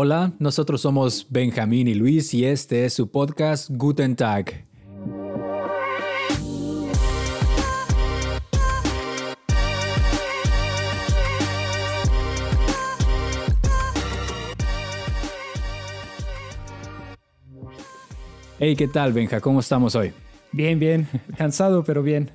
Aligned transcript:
Hola, 0.00 0.32
nosotros 0.38 0.82
somos 0.82 1.26
Benjamín 1.28 1.88
y 1.88 1.94
Luis 1.94 2.32
y 2.32 2.44
este 2.44 2.84
es 2.84 2.94
su 2.94 3.10
podcast 3.10 3.68
Guten 3.68 4.14
Tag. 4.14 4.64
Hey, 18.60 18.76
¿qué 18.76 18.86
tal, 18.86 19.12
Benja? 19.12 19.40
¿Cómo 19.40 19.58
estamos 19.58 19.96
hoy? 19.96 20.12
Bien, 20.52 20.78
bien. 20.78 21.08
Cansado, 21.36 21.82
pero 21.82 22.04
bien. 22.04 22.30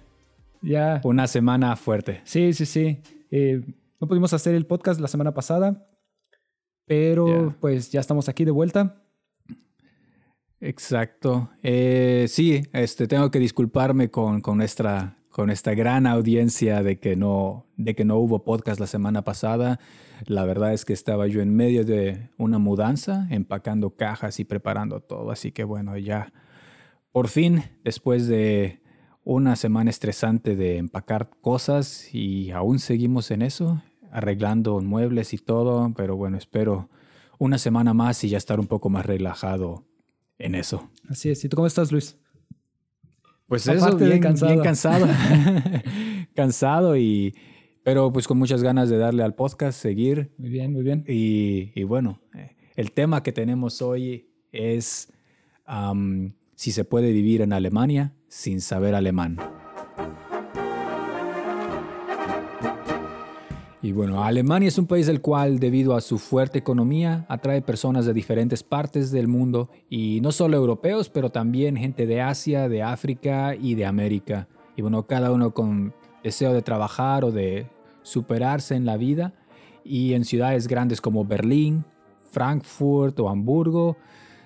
Ya. 0.62 1.00
Una 1.06 1.28
semana 1.28 1.78
fuerte. 1.78 2.20
Sí, 2.26 2.52
sí, 2.52 2.66
sí. 2.66 3.02
Eh, 3.32 3.62
no 4.02 4.08
pudimos 4.10 4.34
hacer 4.34 4.54
el 4.54 4.66
podcast 4.66 5.00
la 5.00 5.08
semana 5.08 5.34
pasada, 5.34 5.86
pero 6.86 7.56
pues 7.60 7.92
ya 7.92 8.00
estamos 8.00 8.30
aquí 8.30 8.46
de 8.46 8.52
vuelta. 8.52 9.04
Exacto. 10.60 11.50
Eh, 11.62 12.26
sí, 12.30 12.64
este, 12.72 13.08
tengo 13.08 13.30
que 13.32 13.40
disculparme 13.40 14.10
con, 14.10 14.40
con, 14.40 14.58
nuestra, 14.58 15.18
con 15.30 15.50
esta 15.50 15.74
gran 15.74 16.08
audiencia 16.08 16.84
de 16.84 17.00
que, 17.00 17.18
no, 17.18 17.66
de 17.76 17.96
que 17.96 18.06
no 18.06 18.18
hubo 18.18 18.46
podcast 18.46 18.80
la 18.80 18.88
semana 18.88 19.24
pasada. 19.24 19.80
La 20.26 20.46
verdad 20.46 20.74
es 20.74 20.86
que 20.86 20.94
estaba 20.94 21.28
yo 21.28 21.42
en 21.42 21.54
medio 21.54 21.84
de 21.84 22.30
una 22.38 22.60
mudanza, 22.60 23.28
empacando 23.30 23.92
cajas 23.98 24.40
y 24.40 24.46
preparando 24.46 25.02
todo. 25.02 25.32
Así 25.32 25.52
que 25.52 25.66
bueno, 25.66 25.98
ya 25.98 26.32
por 27.12 27.28
fin, 27.28 27.64
después 27.84 28.28
de 28.28 28.82
una 29.24 29.56
semana 29.56 29.90
estresante 29.90 30.56
de 30.56 30.78
empacar 30.78 31.30
cosas 31.42 32.14
y 32.14 32.52
aún 32.52 32.80
seguimos 32.80 33.30
en 33.32 33.44
eso, 33.44 33.82
arreglando 34.14 34.80
muebles 34.80 35.34
y 35.34 35.40
todo, 35.40 35.92
pero 35.98 36.16
bueno, 36.16 36.38
espero 36.38 36.90
una 37.40 37.58
semana 37.58 37.94
más 37.94 38.24
y 38.24 38.30
ya 38.30 38.38
estar 38.38 38.60
un 38.60 38.68
poco 38.68 38.90
más 38.90 39.06
relajado 39.06 39.86
en 40.38 40.56
eso. 40.56 40.90
Así 41.10 41.30
es. 41.30 41.44
¿Y 41.44 41.50
tú 41.50 41.56
cómo 41.56 41.68
estás, 41.68 41.92
Luis? 41.92 42.18
Pues 43.48 43.68
eso, 43.68 43.98
bien 43.98 44.20
cansado. 44.20 44.52
Bien 44.52 44.64
cansado. 44.64 45.08
cansado 46.36 46.96
y... 46.96 47.36
Pero 47.84 48.14
pues 48.14 48.28
con 48.28 48.38
muchas 48.38 48.64
ganas 48.64 48.90
de 48.90 48.98
darle 48.98 49.24
al 49.24 49.36
podcast, 49.36 49.78
seguir. 49.78 50.34
Muy 50.38 50.50
bien, 50.50 50.72
muy 50.72 50.84
bien. 50.84 51.04
Y, 51.06 51.84
bueno, 51.84 52.22
eh, 52.34 52.56
el 52.78 52.94
tema 52.94 53.24
que 53.24 53.34
tenemos 53.34 53.82
hoy 53.82 54.30
es 54.54 55.12
si 56.56 56.72
se 56.72 56.86
puede 56.86 57.12
vivir 57.12 57.42
en 57.42 57.52
Alemania 57.52 58.14
sin 58.30 58.62
saber 58.62 58.96
alemán. 58.96 59.38
Y 63.84 63.92
bueno, 63.92 64.24
Alemania 64.24 64.70
es 64.70 64.78
un 64.78 64.88
país 64.88 65.08
del 65.08 65.20
cual, 65.20 65.60
debido 65.60 65.94
a 65.94 66.00
su 66.00 66.18
fuerte 66.18 66.58
economía, 66.58 67.26
atrae 67.28 67.62
personas 67.62 68.06
de 68.06 68.14
diferentes 68.14 68.64
partes 68.64 69.12
del 69.12 69.28
mundo, 69.28 69.70
y 69.90 70.22
no 70.22 70.32
solo 70.32 70.56
europeos, 70.56 71.10
pero 71.10 71.32
también 71.32 71.76
gente 71.76 72.08
de 72.08 72.22
Asia, 72.22 72.70
de 72.70 72.82
África 72.82 73.56
y 73.56 73.76
de 73.76 73.86
América. 73.86 74.48
Y 74.78 74.82
bueno, 74.84 75.06
cada 75.06 75.34
uno 75.34 75.54
con 75.54 75.94
deseo 76.24 76.54
de 76.54 76.62
trabajar 76.62 77.26
o 77.26 77.34
de 77.34 77.68
superarse 78.04 78.76
en 78.76 78.86
la 78.86 78.96
vida, 78.96 79.34
y 79.84 80.14
en 80.14 80.24
ciudades 80.24 80.70
grandes 80.70 81.02
como 81.02 81.26
Berlín, 81.26 81.84
Frankfurt 82.32 83.20
o 83.20 83.28
Hamburgo, 83.28 83.98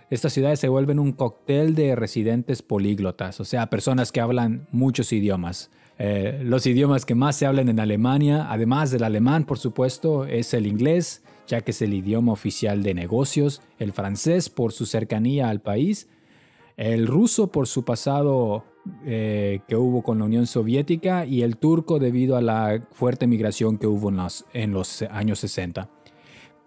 estas 0.10 0.34
ciudades 0.34 0.60
se 0.60 0.68
vuelven 0.68 0.98
un 0.98 1.12
cóctel 1.12 1.76
de 1.76 1.96
residentes 1.96 2.64
políglotas, 2.64 3.40
o 3.40 3.46
sea, 3.46 3.70
personas 3.70 4.12
que 4.12 4.20
hablan 4.20 4.66
muchos 4.72 5.14
idiomas. 5.14 5.70
Eh, 6.00 6.42
los 6.44 6.66
idiomas 6.67 7.06
que 7.06 7.16
más 7.16 7.36
se 7.36 7.45
hablan 7.45 7.70
en 7.70 7.80
Alemania, 7.80 8.48
además 8.50 8.92
del 8.92 9.03
alemán, 9.03 9.45
por 9.45 9.58
supuesto, 9.58 10.26
es 10.26 10.54
el 10.54 10.67
inglés, 10.67 11.23
ya 11.48 11.62
que 11.62 11.72
es 11.72 11.81
el 11.81 11.94
idioma 11.94 12.34
oficial 12.34 12.84
de 12.84 12.94
negocios, 12.94 13.62
el 13.80 13.94
francés 13.94 14.50
por 14.50 14.73
su 14.73 14.86
cercanía 14.86 15.50
al 15.50 15.62
país, 15.62 16.08
el 16.76 17.08
ruso 17.08 17.52
por 17.52 17.67
su 17.67 17.84
pasado 17.84 18.64
eh, 19.06 19.62
que 19.67 19.76
hubo 19.76 20.04
con 20.04 20.20
la 20.20 20.26
Unión 20.26 20.45
Soviética 20.45 21.26
y 21.26 21.42
el 21.42 21.58
turco 21.58 21.99
debido 21.99 22.38
a 22.38 22.42
la 22.42 22.82
fuerte 22.92 23.26
migración 23.26 23.77
que 23.77 23.88
hubo 23.88 24.10
en 24.54 24.72
los, 24.72 25.02
años 25.10 25.39
60. 25.39 25.89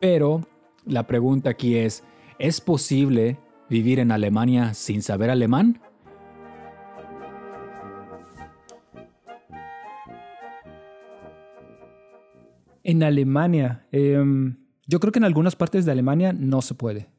Pero 0.01 0.47
la 0.85 1.07
pregunta 1.07 1.51
aquí 1.51 1.77
es, 1.77 2.03
¿es 2.39 2.61
posible 2.61 3.39
vivir 3.69 4.01
en 4.01 4.11
Alemania 4.11 4.75
sin 4.75 5.03
saber 5.03 5.31
alemán? 5.31 5.81
En 12.83 13.03
Alemania, 13.03 13.87
em, 13.93 14.57
yo 14.87 15.01
creo 15.01 15.13
que 15.13 15.19
en 15.19 15.25
algunas 15.25 15.57
partes 15.57 15.85
de 15.85 15.93
Alemania 15.93 16.33
no 16.33 16.63
se 16.63 16.75
puede, 16.75 17.11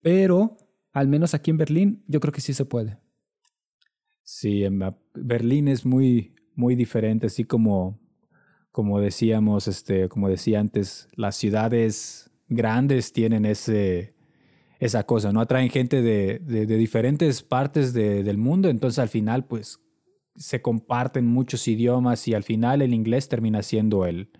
pero 0.00 0.56
al 0.92 1.08
menos 1.08 1.34
aquí 1.34 1.50
en 1.50 1.58
Berlín 1.58 2.04
yo 2.08 2.20
creo 2.20 2.32
que 2.32 2.40
sí 2.40 2.54
se 2.54 2.64
puede. 2.64 2.98
Sí, 4.24 4.64
en 4.64 4.80
Berlín 5.14 5.68
es 5.68 5.86
muy, 5.86 6.34
muy 6.54 6.74
diferente, 6.74 7.28
así 7.28 7.44
como, 7.44 7.98
como 8.72 9.00
decíamos, 9.00 9.68
este, 9.68 10.08
como 10.08 10.28
decía 10.28 10.60
antes, 10.60 11.08
las 11.14 11.36
ciudades 11.36 12.30
grandes 12.48 13.12
tienen 13.12 13.46
ese, 13.46 14.14
esa 14.80 15.04
cosa, 15.04 15.32
¿no? 15.32 15.40
Atraen 15.40 15.70
gente 15.70 16.02
de, 16.02 16.38
de, 16.40 16.66
diferentes 16.66 17.42
partes 17.42 17.92
del 17.92 18.38
mundo, 18.38 18.68
entonces 18.68 18.98
al 18.98 19.08
final, 19.08 19.46
pues, 19.46 19.80
se 20.36 20.62
comparten 20.62 21.26
muchos 21.26 21.66
idiomas 21.66 22.28
y 22.28 22.34
al 22.34 22.44
final 22.44 22.82
el 22.82 22.94
inglés 22.94 23.28
termina 23.28 23.62
siendo 23.62 24.06
el, 24.06 24.30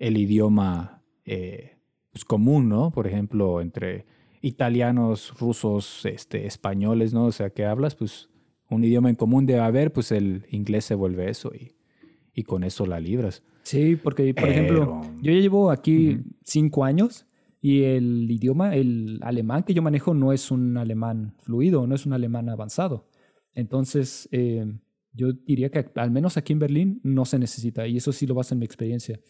el 0.00 0.16
idioma 0.16 1.04
eh, 1.24 1.76
pues, 2.10 2.24
común, 2.24 2.68
¿no? 2.68 2.90
Por 2.90 3.06
ejemplo, 3.06 3.60
entre 3.60 4.06
italianos, 4.42 5.32
rusos, 5.38 6.04
este, 6.06 6.46
españoles, 6.46 7.12
¿no? 7.14 7.26
O 7.26 7.32
sea, 7.32 7.50
que 7.50 7.64
hablas, 7.64 7.94
pues 7.94 8.28
un 8.68 8.82
idioma 8.82 9.10
en 9.10 9.16
común 9.16 9.46
debe 9.46 9.60
haber, 9.60 9.92
pues 9.92 10.10
el 10.10 10.46
inglés 10.50 10.86
se 10.86 10.94
vuelve 10.94 11.30
eso 11.30 11.52
y, 11.54 11.76
y 12.34 12.42
con 12.42 12.64
eso 12.64 12.86
la 12.86 12.98
libras. 12.98 13.44
Sí, 13.62 13.96
porque, 13.96 14.32
por 14.34 14.48
ejemplo, 14.48 15.02
yo 15.20 15.32
ya 15.32 15.38
llevo 15.38 15.70
aquí 15.70 16.18
cinco 16.42 16.84
años 16.84 17.26
y 17.60 17.82
el 17.82 18.30
idioma, 18.30 18.74
el 18.74 19.20
alemán 19.22 19.64
que 19.64 19.74
yo 19.74 19.82
manejo 19.82 20.14
no 20.14 20.32
es 20.32 20.50
un 20.50 20.78
alemán 20.78 21.34
fluido, 21.40 21.86
no 21.86 21.94
es 21.94 22.06
un 22.06 22.14
alemán 22.14 22.48
avanzado. 22.48 23.06
Entonces, 23.52 24.28
eh, 24.32 24.64
yo 25.12 25.32
diría 25.32 25.70
que 25.70 25.90
al 25.96 26.10
menos 26.10 26.38
aquí 26.38 26.54
en 26.54 26.58
Berlín 26.58 27.00
no 27.02 27.26
se 27.26 27.38
necesita 27.38 27.86
y 27.86 27.98
eso 27.98 28.12
sí 28.12 28.26
lo 28.26 28.34
basa 28.34 28.54
en 28.54 28.60
mi 28.60 28.64
experiencia. 28.64 29.20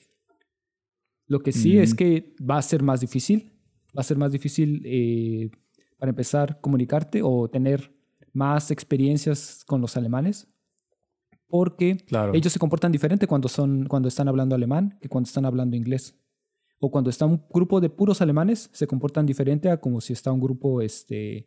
Lo 1.30 1.44
que 1.44 1.52
sí 1.52 1.78
es 1.78 1.94
que 1.94 2.34
va 2.42 2.58
a 2.58 2.62
ser 2.62 2.82
más 2.82 3.00
difícil, 3.00 3.52
va 3.96 4.00
a 4.00 4.02
ser 4.02 4.18
más 4.18 4.32
difícil 4.32 4.82
eh, 4.84 5.48
para 5.96 6.10
empezar 6.10 6.60
comunicarte 6.60 7.22
o 7.22 7.48
tener 7.48 7.94
más 8.32 8.72
experiencias 8.72 9.62
con 9.64 9.80
los 9.80 9.96
alemanes, 9.96 10.48
porque 11.46 12.04
ellos 12.32 12.52
se 12.52 12.58
comportan 12.58 12.90
diferente 12.90 13.28
cuando, 13.28 13.48
son, 13.48 13.86
cuando 13.86 14.08
están 14.08 14.26
hablando 14.26 14.56
alemán 14.56 14.98
que 15.00 15.08
cuando 15.08 15.28
están 15.28 15.44
hablando 15.44 15.76
inglés. 15.76 16.18
O 16.80 16.90
cuando 16.90 17.10
está 17.10 17.26
un 17.26 17.40
grupo 17.48 17.80
de 17.80 17.90
puros 17.90 18.20
alemanes, 18.20 18.68
se 18.72 18.88
comportan 18.88 19.24
diferente 19.24 19.70
a 19.70 19.76
como 19.76 20.00
si 20.00 20.12
está 20.12 20.32
un 20.32 20.40
grupo 20.40 20.82
este, 20.82 21.46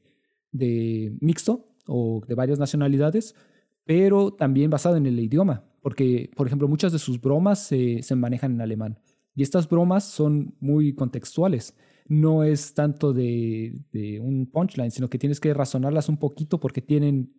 de 0.54 1.14
mixto 1.20 1.76
o 1.88 2.22
de 2.26 2.36
varias 2.36 2.58
nacionalidades, 2.58 3.36
pero 3.84 4.32
también 4.32 4.70
basado 4.70 4.96
en 4.96 5.08
el 5.08 5.20
idioma, 5.20 5.66
porque, 5.82 6.32
por 6.38 6.48
ejemplo, 6.48 6.70
muchas 6.70 6.94
de 6.94 7.00
sus 7.00 7.20
bromas 7.20 7.60
se, 7.60 8.02
se 8.02 8.16
manejan 8.16 8.54
en 8.54 8.62
alemán. 8.62 8.98
Y 9.36 9.44
estas 9.44 9.68
bromas 9.68 10.04
son 10.04 10.56
muy 10.60 10.94
contextuales. 10.94 11.76
No 12.08 12.44
es 12.44 12.74
tanto 12.74 13.14
de, 13.14 13.80
un 14.22 14.50
punchline, 14.52 14.92
sino 14.92 15.10
que 15.10 15.18
tienes 15.18 15.40
que 15.40 15.54
razonarlas 15.54 16.10
un 16.10 16.18
poquito 16.18 16.60
porque 16.60 16.82
tienen 16.82 17.34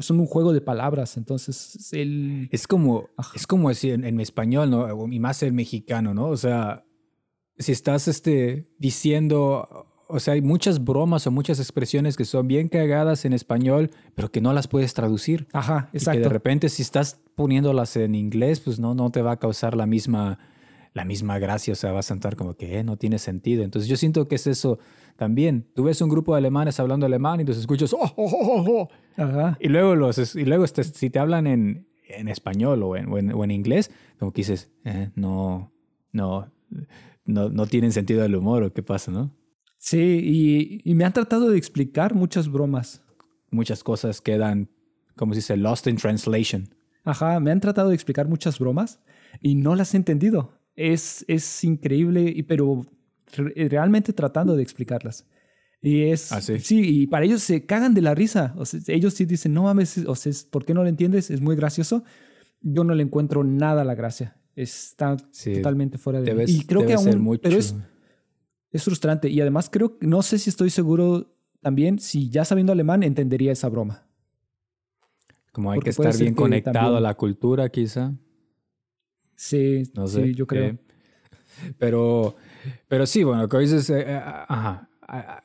son 0.00 0.18
un 0.18 0.26
juego 0.26 0.52
de 0.52 0.60
palabras, 0.60 1.16
entonces 1.16 1.92
el... 1.92 2.48
Es 2.50 2.66
como, 2.66 3.10
es 3.34 3.46
como 3.46 3.68
decir 3.68 3.92
en, 3.92 4.18
español, 4.18 4.70
¿no? 4.70 5.06
Y 5.06 5.20
más 5.20 5.40
el 5.44 5.52
mexicano, 5.52 6.14
¿no? 6.14 6.28
O 6.30 6.36
sea, 6.36 6.84
si 7.56 7.70
estás 7.70 8.08
este, 8.08 8.74
diciendo, 8.80 9.86
o 10.08 10.20
sea, 10.20 10.34
hay 10.34 10.42
muchas 10.42 10.82
bromas 10.82 11.26
o 11.26 11.30
muchas 11.30 11.60
expresiones 11.60 12.16
que 12.16 12.24
son 12.24 12.48
bien 12.48 12.68
cagadas 12.68 13.24
en 13.24 13.32
español, 13.32 13.90
pero 14.14 14.30
que 14.30 14.40
no 14.40 14.52
las 14.52 14.68
puedes 14.68 14.94
traducir. 14.94 15.46
Ajá, 15.52 15.90
exacto. 15.92 16.18
Y 16.18 16.22
que 16.22 16.28
de 16.28 16.32
repente 16.32 16.68
si 16.68 16.82
estás 16.82 17.20
poniéndolas 17.34 17.96
en 17.96 18.14
inglés, 18.14 18.60
pues 18.60 18.78
no, 18.78 18.94
no 18.94 19.10
te 19.10 19.22
va 19.22 19.32
a 19.32 19.38
causar 19.38 19.76
la 19.76 19.86
misma 19.86 20.38
la 20.96 21.04
misma 21.04 21.38
gracia, 21.38 21.74
o 21.74 21.76
sea, 21.76 21.92
vas 21.92 22.10
a 22.10 22.14
estar 22.14 22.36
como 22.36 22.54
que 22.54 22.78
eh, 22.78 22.82
no 22.82 22.96
tiene 22.96 23.18
sentido. 23.18 23.62
Entonces 23.62 23.86
yo 23.86 23.98
siento 23.98 24.28
que 24.28 24.36
es 24.36 24.46
eso 24.46 24.78
también. 25.16 25.68
Tú 25.74 25.84
ves 25.84 26.00
un 26.00 26.08
grupo 26.08 26.32
de 26.32 26.38
alemanes 26.38 26.80
hablando 26.80 27.04
alemán 27.04 27.38
y 27.38 27.44
los 27.44 27.58
escuchas, 27.58 27.92
oh, 27.92 28.14
oh, 28.16 28.24
oh, 28.26 28.88
oh 29.18 29.56
y 29.60 29.68
luego, 29.68 29.94
los, 29.94 30.34
y 30.34 30.46
luego 30.46 30.64
este, 30.64 30.84
si 30.84 31.10
te 31.10 31.18
hablan 31.18 31.46
en, 31.46 31.86
en 32.08 32.28
español 32.28 32.82
o 32.82 32.96
en, 32.96 33.30
o 33.34 33.44
en, 33.44 33.50
inglés, 33.50 33.90
como 34.18 34.32
que 34.32 34.40
dices, 34.40 34.72
eh, 34.86 35.10
no, 35.16 35.70
no, 36.12 36.50
no, 37.26 37.50
no 37.50 37.66
tienen 37.66 37.92
sentido 37.92 38.22
del 38.22 38.34
humor 38.34 38.62
o 38.62 38.72
qué 38.72 38.82
pasa, 38.82 39.12
¿no? 39.12 39.36
Sí, 39.76 40.20
y, 40.24 40.80
y 40.82 40.94
me 40.94 41.04
han 41.04 41.12
tratado 41.12 41.50
de 41.50 41.58
explicar 41.58 42.14
muchas 42.14 42.50
bromas. 42.50 43.02
Muchas 43.50 43.84
cosas 43.84 44.22
quedan, 44.22 44.70
como 45.14 45.34
se 45.34 45.40
dice, 45.40 45.58
lost 45.58 45.88
in 45.88 45.96
translation. 45.96 46.70
Ajá, 47.04 47.38
me 47.38 47.50
han 47.50 47.60
tratado 47.60 47.90
de 47.90 47.94
explicar 47.94 48.28
muchas 48.28 48.58
bromas 48.58 48.98
y 49.42 49.56
no 49.56 49.74
las 49.74 49.92
he 49.92 49.98
entendido 49.98 50.55
es, 50.76 51.24
es 51.26 51.64
increíble, 51.64 52.44
pero 52.46 52.86
realmente 53.34 54.12
tratando 54.12 54.54
de 54.54 54.62
explicarlas. 54.62 55.26
Y 55.82 56.04
es. 56.04 56.32
Ah, 56.32 56.40
sí. 56.40 56.58
sí. 56.58 57.02
y 57.02 57.06
para 57.06 57.24
ellos 57.24 57.42
se 57.42 57.64
cagan 57.66 57.94
de 57.94 58.02
la 58.02 58.14
risa. 58.14 58.54
O 58.56 58.64
sea, 58.64 58.80
ellos 58.88 59.14
sí 59.14 59.24
dicen, 59.24 59.54
no 59.54 59.64
mames, 59.64 59.98
o 59.98 60.14
sea, 60.14 60.32
¿por 60.50 60.64
qué 60.64 60.74
no 60.74 60.82
lo 60.82 60.88
entiendes? 60.88 61.30
Es 61.30 61.40
muy 61.40 61.56
gracioso. 61.56 62.04
Yo 62.60 62.84
no 62.84 62.94
le 62.94 63.02
encuentro 63.02 63.44
nada 63.44 63.82
a 63.82 63.84
la 63.84 63.94
gracia. 63.94 64.36
Está 64.54 65.16
totalmente 65.16 65.98
fuera 65.98 66.20
de. 66.20 66.26
Debes, 66.26 66.50
y 66.50 66.64
creo 66.64 66.86
que 66.86 66.94
aún. 66.94 67.20
Mucho. 67.20 67.42
Pero 67.42 67.58
es, 67.58 67.74
es 68.70 68.82
frustrante. 68.82 69.28
Y 69.28 69.40
además 69.40 69.68
creo, 69.70 69.96
no 70.00 70.22
sé 70.22 70.38
si 70.38 70.50
estoy 70.50 70.70
seguro 70.70 71.26
también, 71.60 71.98
si 71.98 72.30
ya 72.30 72.44
sabiendo 72.44 72.72
alemán, 72.72 73.02
entendería 73.02 73.52
esa 73.52 73.68
broma. 73.68 74.06
Como 75.52 75.70
hay 75.72 75.80
que 75.80 75.90
estar 75.90 76.16
bien 76.18 76.34
conectado 76.34 76.96
a 76.96 77.00
la 77.00 77.14
cultura, 77.14 77.68
quizá. 77.68 78.14
Sí, 79.36 79.84
no 79.94 80.06
sé, 80.08 80.24
sí, 80.24 80.34
yo 80.34 80.46
creo. 80.46 80.76
pero, 81.78 82.36
pero 82.88 83.06
sí, 83.06 83.22
bueno, 83.22 83.48
que 83.48 83.58
dices, 83.58 83.88
eh, 83.90 84.04
eh, 84.06 84.20
ajá, 84.22 84.88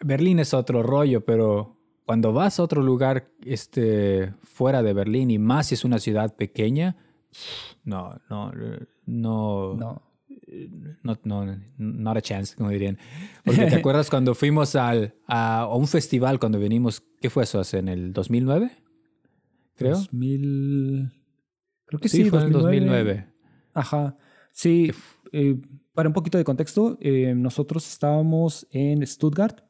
Berlín 0.04 0.40
es 0.40 0.54
otro 0.54 0.82
rollo, 0.82 1.24
pero 1.24 1.78
cuando 2.06 2.34
vas 2.34 2.60
a 2.60 2.64
otro 2.64 2.82
lugar 2.82 3.30
este, 3.46 4.34
fuera 4.42 4.82
de 4.82 4.94
Berlín 4.94 5.30
y 5.32 5.38
más 5.38 5.68
si 5.68 5.76
es 5.76 5.86
una 5.86 6.00
ciudad 6.00 6.36
pequeña, 6.36 6.98
no, 7.84 8.20
no, 8.30 8.52
no. 9.06 9.76
No. 9.76 10.02
No, 11.04 11.18
no, 11.24 11.58
not 11.78 12.18
a 12.18 12.22
chance, 12.22 12.56
como 12.56 12.70
dirían. 12.70 12.98
Porque 13.46 13.68
te 13.68 13.76
acuerdas 13.78 14.10
cuando 14.10 14.36
fuimos 14.36 14.76
al, 14.76 15.16
a, 15.26 15.68
un 15.72 15.88
festival, 15.88 16.40
cuando 16.40 16.60
venimos, 16.60 17.02
¿qué 17.22 17.30
fue 17.30 17.44
eso? 17.44 17.62
¿En 17.74 17.88
el 17.88 18.12
2009? 18.12 18.72
Creo. 19.76 19.96
2000... 19.96 21.12
Creo 21.86 22.00
que 22.00 22.10
sí, 22.10 22.24
sí 22.24 22.30
fue 22.30 22.40
en 22.40 22.48
el 22.48 22.52
2009. 22.52 23.31
Ajá. 23.74 24.18
Sí, 24.52 24.92
eh, 25.32 25.58
para 25.94 26.10
un 26.10 26.14
poquito 26.14 26.38
de 26.38 26.44
contexto, 26.44 26.98
eh, 27.02 27.34
nosotros 27.36 27.88
estábamos 27.88 28.68
en 28.72 29.06
Stuttgart 29.06 29.62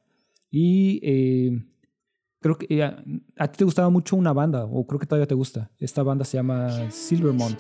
y 0.50 1.00
eh, 1.04 1.66
creo 2.40 2.58
que 2.58 2.84
a, 2.84 3.52
ti 3.52 3.58
te 3.58 3.64
gustaba 3.64 3.90
mucho 3.90 4.16
una 4.16 4.34
banda, 4.34 4.66
o 4.66 4.86
creo 4.86 5.00
que 5.00 5.06
todavía 5.06 5.28
te 5.28 5.36
gusta. 5.36 5.72
Esta 5.78 6.04
banda 6.04 6.26
se 6.26 6.38
llama 6.38 6.92
Silvermont. 6.92 7.60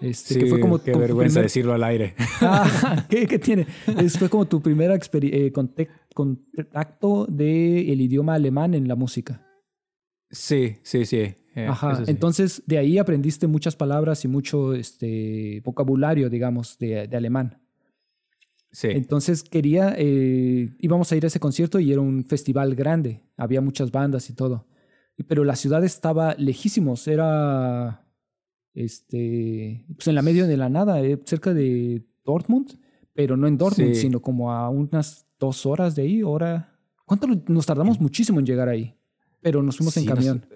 Este, 0.00 0.38
que 0.38 0.46
fue 0.46 0.60
como 0.60 0.82
qué 0.82 0.92
vergüenza 0.96 1.42
decirlo 1.42 1.74
al 1.74 1.84
aire. 1.84 2.14
Ah, 2.42 3.06
¿qué, 3.08 3.38
tiene? 3.38 3.66
fue 4.18 4.28
como 4.30 4.46
tu 4.46 4.62
primera 4.62 4.94
eh, 4.96 5.52
contacto 6.14 7.26
del 7.26 7.90
el 7.90 8.00
idioma 8.00 8.34
alemán 8.34 8.74
en 8.74 8.88
la 8.88 8.96
música. 8.96 9.46
Sí, 10.30 10.76
sí, 10.82 11.04
sí. 11.04 11.34
Eh, 11.54 11.66
Ajá. 11.68 12.02
Entonces, 12.06 12.62
de 12.66 12.78
ahí 12.78 12.98
aprendiste 12.98 13.46
muchas 13.46 13.76
palabras 13.76 14.24
y 14.24 14.28
mucho 14.28 14.74
este, 14.74 15.60
vocabulario, 15.64 16.30
digamos, 16.30 16.78
de, 16.78 17.00
alemán. 17.12 17.60
Sí. 18.72 18.88
Entonces 18.90 19.42
quería, 19.42 19.94
eh, 19.98 20.70
íbamos 20.78 21.10
a 21.12 21.16
ir 21.16 21.24
a 21.24 21.26
ese 21.26 21.40
concierto 21.40 21.80
y 21.80 21.92
era 21.92 22.00
un 22.00 22.24
festival 22.24 22.74
grande, 22.76 23.24
había 23.36 23.60
muchas 23.60 23.90
bandas 23.90 24.30
y 24.30 24.34
todo. 24.34 24.66
Pero 25.28 25.44
la 25.44 25.56
ciudad 25.56 25.84
estaba 25.84 26.34
lejísimos, 26.38 27.06
era 27.08 28.06
este, 28.74 29.84
pues 29.94 30.08
en 30.08 30.14
la 30.14 30.22
medio 30.22 30.46
de 30.46 30.56
la 30.56 30.68
nada, 30.68 31.00
eh, 31.00 31.20
cerca 31.24 31.52
de 31.52 32.04
Dortmund, 32.24 32.78
pero 33.12 33.36
no 33.36 33.46
en 33.46 33.58
Dortmund, 33.58 33.94
sino 33.94 34.20
como 34.20 34.52
a 34.52 34.68
unas 34.70 35.26
dos 35.38 35.66
horas 35.66 35.94
de 35.94 36.02
ahí, 36.02 36.22
hora. 36.22 36.78
¿Cuánto 37.04 37.26
nos 37.48 37.66
tardamos 37.66 38.00
muchísimo 38.00 38.38
en 38.38 38.46
llegar 38.46 38.68
ahí? 38.68 38.96
Pero 39.40 39.62
nos 39.62 39.76
fuimos 39.76 39.96
en 39.96 40.06
camión. 40.06 40.46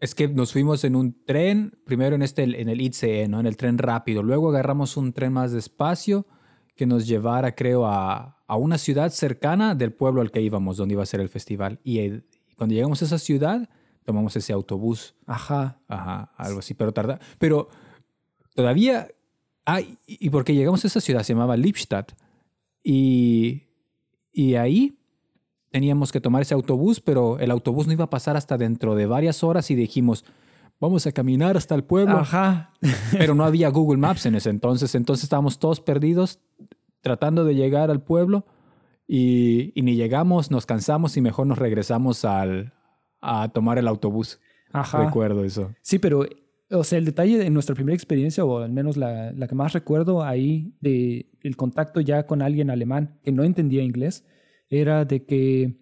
es 0.00 0.14
que 0.14 0.28
nos 0.28 0.52
fuimos 0.52 0.84
en 0.84 0.96
un 0.96 1.24
tren, 1.24 1.78
primero 1.84 2.16
en 2.16 2.22
este, 2.22 2.44
en 2.44 2.68
el 2.68 2.80
ICE, 2.80 3.28
¿no? 3.28 3.40
En 3.40 3.46
el 3.46 3.56
tren 3.56 3.78
rápido. 3.78 4.22
Luego 4.22 4.48
agarramos 4.48 4.96
un 4.96 5.12
tren 5.12 5.32
más 5.32 5.52
despacio 5.52 6.26
que 6.74 6.86
nos 6.86 7.06
llevara, 7.06 7.54
creo, 7.54 7.86
a, 7.86 8.38
a 8.46 8.56
una 8.56 8.78
ciudad 8.78 9.10
cercana 9.10 9.74
del 9.74 9.92
pueblo 9.92 10.20
al 10.20 10.30
que 10.30 10.40
íbamos, 10.40 10.76
donde 10.76 10.94
iba 10.94 11.02
a 11.02 11.06
ser 11.06 11.20
el 11.20 11.28
festival. 11.28 11.80
Y, 11.84 12.00
y 12.00 12.22
cuando 12.56 12.74
llegamos 12.74 13.02
a 13.02 13.04
esa 13.04 13.18
ciudad, 13.18 13.68
tomamos 14.08 14.34
ese 14.36 14.54
autobús. 14.54 15.14
Ajá. 15.26 15.82
Ajá, 15.86 16.32
algo 16.38 16.60
así, 16.60 16.72
pero 16.72 16.92
tarda. 16.92 17.20
Pero 17.38 17.68
todavía 18.54 19.08
hay, 19.66 19.98
y 20.06 20.30
porque 20.30 20.54
llegamos 20.54 20.82
a 20.82 20.86
esa 20.86 21.02
ciudad, 21.02 21.22
se 21.22 21.34
llamaba 21.34 21.58
Lippstadt, 21.58 22.12
y, 22.82 23.64
y 24.32 24.54
ahí 24.54 24.98
teníamos 25.70 26.10
que 26.10 26.22
tomar 26.22 26.40
ese 26.40 26.54
autobús, 26.54 27.02
pero 27.02 27.38
el 27.38 27.50
autobús 27.50 27.86
no 27.86 27.92
iba 27.92 28.06
a 28.06 28.08
pasar 28.08 28.34
hasta 28.38 28.56
dentro 28.56 28.94
de 28.94 29.04
varias 29.04 29.44
horas 29.44 29.70
y 29.70 29.74
dijimos, 29.74 30.24
vamos 30.80 31.06
a 31.06 31.12
caminar 31.12 31.58
hasta 31.58 31.74
el 31.74 31.84
pueblo. 31.84 32.16
Ajá. 32.16 32.72
Pero 33.12 33.34
no 33.34 33.44
había 33.44 33.68
Google 33.68 33.98
Maps 33.98 34.24
en 34.24 34.36
ese 34.36 34.48
entonces, 34.48 34.94
entonces 34.94 35.24
estábamos 35.24 35.58
todos 35.58 35.82
perdidos 35.82 36.40
tratando 37.02 37.44
de 37.44 37.54
llegar 37.54 37.90
al 37.90 38.00
pueblo 38.00 38.46
y, 39.06 39.78
y 39.78 39.82
ni 39.82 39.96
llegamos, 39.96 40.50
nos 40.50 40.64
cansamos 40.64 41.14
y 41.18 41.20
mejor 41.20 41.46
nos 41.46 41.58
regresamos 41.58 42.24
al, 42.24 42.72
a 43.20 43.48
tomar 43.48 43.78
el 43.78 43.88
autobús. 43.88 44.40
Ajá. 44.72 45.04
Recuerdo 45.04 45.44
eso. 45.44 45.74
Sí, 45.82 45.98
pero, 45.98 46.26
o 46.70 46.84
sea, 46.84 46.98
el 46.98 47.04
detalle 47.04 47.38
de 47.38 47.50
nuestra 47.50 47.74
primera 47.74 47.94
experiencia, 47.94 48.44
o 48.44 48.58
al 48.58 48.72
menos 48.72 48.96
la, 48.96 49.32
la 49.32 49.48
que 49.48 49.54
más 49.54 49.72
recuerdo 49.72 50.22
ahí 50.22 50.74
de 50.80 51.30
el 51.42 51.56
contacto 51.56 52.00
ya 52.00 52.26
con 52.26 52.42
alguien 52.42 52.70
alemán 52.70 53.18
que 53.22 53.32
no 53.32 53.44
entendía 53.44 53.82
inglés, 53.82 54.24
era 54.68 55.04
de 55.04 55.24
que 55.24 55.76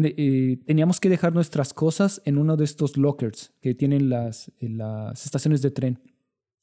eh, 0.00 0.58
teníamos 0.64 1.00
que 1.00 1.08
dejar 1.08 1.34
nuestras 1.34 1.74
cosas 1.74 2.22
en 2.24 2.38
uno 2.38 2.56
de 2.56 2.64
estos 2.64 2.96
lockers 2.96 3.52
que 3.60 3.74
tienen 3.74 4.08
las, 4.08 4.52
las 4.60 5.24
estaciones 5.24 5.60
de 5.62 5.70
tren. 5.70 5.98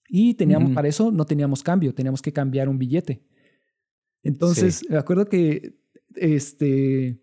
Y 0.07 0.35
teníamos, 0.35 0.71
para 0.71 0.87
eso 0.87 1.11
no 1.11 1.25
teníamos 1.25 1.63
cambio, 1.63 1.93
teníamos 1.93 2.21
que 2.21 2.31
cambiar 2.31 2.69
un 2.69 2.77
billete. 2.77 3.23
Entonces, 4.23 4.87
me 4.89 4.97
acuerdo 4.97 5.25
que 5.25 5.77
este, 6.15 7.19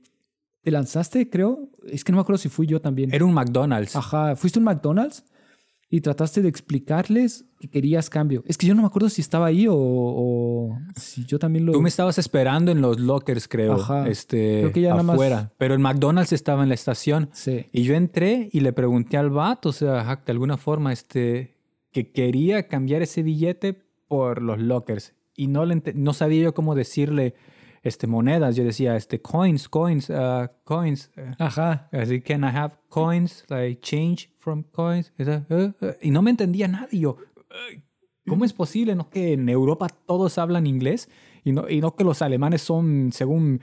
te 0.62 0.70
lanzaste, 0.70 1.29
creo. 1.29 1.70
Es 1.85 2.05
que 2.05 2.12
no 2.12 2.17
me 2.17 2.23
acuerdo 2.23 2.38
si 2.38 2.49
fui 2.49 2.67
yo 2.67 2.81
también. 2.81 3.12
Era 3.12 3.25
un 3.25 3.35
McDonald's. 3.35 3.97
Ajá, 3.97 4.37
fuiste 4.37 4.59
un 4.59 4.64
McDonald's 4.64 5.25
y 5.91 6.00
trataste 6.00 6.41
de 6.41 6.49
explicarles 6.49 7.44
que 7.61 7.69
querías 7.69 8.09
cambio. 8.09 8.43
Es 8.47 8.56
que 8.56 8.67
yo 8.67 8.75
no 8.75 8.81
me 8.81 8.87
acuerdo 8.87 9.11
si 9.11 9.20
estaba 9.20 9.47
ahí 9.47 9.67
o, 9.69 10.79
si 10.97 11.26
yo 11.26 11.38
también 11.38 11.67
lo. 11.67 11.73
Tú 11.73 11.82
me 11.82 11.88
estabas 11.88 12.17
esperando 12.19 12.73
en 12.73 12.81
los 12.81 12.99
lockers, 12.99 13.47
creo. 13.47 13.75
Ajá. 13.75 14.09
Este, 14.09 14.61
creo 14.61 14.73
que 14.73 14.81
ya 14.81 14.94
afuera. 14.94 15.35
Nada 15.35 15.43
más... 15.43 15.53
Pero 15.59 15.75
el 15.75 15.81
McDonald's 15.81 16.32
estaba 16.32 16.62
en 16.62 16.70
la 16.70 16.76
estación. 16.76 17.29
Sí. 17.32 17.67
Y 17.73 17.82
yo 17.82 17.94
entré 17.94 18.49
y 18.53 18.61
le 18.61 18.73
pregunté 18.73 19.19
al 19.19 19.31
vato, 19.31 19.69
o 19.69 19.73
sea, 19.73 20.23
de 20.25 20.32
alguna 20.32 20.56
forma, 20.56 20.93
este, 20.93 21.59
que 21.91 22.11
quería 22.12 22.69
cambiar 22.69 23.02
ese 23.02 23.23
billete 23.23 23.83
por 24.09 24.40
los 24.40 24.61
lockers. 24.61 25.14
Y 25.35 25.49
no, 25.49 25.66
le 25.66 25.83
no 25.95 26.14
sabía 26.14 26.45
yo 26.45 26.54
cómo 26.54 26.75
decirle 26.75 27.35
este, 27.82 28.06
monedas. 28.06 28.56
Yo 28.56 28.64
decía, 28.64 28.96
este, 28.96 29.20
coins, 29.20 29.68
coins, 29.68 30.08
uh, 30.10 30.48
coins. 30.64 31.10
Ajá. 31.38 31.88
Así, 31.92 32.20
can 32.20 32.42
I 32.44 32.56
have 32.56 32.74
coins, 32.88 33.44
like 33.48 33.80
change 33.80 34.30
from 34.38 34.62
coins? 34.62 35.12
Uh, 35.18 35.52
uh, 35.54 35.92
y 36.00 36.10
no 36.10 36.22
me 36.22 36.30
entendía 36.30 36.68
nada. 36.68 36.88
Y 36.90 37.00
yo, 37.00 37.16
¿cómo 38.26 38.44
es 38.44 38.52
posible? 38.52 38.94
¿No 38.94 39.10
que 39.10 39.32
en 39.34 39.48
Europa 39.48 39.88
todos 40.06 40.38
hablan 40.38 40.66
inglés? 40.66 41.08
Y 41.44 41.52
no, 41.52 41.68
y 41.68 41.80
no 41.80 41.96
que 41.96 42.04
los 42.04 42.22
alemanes 42.22 42.62
son, 42.62 43.10
según 43.12 43.60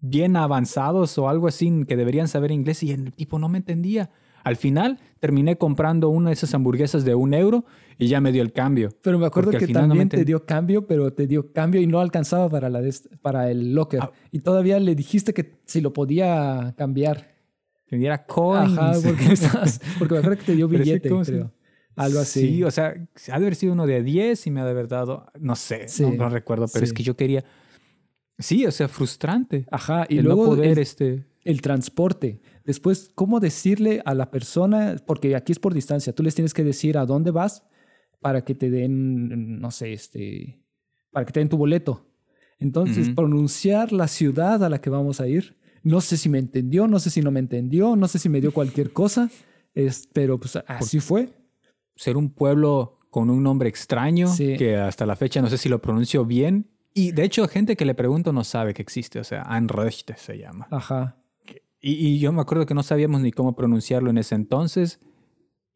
bien 0.00 0.36
avanzados 0.36 1.16
o 1.16 1.28
algo 1.28 1.48
así, 1.48 1.84
que 1.88 1.96
deberían 1.96 2.28
saber 2.28 2.50
inglés. 2.50 2.82
Y 2.82 2.92
el 2.92 3.12
tipo 3.12 3.38
no 3.38 3.48
me 3.48 3.58
entendía. 3.58 4.10
Al 4.44 4.56
final 4.56 5.00
terminé 5.18 5.56
comprando 5.56 6.10
una 6.10 6.30
de 6.30 6.34
esas 6.34 6.54
hamburguesas 6.54 7.04
de 7.04 7.14
un 7.14 7.34
euro 7.34 7.64
y 7.98 8.08
ya 8.08 8.20
me 8.20 8.30
dio 8.30 8.42
el 8.42 8.52
cambio. 8.52 8.90
Pero 9.02 9.18
me 9.18 9.26
acuerdo 9.26 9.50
que 9.52 9.66
también 9.68 10.08
te 10.08 10.24
dio 10.24 10.44
cambio, 10.44 10.86
pero 10.86 11.12
te 11.12 11.26
dio 11.26 11.52
cambio 11.52 11.80
y 11.80 11.86
no 11.86 11.98
alcanzaba 12.00 12.48
para, 12.48 12.68
la 12.68 12.82
para 13.22 13.50
el 13.50 13.74
locker. 13.74 14.00
Ah. 14.02 14.12
Y 14.30 14.40
todavía 14.40 14.78
le 14.78 14.94
dijiste 14.94 15.32
que 15.32 15.58
si 15.64 15.80
lo 15.80 15.92
podía 15.92 16.74
cambiar. 16.76 17.34
Que 17.86 17.96
diera 17.96 18.24
coins. 18.26 18.78
Ajá, 18.78 18.92
porque, 19.98 20.14
me 20.14 20.18
acuerdo 20.18 20.38
que 20.38 20.44
te 20.44 20.54
dio 20.54 20.68
billete, 20.68 21.08
creo. 21.08 21.50
Algo 21.96 22.18
así. 22.18 22.40
Sí, 22.40 22.62
o 22.64 22.70
sea, 22.70 22.88
ha 22.88 23.38
de 23.38 23.44
haber 23.44 23.54
sido 23.54 23.72
uno 23.72 23.86
de 23.86 24.02
10 24.02 24.46
y 24.46 24.50
me 24.50 24.60
ha 24.60 24.64
de 24.64 24.70
haber 24.70 24.88
dado, 24.88 25.26
no 25.38 25.54
sé, 25.54 25.86
no, 26.00 26.28
recuerdo, 26.28 26.66
pero 26.72 26.84
es 26.84 26.92
que 26.92 27.02
yo 27.02 27.16
quería... 27.16 27.44
Sí, 28.36 28.66
o 28.66 28.72
sea, 28.72 28.88
frustrante. 28.88 29.64
Ajá, 29.70 30.06
y 30.08 30.20
luego 30.20 30.46
poder, 30.46 30.80
este... 30.80 31.24
el 31.44 31.60
transporte. 31.60 32.40
Después, 32.64 33.10
¿cómo 33.14 33.40
decirle 33.40 34.02
a 34.04 34.14
la 34.14 34.30
persona? 34.30 34.96
Porque 35.06 35.36
aquí 35.36 35.52
es 35.52 35.58
por 35.58 35.74
distancia. 35.74 36.14
Tú 36.14 36.22
les 36.22 36.34
tienes 36.34 36.54
que 36.54 36.64
decir 36.64 36.96
a 36.96 37.04
dónde 37.04 37.30
vas 37.30 37.64
para 38.20 38.42
que 38.42 38.54
te 38.54 38.70
den, 38.70 39.60
no 39.60 39.70
sé, 39.70 39.92
este, 39.92 40.62
para 41.10 41.26
que 41.26 41.32
te 41.32 41.40
den 41.40 41.50
tu 41.50 41.58
boleto. 41.58 42.06
Entonces, 42.58 43.10
pronunciar 43.10 43.92
la 43.92 44.08
ciudad 44.08 44.64
a 44.64 44.70
la 44.70 44.80
que 44.80 44.88
vamos 44.88 45.20
a 45.20 45.28
ir. 45.28 45.56
No 45.82 46.00
sé 46.00 46.16
si 46.16 46.30
me 46.30 46.38
entendió, 46.38 46.86
no 46.86 46.98
sé 46.98 47.10
si 47.10 47.20
no 47.20 47.30
me 47.30 47.40
entendió, 47.40 47.96
no 47.96 48.08
sé 48.08 48.18
si 48.18 48.30
me 48.30 48.40
dio 48.40 48.52
cualquier 48.52 48.92
cosa, 48.92 49.30
es, 49.74 50.08
pero 50.14 50.38
pues 50.38 50.56
así 50.66 51.00
fue. 51.00 51.28
Ser 51.94 52.16
un 52.16 52.30
pueblo 52.30 53.00
con 53.10 53.28
un 53.28 53.42
nombre 53.42 53.68
extraño, 53.68 54.28
que 54.36 54.76
hasta 54.76 55.04
la 55.04 55.16
fecha 55.16 55.42
no 55.42 55.48
sé 55.48 55.58
si 55.58 55.68
lo 55.68 55.82
pronuncio 55.82 56.24
bien. 56.24 56.70
Y 56.94 57.12
de 57.12 57.24
hecho, 57.24 57.46
gente 57.48 57.76
que 57.76 57.84
le 57.84 57.94
pregunto 57.94 58.32
no 58.32 58.44
sabe 58.44 58.72
que 58.72 58.80
existe, 58.80 59.20
o 59.20 59.24
sea, 59.24 59.42
Anrechte 59.42 60.16
se 60.16 60.38
llama. 60.38 60.66
Ajá. 60.70 61.18
Y, 61.86 62.18
yo 62.18 62.32
me 62.32 62.40
acuerdo 62.40 62.64
que 62.64 62.72
no 62.72 62.82
sabíamos 62.82 63.20
ni 63.20 63.30
cómo 63.30 63.54
pronunciarlo 63.54 64.08
en 64.08 64.16
ese 64.16 64.34
entonces. 64.34 65.00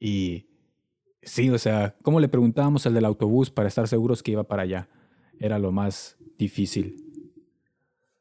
Y 0.00 0.46
sí, 1.20 1.50
o 1.50 1.58
sea, 1.58 1.96
¿cómo 2.02 2.18
le 2.18 2.30
preguntábamos 2.30 2.86
al 2.86 2.94
del 2.94 3.04
autobús 3.04 3.50
para 3.50 3.68
estar 3.68 3.86
seguros 3.88 4.22
que 4.22 4.30
iba 4.30 4.44
para 4.44 4.62
allá? 4.62 4.88
Era 5.38 5.58
lo 5.58 5.70
más 5.70 6.16
difícil. 6.38 6.96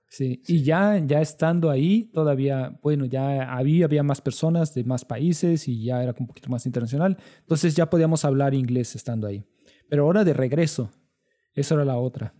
Sí, 0.09 0.41
y 0.47 0.63
ya, 0.63 0.97
ya 0.97 1.21
estando 1.21 1.69
ahí, 1.69 2.09
todavía, 2.13 2.77
bueno, 2.83 3.05
ya 3.05 3.53
había, 3.55 3.85
había 3.85 4.03
más 4.03 4.19
personas 4.19 4.73
de 4.73 4.83
más 4.83 5.05
países 5.05 5.65
y 5.69 5.85
ya 5.85 6.03
era 6.03 6.13
un 6.19 6.27
poquito 6.27 6.49
más 6.49 6.65
internacional. 6.65 7.17
Entonces 7.39 7.73
ya 7.73 7.89
podíamos 7.89 8.25
hablar 8.25 8.53
inglés 8.53 8.95
estando 8.95 9.27
ahí. 9.27 9.45
Pero 9.87 10.03
ahora 10.03 10.25
de 10.25 10.33
regreso, 10.33 10.91
esa 11.53 11.75
era 11.75 11.85
la 11.85 11.97
otra. 11.97 12.33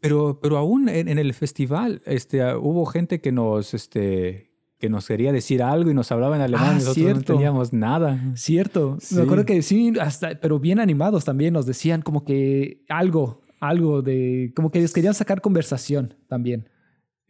Pero, 0.00 0.38
pero 0.40 0.56
aún 0.56 0.88
en, 0.88 1.08
el 1.08 1.34
festival 1.34 2.00
este, 2.06 2.42
hubo 2.56 2.86
gente 2.86 3.20
que 3.20 3.32
nos, 3.32 3.74
este, 3.74 4.50
que 4.78 4.88
nos 4.88 5.06
quería 5.06 5.30
decir 5.30 5.62
algo 5.62 5.90
y 5.90 5.94
nos 5.94 6.10
hablaba 6.10 6.36
en 6.36 6.42
alemán 6.42 6.68
y 6.68 6.70
ah, 6.70 6.84
nosotros 6.86 7.16
no 7.16 7.22
teníamos 7.22 7.72
nada. 7.72 8.18
Cierto. 8.34 8.96
Me 9.10 9.22
acuerdo 9.22 9.44
que 9.44 9.60
sí, 9.60 9.92
hasta, 10.00 10.40
pero 10.40 10.58
bien 10.58 10.80
animados 10.80 11.26
también 11.26 11.52
nos 11.52 11.66
decían 11.66 12.00
como 12.00 12.24
que 12.24 12.82
algo, 12.88 13.40
algo 13.60 14.00
de, 14.00 14.52
como 14.56 14.70
que 14.70 14.80
les 14.80 14.94
querían 14.94 15.14
sacar 15.14 15.42
conversación 15.42 16.14
también. 16.28 16.66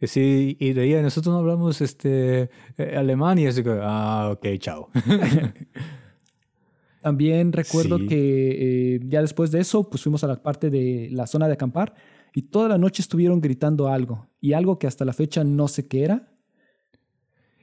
Sí, 0.01 0.57
y 0.59 0.73
de 0.73 0.81
ahí 0.81 1.01
nosotros 1.01 1.31
no 1.31 1.39
hablamos 1.39 1.79
este, 1.81 2.49
eh, 2.77 2.95
alemán 2.97 3.37
y 3.37 3.45
así 3.45 3.63
que, 3.63 3.77
ah, 3.81 4.31
ok, 4.33 4.47
chao. 4.57 4.89
También 7.01 7.51
recuerdo 7.51 7.97
que 7.97 8.95
eh, 8.95 8.99
ya 9.07 9.21
después 9.21 9.51
de 9.51 9.59
eso, 9.59 9.89
pues 9.89 10.03
fuimos 10.03 10.23
a 10.23 10.27
la 10.27 10.41
parte 10.41 10.69
de 10.69 11.09
la 11.11 11.27
zona 11.27 11.47
de 11.47 11.53
acampar 11.53 11.93
y 12.33 12.43
toda 12.43 12.69
la 12.69 12.77
noche 12.77 13.01
estuvieron 13.01 13.41
gritando 13.41 13.87
algo 13.87 14.27
y 14.39 14.53
algo 14.53 14.79
que 14.79 14.87
hasta 14.87 15.05
la 15.05 15.13
fecha 15.13 15.43
no 15.43 15.67
sé 15.67 15.87
qué 15.87 16.03
era. 16.03 16.27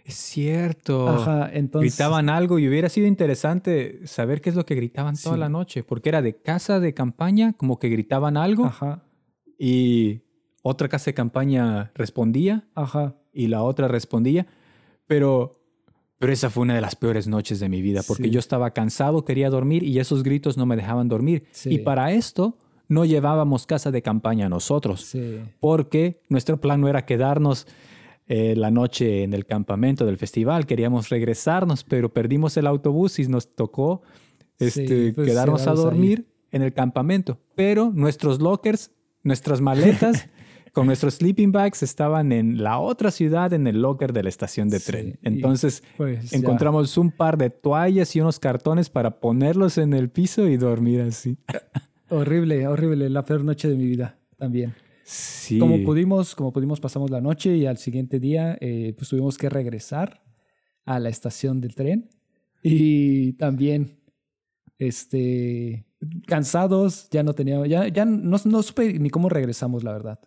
Es 0.04 0.14
cierto. 0.14 1.08
Ajá, 1.08 1.50
entonces. 1.52 1.92
Gritaban 1.92 2.30
algo 2.30 2.58
y 2.58 2.66
hubiera 2.66 2.88
sido 2.88 3.06
interesante 3.06 4.06
saber 4.06 4.40
qué 4.40 4.48
es 4.48 4.56
lo 4.56 4.64
que 4.64 4.74
gritaban 4.74 5.16
toda 5.16 5.36
la 5.36 5.50
noche, 5.50 5.84
porque 5.84 6.08
era 6.08 6.22
de 6.22 6.40
casa 6.40 6.80
de 6.80 6.94
campaña, 6.94 7.52
como 7.52 7.78
que 7.78 7.90
gritaban 7.90 8.38
algo. 8.38 8.64
Ajá. 8.64 9.04
Y 9.58 10.22
otra 10.62 10.88
casa 10.88 11.06
de 11.06 11.14
campaña 11.14 11.92
respondía. 11.94 12.68
Ajá. 12.74 13.16
Y 13.34 13.48
la 13.48 13.62
otra 13.62 13.86
respondía. 13.86 14.46
Pero 15.06 15.58
pero 16.18 16.32
esa 16.32 16.50
fue 16.50 16.62
una 16.62 16.74
de 16.74 16.80
las 16.80 16.96
peores 16.96 17.28
noches 17.28 17.60
de 17.60 17.68
mi 17.68 17.80
vida 17.80 18.02
porque 18.06 18.30
yo 18.30 18.40
estaba 18.40 18.72
cansado, 18.72 19.24
quería 19.24 19.50
dormir 19.50 19.84
y 19.84 20.00
esos 20.00 20.24
gritos 20.24 20.56
no 20.56 20.66
me 20.66 20.74
dejaban 20.74 21.08
dormir. 21.08 21.46
Y 21.64 21.78
para 21.78 22.12
esto 22.12 22.58
no 22.88 23.04
llevábamos 23.04 23.66
casa 23.66 23.90
de 23.90 24.02
campaña 24.02 24.48
nosotros 24.48 25.16
porque 25.60 26.22
nuestro 26.28 26.60
plan 26.60 26.80
no 26.80 26.88
era 26.88 27.04
quedarnos 27.04 27.66
eh, 28.30 28.54
la 28.56 28.70
noche 28.70 29.22
en 29.22 29.32
el 29.32 29.46
campamento 29.46 30.04
del 30.04 30.18
festival, 30.18 30.66
queríamos 30.66 31.08
regresarnos, 31.08 31.82
pero 31.82 32.12
perdimos 32.12 32.58
el 32.58 32.66
autobús 32.66 33.18
y 33.18 33.26
nos 33.26 33.54
tocó 33.54 34.02
este, 34.58 35.14
pues, 35.14 35.26
quedarnos 35.26 35.66
a 35.66 35.72
dormir 35.72 36.26
en 36.50 36.60
el 36.60 36.74
campamento. 36.74 37.38
Pero 37.54 37.90
nuestros 37.94 38.40
lockers, 38.42 38.90
nuestras 39.22 39.62
maletas 39.62 40.28
con 40.74 40.86
nuestros 40.86 41.14
sleeping 41.14 41.52
bags 41.52 41.82
estaban 41.82 42.30
en 42.32 42.62
la 42.62 42.78
otra 42.78 43.10
ciudad, 43.10 43.54
en 43.54 43.66
el 43.66 43.80
locker 43.80 44.12
de 44.12 44.22
la 44.22 44.28
estación 44.28 44.68
de 44.68 44.80
tren. 44.80 45.18
Entonces 45.22 45.82
pues, 45.96 46.30
encontramos 46.34 46.98
un 46.98 47.10
par 47.10 47.38
de 47.38 47.48
toallas 47.48 48.14
y 48.14 48.20
unos 48.20 48.38
cartones 48.38 48.90
para 48.90 49.20
ponerlos 49.20 49.78
en 49.78 49.94
el 49.94 50.10
piso 50.10 50.46
y 50.46 50.58
dormir 50.58 51.00
así. 51.00 51.38
Horrible, 52.10 52.66
horrible. 52.66 53.08
La 53.08 53.24
peor 53.24 53.44
noche 53.44 53.68
de 53.68 53.76
mi 53.76 53.86
vida 53.86 54.18
también. 54.36 54.74
Sí. 55.04 55.58
Como 55.58 55.82
pudimos, 55.84 56.34
como 56.34 56.52
pudimos 56.52 56.80
pasamos 56.80 57.10
la 57.10 57.20
noche 57.20 57.56
y 57.56 57.66
al 57.66 57.78
siguiente 57.78 58.20
día 58.20 58.58
eh, 58.60 58.94
pues 58.96 59.08
tuvimos 59.08 59.38
que 59.38 59.48
regresar 59.48 60.22
a 60.84 60.98
la 60.98 61.08
estación 61.08 61.60
del 61.60 61.74
tren 61.74 62.10
y 62.62 63.32
también 63.34 63.98
este 64.78 65.86
cansados, 66.26 67.08
ya 67.10 67.22
no 67.22 67.34
teníamos, 67.34 67.68
ya, 67.68 67.88
ya 67.88 68.04
no, 68.04 68.36
no 68.44 68.62
supe 68.62 68.98
ni 68.98 69.10
cómo 69.10 69.28
regresamos, 69.28 69.82
la 69.82 69.92
verdad. 69.92 70.20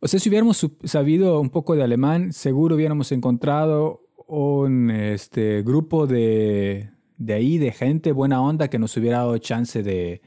O 0.00 0.08
sea, 0.08 0.20
si 0.20 0.28
hubiéramos 0.28 0.66
sabido 0.84 1.40
un 1.40 1.50
poco 1.50 1.74
de 1.74 1.82
alemán, 1.82 2.32
seguro 2.32 2.76
hubiéramos 2.76 3.12
encontrado 3.12 4.02
un 4.26 4.90
este, 4.90 5.62
grupo 5.62 6.06
de, 6.06 6.90
de 7.16 7.34
ahí, 7.34 7.58
de 7.58 7.72
gente 7.72 8.12
buena 8.12 8.42
onda 8.42 8.68
que 8.68 8.78
nos 8.78 8.96
hubiera 8.96 9.18
dado 9.18 9.38
chance 9.38 9.82
de, 9.82 10.22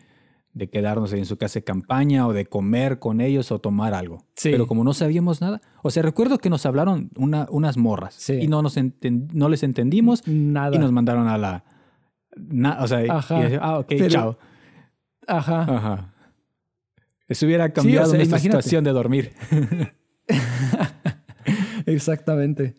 de 0.57 0.69
quedarnos 0.69 1.13
en 1.13 1.25
su 1.25 1.37
casa 1.37 1.59
de 1.59 1.63
campaña 1.63 2.27
o 2.27 2.33
de 2.33 2.45
comer 2.45 2.99
con 2.99 3.21
ellos 3.21 3.51
o 3.51 3.59
tomar 3.59 3.93
algo. 3.93 4.25
Pero 4.41 4.67
como 4.67 4.83
no 4.83 4.93
sabíamos 4.93 5.41
nada, 5.41 5.61
o 5.83 5.91
sea, 5.91 6.03
recuerdo 6.03 6.39
que 6.39 6.49
nos 6.49 6.65
hablaron 6.65 7.11
una, 7.15 7.47
unas 7.49 7.77
morras 7.77 8.29
y 8.29 8.47
no, 8.47 8.61
nos 8.61 8.75
no 9.33 9.49
les 9.49 9.63
entendimos 9.63 10.27
nada. 10.27 10.75
y 10.75 10.79
nos 10.79 10.91
mandaron 10.91 11.27
a 11.27 11.37
la... 11.37 11.63
o 12.79 12.87
sea, 12.87 13.03
Ajá. 13.09 13.41
ah, 13.61 13.79
ok, 13.79 13.93
chao. 14.09 14.37
Ajá. 15.27 15.61
Ajá. 15.63 16.13
Eso 17.27 17.45
hubiera 17.45 17.71
cambiado 17.73 18.13
nuestra 18.13 18.39
situación 18.39 18.83
de 18.83 18.91
dormir. 18.91 19.33
Exactamente. 21.85 22.75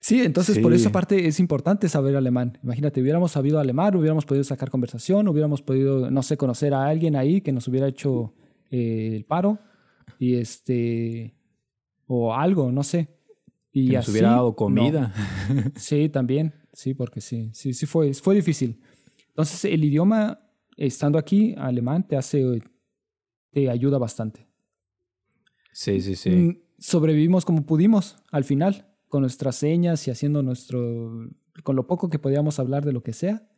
Sí, 0.00 0.22
entonces 0.22 0.58
por 0.60 0.72
esa 0.72 0.92
parte 0.92 1.26
es 1.26 1.40
importante 1.40 1.88
saber 1.88 2.16
alemán. 2.16 2.58
Imagínate, 2.62 3.00
hubiéramos 3.00 3.32
sabido 3.32 3.58
alemán, 3.58 3.96
hubiéramos 3.96 4.24
podido 4.24 4.44
sacar 4.44 4.70
conversación, 4.70 5.26
hubiéramos 5.26 5.60
podido, 5.60 6.10
no 6.10 6.22
sé, 6.22 6.36
conocer 6.36 6.72
a 6.72 6.86
alguien 6.86 7.16
ahí 7.16 7.40
que 7.40 7.52
nos 7.52 7.66
hubiera 7.66 7.88
hecho 7.88 8.32
eh, 8.70 9.12
el 9.16 9.24
paro 9.24 9.58
y 10.18 10.36
este 10.36 11.34
o 12.06 12.34
algo, 12.34 12.70
no 12.70 12.84
sé. 12.84 13.08
Y 13.72 13.88
que 13.88 13.96
nos 13.96 14.08
hubiera 14.08 14.30
dado 14.30 14.54
comida. 14.54 15.12
Sí, 15.76 16.08
también, 16.08 16.54
sí, 16.72 16.94
porque 16.94 17.20
sí, 17.20 17.50
sí, 17.52 17.74
sí 17.74 17.86
fue, 17.86 18.14
fue 18.14 18.34
difícil. 18.34 18.80
Entonces 19.28 19.64
el 19.64 19.84
idioma 19.84 20.40
estando 20.76 21.18
aquí, 21.18 21.54
alemán 21.58 22.06
te 22.06 22.16
hace, 22.16 22.62
te 23.50 23.68
ayuda 23.68 23.98
bastante. 23.98 24.46
Sí, 25.72 26.00
sí, 26.00 26.16
sí. 26.16 26.30
Mm, 26.30 26.60
sobrevivimos 26.78 27.44
como 27.44 27.66
pudimos 27.66 28.16
al 28.30 28.44
final, 28.44 28.87
con 29.08 29.22
nuestras 29.22 29.56
señas 29.56 30.06
y 30.06 30.10
haciendo 30.10 30.42
nuestro, 30.42 31.28
con 31.62 31.76
lo 31.76 31.86
poco 31.86 32.08
que 32.08 32.18
podíamos 32.18 32.58
hablar 32.58 32.84
de 32.84 32.92
lo 32.92 33.02
que 33.02 33.12
sea. 33.12 33.48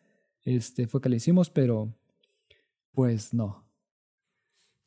Este 0.43 0.87
fue 0.87 1.01
que 1.01 1.09
le 1.09 1.17
hicimos, 1.17 1.51
pero 1.51 1.95
pues 2.93 3.35
no. 3.35 3.67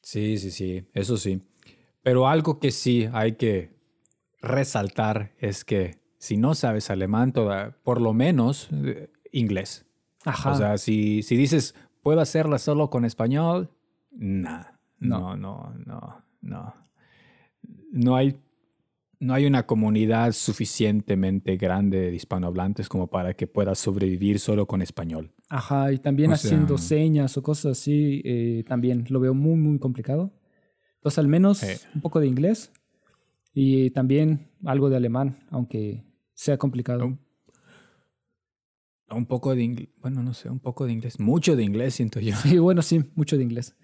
Sí, 0.01 0.37
sí, 0.37 0.51
sí, 0.51 0.87
eso 0.93 1.17
sí. 1.17 1.41
Pero 2.01 2.27
algo 2.27 2.59
que 2.59 2.71
sí 2.71 3.07
hay 3.13 3.33
que 3.33 3.77
resaltar 4.41 5.33
es 5.37 5.63
que 5.63 6.01
si 6.17 6.37
no 6.37 6.55
sabes 6.55 6.89
alemán, 6.89 7.31
toda, 7.33 7.77
por 7.83 8.01
lo 8.01 8.13
menos 8.13 8.69
eh, 8.71 9.11
inglés. 9.31 9.85
Ajá. 10.25 10.51
O 10.51 10.55
sea, 10.55 10.77
si, 10.77 11.21
si 11.21 11.37
dices, 11.37 11.75
¿Puedo 12.03 12.19
hacerla 12.19 12.59
solo 12.59 12.89
con 12.89 13.05
español? 13.05 13.71
no, 14.11 14.67
no, 14.99 15.37
no, 15.37 15.73
no. 16.41 16.73
No 17.91 18.15
hay, 18.15 18.37
no 19.23 19.33
hay 19.33 19.45
una 19.45 19.65
comunidad 19.65 20.33
suficientemente 20.33 21.55
grande 21.55 22.11
de 22.11 22.15
hispanohablantes 22.15 22.89
como 22.89 23.07
para 23.07 23.33
que 23.33 23.47
puedas 23.47 23.79
sobrevivir 23.79 24.39
solo 24.39 24.67
con 24.67 24.81
español. 24.81 25.33
Ajá, 25.49 25.93
y 25.93 25.99
también 25.99 26.33
haciendo 26.33 26.77
señas 26.77 27.37
o 27.37 27.43
cosas 27.43 27.79
así, 27.79 28.21
eh, 28.25 28.63
también 28.67 29.05
lo 29.09 29.19
veo 29.19 29.33
muy, 29.33 29.55
muy 29.55 29.79
complicado. 29.79 30.33
Entonces, 30.95 31.19
al 31.19 31.27
menos 31.27 31.63
un 31.95 32.01
poco 32.01 32.19
de 32.19 32.27
inglés 32.27 32.71
y 33.53 33.91
también 33.91 34.51
algo 34.65 34.89
de 34.89 34.97
alemán, 34.97 35.37
aunque 35.51 36.03
sea 36.33 36.57
complicado. 36.57 37.17
Un 39.09 39.25
poco 39.25 39.55
de 39.55 39.63
inglés, 39.63 39.89
bueno, 40.01 40.23
no 40.23 40.33
sé, 40.33 40.49
un 40.49 40.59
poco 40.59 40.85
de 40.85 40.91
inglés, 40.91 41.19
mucho 41.19 41.55
de 41.55 41.63
inglés 41.63 41.93
siento 41.93 42.19
yo. 42.19 42.35
Sí, 42.35 42.57
bueno, 42.57 42.81
sí, 42.81 43.03
mucho 43.15 43.37
de 43.37 43.43
inglés. 43.43 43.75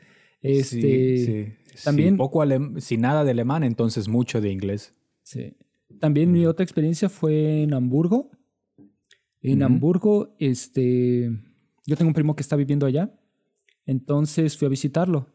Este, 0.42 1.56
sí, 1.66 1.84
también, 1.84 2.18
poco 2.18 2.44
sin 2.78 3.02
nada 3.02 3.24
de 3.24 3.32
alemán, 3.32 3.64
entonces 3.64 4.08
mucho 4.08 4.42
de 4.42 4.52
inglés. 4.52 4.96
Sí. 5.30 5.56
También 6.00 6.32
mi 6.32 6.48
otra 6.48 6.64
experiencia 6.64 7.08
fue 7.08 7.62
en 7.62 7.76
Hamburgo. 7.76 8.32
En 9.42 9.62
Hamburgo, 9.62 10.36
este, 10.40 11.30
yo 11.86 11.96
tengo 11.96 12.10
un 12.10 12.16
primo 12.16 12.36
que 12.36 12.42
está 12.42 12.56
viviendo 12.56 12.88
allá, 12.88 13.14
entonces 13.86 14.58
fui 14.58 14.66
a 14.66 14.70
visitarlo. 14.70 15.28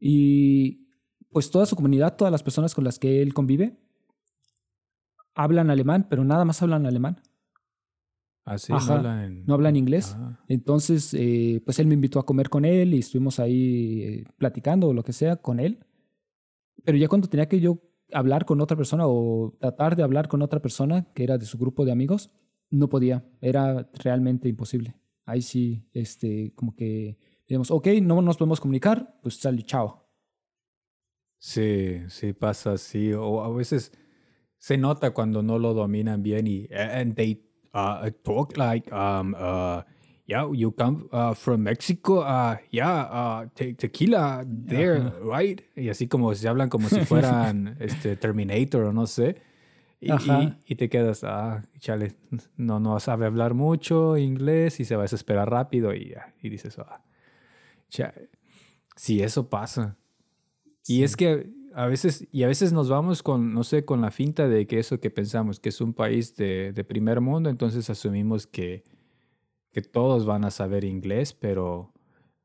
Y 0.00 0.88
pues 1.28 1.50
toda 1.50 1.66
su 1.66 1.76
comunidad, 1.76 2.16
todas 2.16 2.32
las 2.32 2.42
personas 2.42 2.74
con 2.74 2.82
las 2.82 2.98
que 2.98 3.20
él 3.20 3.34
convive, 3.34 3.76
hablan 5.34 5.68
alemán, 5.68 6.06
pero 6.08 6.24
nada 6.24 6.46
más 6.46 6.62
hablan 6.62 6.86
alemán. 6.86 7.20
Ah, 8.46 8.56
no, 8.70 8.76
hablan 8.78 9.44
no 9.44 9.54
hablan 9.54 9.76
inglés. 9.76 10.16
Entonces, 10.48 11.12
eh, 11.12 11.60
pues 11.62 11.78
él 11.78 11.88
me 11.88 11.94
invitó 11.94 12.20
a 12.20 12.26
comer 12.26 12.48
con 12.48 12.64
él 12.64 12.94
y 12.94 13.00
estuvimos 13.00 13.38
ahí 13.38 14.02
eh, 14.02 14.24
platicando 14.38 14.88
o 14.88 14.94
lo 14.94 15.04
que 15.04 15.12
sea 15.12 15.36
con 15.36 15.60
él. 15.60 15.84
Pero 16.84 16.96
ya 16.96 17.08
cuando 17.08 17.28
tenía 17.28 17.48
que 17.48 17.60
yo 17.60 17.85
hablar 18.12 18.44
con 18.44 18.60
otra 18.60 18.76
persona 18.76 19.06
o 19.06 19.56
tratar 19.58 19.96
de 19.96 20.02
hablar 20.02 20.28
con 20.28 20.42
otra 20.42 20.60
persona 20.60 21.06
que 21.14 21.24
era 21.24 21.38
de 21.38 21.46
su 21.46 21.58
grupo 21.58 21.84
de 21.84 21.92
amigos, 21.92 22.30
no 22.70 22.88
podía. 22.88 23.24
Era 23.40 23.90
realmente 23.94 24.48
imposible. 24.48 24.96
Ahí 25.24 25.42
sí, 25.42 25.88
este, 25.92 26.52
como 26.54 26.74
que 26.74 27.18
digamos, 27.48 27.70
ok, 27.70 27.88
no 28.02 28.20
nos 28.22 28.36
podemos 28.36 28.60
comunicar, 28.60 29.18
pues 29.22 29.36
sale, 29.36 29.62
chao. 29.62 30.08
Sí, 31.38 32.00
sí 32.08 32.32
pasa 32.32 32.72
así. 32.72 33.12
O 33.12 33.42
a 33.42 33.52
veces 33.52 33.92
se 34.58 34.78
nota 34.78 35.12
cuando 35.12 35.42
no 35.42 35.58
lo 35.58 35.74
dominan 35.74 36.22
bien 36.22 36.46
y 36.46 36.68
and 36.72 37.14
they 37.14 37.44
uh, 37.74 38.10
talk 38.22 38.56
like, 38.56 38.90
um, 38.92 39.34
uh, 39.34 39.82
yeah, 40.26 40.46
you 40.52 40.72
come 40.72 41.08
uh, 41.12 41.34
from 41.34 41.62
Mexico, 41.62 42.20
uh, 42.20 42.56
yeah, 42.70 43.02
uh, 43.02 43.46
te 43.54 43.74
tequila 43.74 44.44
there, 44.46 45.12
right? 45.22 45.62
Y 45.76 45.88
así 45.88 46.08
como 46.08 46.34
se 46.34 46.48
hablan 46.48 46.68
como 46.68 46.88
si 46.88 47.04
fueran 47.04 47.76
este, 47.80 48.16
Terminator 48.16 48.84
o 48.84 48.92
no 48.92 49.06
sé. 49.06 49.36
Y, 49.98 50.10
y, 50.66 50.74
te 50.76 50.88
quedas, 50.90 51.24
ah, 51.24 51.62
chale, 51.78 52.14
no, 52.56 52.78
no 52.78 53.00
sabe 53.00 53.24
hablar 53.24 53.54
mucho 53.54 54.16
inglés 54.18 54.78
y 54.78 54.84
se 54.84 54.94
va 54.94 55.02
a 55.02 55.04
desesperar 55.04 55.50
rápido 55.50 55.94
y, 55.94 56.14
y 56.42 56.48
dices, 56.50 56.78
ah, 56.78 57.02
chale. 57.88 58.28
Sí, 58.94 59.22
eso 59.22 59.48
pasa. 59.48 59.96
Y 60.86 61.02
es 61.02 61.16
que 61.16 61.50
a 61.74 61.86
veces, 61.86 62.26
y 62.30 62.42
a 62.42 62.46
veces 62.46 62.72
nos 62.72 62.88
vamos 62.88 63.22
con, 63.22 63.54
no 63.54 63.64
sé, 63.64 63.84
con 63.84 64.00
la 64.00 64.10
finta 64.10 64.48
de 64.48 64.66
que 64.66 64.78
eso 64.78 65.00
que 65.00 65.10
pensamos, 65.10 65.60
que 65.60 65.70
es 65.70 65.80
un 65.80 65.92
país 65.92 66.36
de, 66.36 66.72
de 66.72 66.84
primer 66.84 67.20
mundo, 67.20 67.48
entonces 67.48 67.88
asumimos 67.90 68.46
que, 68.46 68.84
que 69.76 69.82
todos 69.82 70.24
van 70.24 70.46
a 70.46 70.50
saber 70.50 70.84
inglés, 70.84 71.34
pero, 71.34 71.92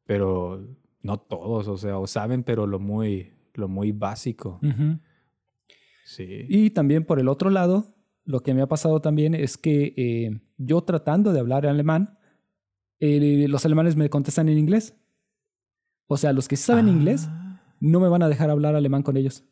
pero 0.05 0.67
no 1.01 1.17
todos, 1.17 1.65
o 1.69 1.77
sea, 1.77 1.97
o 1.97 2.05
saben, 2.05 2.43
pero 2.43 2.67
lo 2.67 2.77
muy, 2.77 3.31
lo 3.53 3.69
muy 3.69 3.93
básico. 3.93 4.59
Sí. 6.03 6.45
Y 6.49 6.71
también 6.71 7.05
por 7.05 7.21
el 7.21 7.29
otro 7.29 7.49
lado, 7.49 7.95
lo 8.25 8.41
que 8.41 8.53
me 8.53 8.61
ha 8.61 8.67
pasado 8.67 8.99
también 8.99 9.33
es 9.33 9.55
que 9.55 9.93
eh, 9.95 10.41
yo 10.57 10.81
tratando 10.81 11.31
de 11.31 11.39
hablar 11.39 11.65
alemán, 11.65 12.19
eh, 12.99 13.45
los 13.47 13.65
alemanes 13.65 13.95
me 13.95 14.09
contestan 14.09 14.49
en 14.49 14.57
inglés. 14.57 14.97
O 16.07 16.17
sea, 16.17 16.33
los 16.33 16.49
que 16.49 16.57
saben 16.57 16.89
inglés 16.89 17.27
ah. 17.29 17.61
no 17.79 18.01
me 18.01 18.09
van 18.09 18.23
a 18.23 18.27
dejar 18.27 18.49
hablar 18.49 18.75
alemán 18.75 19.03
con 19.03 19.15
ellos. 19.15 19.45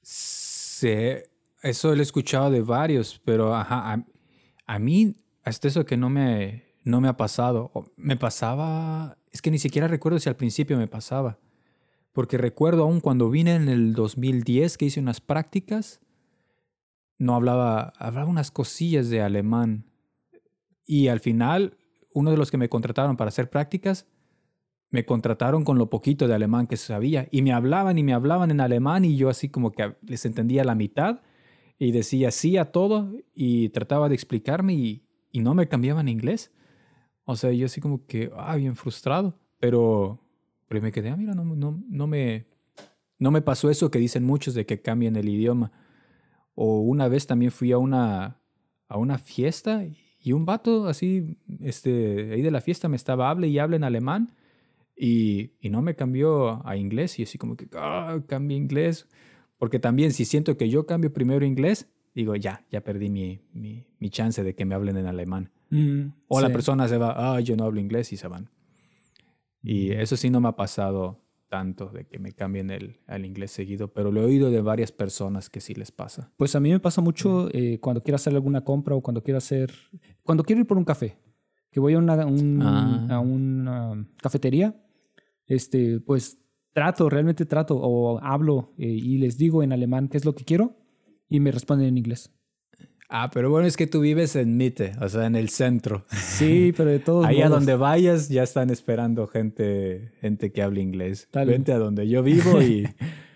Sí, 0.00 0.96
eso 1.62 1.94
lo 1.94 2.00
he 2.00 2.02
escuchado 2.02 2.50
de 2.50 2.62
varios, 2.62 3.20
pero 3.22 3.54
ajá, 3.54 3.92
a, 3.92 4.06
a 4.64 4.78
mí 4.78 5.14
hasta 5.48 5.68
eso 5.68 5.84
que 5.84 5.96
no 5.96 6.10
me, 6.10 6.64
no 6.84 7.00
me 7.00 7.08
ha 7.08 7.16
pasado. 7.16 7.70
Me 7.96 8.16
pasaba, 8.16 9.18
es 9.30 9.42
que 9.42 9.50
ni 9.50 9.58
siquiera 9.58 9.88
recuerdo 9.88 10.18
si 10.18 10.28
al 10.28 10.36
principio 10.36 10.76
me 10.76 10.86
pasaba. 10.86 11.38
Porque 12.12 12.38
recuerdo 12.38 12.82
aún 12.82 13.00
cuando 13.00 13.30
vine 13.30 13.54
en 13.54 13.68
el 13.68 13.94
2010 13.94 14.78
que 14.78 14.86
hice 14.86 15.00
unas 15.00 15.20
prácticas, 15.20 16.00
no 17.18 17.34
hablaba, 17.34 17.92
hablaba 17.98 18.30
unas 18.30 18.50
cosillas 18.50 19.10
de 19.10 19.22
alemán. 19.22 19.84
Y 20.86 21.08
al 21.08 21.20
final, 21.20 21.76
uno 22.12 22.30
de 22.30 22.36
los 22.36 22.50
que 22.50 22.56
me 22.56 22.68
contrataron 22.68 23.16
para 23.16 23.28
hacer 23.28 23.50
prácticas, 23.50 24.06
me 24.90 25.04
contrataron 25.04 25.64
con 25.64 25.76
lo 25.76 25.90
poquito 25.90 26.26
de 26.26 26.34
alemán 26.34 26.66
que 26.66 26.76
sabía. 26.76 27.28
Y 27.30 27.42
me 27.42 27.52
hablaban 27.52 27.98
y 27.98 28.02
me 28.02 28.14
hablaban 28.14 28.50
en 28.50 28.60
alemán 28.60 29.04
y 29.04 29.16
yo 29.16 29.28
así 29.28 29.48
como 29.48 29.72
que 29.72 29.94
les 30.06 30.24
entendía 30.24 30.64
la 30.64 30.74
mitad 30.74 31.20
y 31.78 31.92
decía 31.92 32.30
sí 32.30 32.56
a 32.56 32.72
todo 32.72 33.12
y 33.34 33.68
trataba 33.68 34.08
de 34.08 34.14
explicarme 34.14 34.74
y, 34.74 35.07
y 35.32 35.40
no 35.40 35.54
me 35.54 35.68
cambiaban 35.68 36.08
inglés. 36.08 36.52
O 37.24 37.36
sea, 37.36 37.52
yo 37.52 37.66
así 37.66 37.80
como 37.80 38.06
que, 38.06 38.30
ah, 38.36 38.56
bien 38.56 38.76
frustrado. 38.76 39.38
Pero, 39.58 40.20
pero 40.68 40.80
me 40.80 40.92
quedé, 40.92 41.10
ah, 41.10 41.16
mira, 41.16 41.34
no, 41.34 41.44
no, 41.44 41.82
no, 41.88 42.06
me, 42.06 42.46
no 43.18 43.30
me 43.30 43.42
pasó 43.42 43.70
eso 43.70 43.90
que 43.90 43.98
dicen 43.98 44.24
muchos 44.24 44.54
de 44.54 44.66
que 44.66 44.80
cambien 44.80 45.16
el 45.16 45.28
idioma. 45.28 45.72
O 46.54 46.80
una 46.80 47.08
vez 47.08 47.26
también 47.26 47.50
fui 47.50 47.72
a 47.72 47.78
una, 47.78 48.40
a 48.88 48.98
una 48.98 49.18
fiesta 49.18 49.84
y 50.20 50.32
un 50.32 50.46
vato 50.46 50.86
así, 50.88 51.38
este, 51.60 52.32
ahí 52.32 52.42
de 52.42 52.50
la 52.50 52.60
fiesta 52.60 52.88
me 52.88 52.96
estaba 52.96 53.30
hable 53.30 53.48
y 53.48 53.58
hable 53.58 53.76
en 53.76 53.84
alemán 53.84 54.34
y, 54.96 55.52
y 55.60 55.70
no 55.70 55.82
me 55.82 55.94
cambió 55.94 56.66
a 56.66 56.76
inglés 56.76 57.18
y 57.18 57.22
así 57.22 57.38
como 57.38 57.56
que, 57.56 57.68
ah, 57.74 58.20
cambie 58.26 58.56
inglés. 58.56 59.08
Porque 59.58 59.78
también 59.78 60.12
si 60.12 60.24
siento 60.24 60.56
que 60.56 60.68
yo 60.68 60.86
cambio 60.86 61.12
primero 61.12 61.44
inglés, 61.44 61.90
digo, 62.14 62.34
ya, 62.36 62.64
ya 62.70 62.82
perdí 62.82 63.10
mi, 63.10 63.40
mi, 63.52 63.86
mi 63.98 64.10
chance 64.10 64.42
de 64.42 64.54
que 64.54 64.64
me 64.64 64.74
hablen 64.74 64.96
en 64.96 65.06
alemán. 65.06 65.50
Mm, 65.70 66.12
o 66.28 66.40
la 66.40 66.50
persona 66.50 66.88
se 66.88 66.96
va, 66.96 67.14
ah, 67.16 67.40
yo 67.40 67.56
no 67.56 67.64
hablo 67.64 67.80
inglés 67.80 68.12
y 68.12 68.16
se 68.16 68.28
van. 68.28 68.50
Y 69.62 69.90
mm. 69.90 70.00
eso 70.00 70.16
sí 70.16 70.30
no 70.30 70.40
me 70.40 70.48
ha 70.48 70.56
pasado 70.56 71.24
tanto 71.48 71.88
de 71.88 72.06
que 72.06 72.18
me 72.18 72.32
cambien 72.32 72.70
el, 72.70 73.00
al 73.06 73.24
inglés 73.24 73.50
seguido, 73.50 73.92
pero 73.92 74.12
lo 74.12 74.22
he 74.22 74.24
oído 74.24 74.50
de 74.50 74.60
varias 74.60 74.92
personas 74.92 75.48
que 75.48 75.60
sí 75.60 75.74
les 75.74 75.90
pasa. 75.90 76.30
Pues 76.36 76.54
a 76.54 76.60
mí 76.60 76.70
me 76.70 76.80
pasa 76.80 77.00
mucho 77.00 77.48
eh, 77.52 77.78
cuando 77.80 78.02
quiero 78.02 78.16
hacer 78.16 78.34
alguna 78.34 78.62
compra 78.62 78.94
o 78.94 79.00
cuando 79.00 79.22
quiero 79.22 79.38
hacer, 79.38 79.72
cuando 80.22 80.44
quiero 80.44 80.60
ir 80.60 80.66
por 80.66 80.78
un 80.78 80.84
café, 80.84 81.18
que 81.70 81.80
voy 81.80 81.94
a 81.94 81.98
una, 81.98 82.14
ah. 82.14 83.06
a 83.10 83.20
una 83.20 84.06
cafetería, 84.20 84.74
este, 85.46 86.00
pues 86.00 86.38
trato, 86.72 87.08
realmente 87.08 87.46
trato 87.46 87.76
o 87.76 88.18
hablo 88.22 88.74
eh, 88.76 88.86
y 88.86 89.18
les 89.18 89.38
digo 89.38 89.62
en 89.62 89.72
alemán 89.72 90.08
qué 90.08 90.18
es 90.18 90.24
lo 90.24 90.34
que 90.34 90.44
quiero 90.44 90.76
y 91.28 91.40
me 91.40 91.50
responden 91.52 91.88
en 91.88 91.98
inglés. 91.98 92.32
Ah, 93.10 93.30
pero 93.32 93.50
bueno, 93.50 93.66
es 93.66 93.78
que 93.78 93.86
tú 93.86 94.00
vives 94.00 94.36
en 94.36 94.58
Mitte, 94.58 94.92
o 95.00 95.08
sea, 95.08 95.24
en 95.24 95.34
el 95.34 95.48
centro. 95.48 96.04
Sí, 96.10 96.74
pero 96.76 96.90
de 96.90 96.98
todos 96.98 97.24
Ahí 97.26 97.40
a 97.40 97.48
donde 97.48 97.74
vayas 97.74 98.28
ya 98.28 98.42
están 98.42 98.68
esperando 98.68 99.26
gente, 99.26 100.12
gente 100.20 100.52
que 100.52 100.62
hable 100.62 100.82
inglés. 100.82 101.26
Vente 101.32 101.72
a 101.72 101.78
donde 101.78 102.06
yo 102.06 102.22
vivo 102.22 102.60
y... 102.60 102.86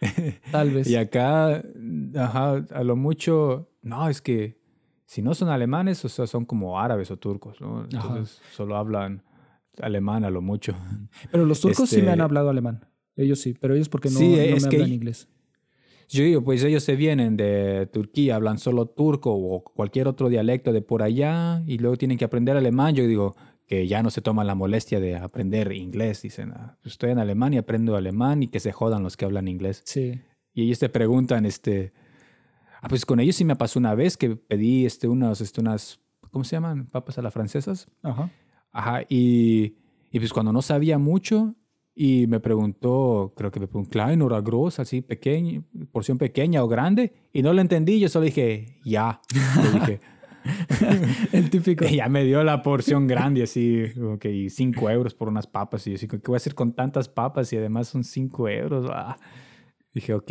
Tal 0.51 0.71
vez. 0.71 0.89
Y 0.89 0.97
acá, 0.97 1.65
ajá, 2.17 2.67
a 2.71 2.85
lo 2.85 2.97
mucho... 2.97 3.71
No, 3.81 4.09
es 4.11 4.21
que 4.21 4.61
si 5.07 5.23
no 5.23 5.35
son 5.35 5.49
alemanes, 5.49 6.05
o 6.05 6.09
sea, 6.09 6.27
son 6.27 6.45
como 6.45 6.79
árabes 6.79 7.11
o 7.11 7.17
turcos, 7.17 7.61
¿no? 7.61 7.85
Entonces 7.85 8.41
solo 8.53 8.77
hablan 8.77 9.23
alemán 9.81 10.25
a 10.25 10.31
lo 10.31 10.43
mucho. 10.43 10.75
Pero 11.31 11.47
los 11.47 11.61
turcos 11.61 11.89
sí 11.89 12.03
me 12.03 12.09
han 12.09 12.13
este 12.13 12.23
hablado 12.23 12.51
alemán. 12.51 12.87
Ellos 13.17 13.41
sí, 13.41 13.55
pero 13.59 13.75
ellos 13.75 13.89
porque 13.89 14.11
no, 14.11 14.19
sí, 14.19 14.31
no 14.31 14.57
me 14.57 14.67
hablan 14.67 14.93
inglés. 14.93 15.29
Yo 16.13 16.25
digo, 16.25 16.45
pues 16.45 16.63
ellos 16.63 16.85
se 16.85 16.95
vienen 16.95 17.39
de 17.39 17.89
Turquía, 17.91 18.37
hablan 18.37 18.59
solo 18.59 18.85
turco 18.87 19.33
o 19.33 19.65
cualquier 19.65 20.09
otro 20.09 20.29
dialecto 20.29 20.73
de 20.73 20.83
por 20.83 21.03
allá 21.03 21.63
y 21.67 21.79
luego 21.79 21.97
tienen 21.97 22.19
que 22.19 22.27
aprender 22.27 22.55
alemán. 22.55 22.95
Yo 22.95 23.07
digo 23.07 23.35
que 23.67 23.87
ya 23.87 24.03
no 24.03 24.11
se 24.11 24.21
toman 24.21 24.47
la 24.47 24.55
molestia 24.55 25.01
de 25.01 25.17
aprender 25.17 25.73
inglés. 25.73 26.21
Dicen, 26.21 26.53
ah, 26.53 26.77
pues 26.83 26.93
estoy 26.93 27.13
en 27.13 27.19
Alemania, 27.19 27.61
aprendo 27.61 27.97
alemán 27.97 28.43
y 28.43 28.49
que 28.49 28.61
se 28.61 28.73
jodan 28.73 29.03
los 29.03 29.17
que 29.17 29.25
hablan 29.25 29.49
inglés. 29.49 29.81
Sí. 29.87 30.21
Y 30.53 30.65
ellos 30.65 30.81
te 30.81 30.91
preguntan, 30.91 31.47
este, 31.47 31.95
ah, 32.83 32.89
pues 32.91 33.07
con 33.07 33.19
ellos 33.19 33.37
sí 33.37 33.47
me 33.47 33.57
pasó 33.57 33.79
una 33.79 33.95
vez 33.95 34.19
que 34.19 34.37
pedí 34.37 34.85
este, 34.85 35.09
unas, 35.09 35.41
este, 35.41 35.63
unas, 35.63 35.99
¿cómo 36.31 36.45
se 36.45 36.57
llaman? 36.57 36.89
Papas 36.89 37.17
a 37.17 37.23
las 37.23 37.33
francesas. 37.33 37.89
Ajá. 38.03 38.31
Ajá. 38.71 39.03
Y, 39.09 39.77
y 40.11 40.19
pues 40.19 40.35
cuando 40.35 40.53
no 40.53 40.61
sabía 40.61 40.99
mucho, 40.99 41.55
y 41.95 42.27
me 42.27 42.41
preguntó, 42.41 43.35
creo 43.37 43.51
que 43.51 43.61
me 43.61 43.67
preguntó, 43.67 43.91
klein 43.91 44.23
o 44.23 44.43
gross, 44.43 44.79
así 44.79 45.03
pequeña, 45.03 45.63
porción 45.91 46.17
pequeña 46.17 46.65
o 46.65 46.69
grande. 46.69 47.13
Y 47.33 47.43
no 47.43 47.53
lo 47.53 47.61
entendí, 47.61 48.01
yo 48.01 48.09
solo 48.09 48.25
dije, 48.25 48.79
ya. 48.85 49.21
dije, 49.75 50.01
el 51.33 51.51
típico. 51.51 51.85
Ya 51.93 52.09
me 52.09 52.25
dio 52.25 52.43
la 52.43 52.63
porción 52.63 53.07
grande, 53.07 53.43
así, 53.43 53.85
ok, 54.01 54.25
cinco 54.49 54.89
euros 54.91 55.15
por 55.15 55.29
unas 55.29 55.47
papas. 55.47 55.87
Y 55.87 55.91
yo 55.91 55.97
así, 55.97 56.09
¿qué 56.09 56.19
voy 56.25 56.35
a 56.35 56.39
hacer 56.39 56.55
con 56.55 56.73
tantas 56.73 57.09
papas? 57.09 57.53
Y 57.53 57.59
además 57.59 57.89
son 57.89 58.05
cinco 58.05 58.49
euros. 58.49 58.89
Ah. 58.91 59.19
Dije, 59.93 60.15
ok, 60.15 60.31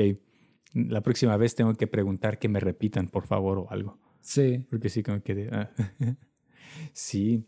la 0.74 1.02
próxima 1.02 1.38
vez 1.38 1.54
tengo 1.54 1.74
que 1.76 1.88
preguntar 1.88 2.40
que 2.40 2.50
me 2.50 2.60
repitan, 2.60 3.08
por 3.08 3.28
favor, 3.28 3.60
o 3.60 3.70
algo. 3.70 4.00
Sí. 4.22 4.66
Porque 4.70 4.90
sí 4.90 5.04
que 5.04 5.12
me 5.12 5.22
quedé. 5.22 5.50
Ah. 5.52 5.70
sí. 6.94 7.46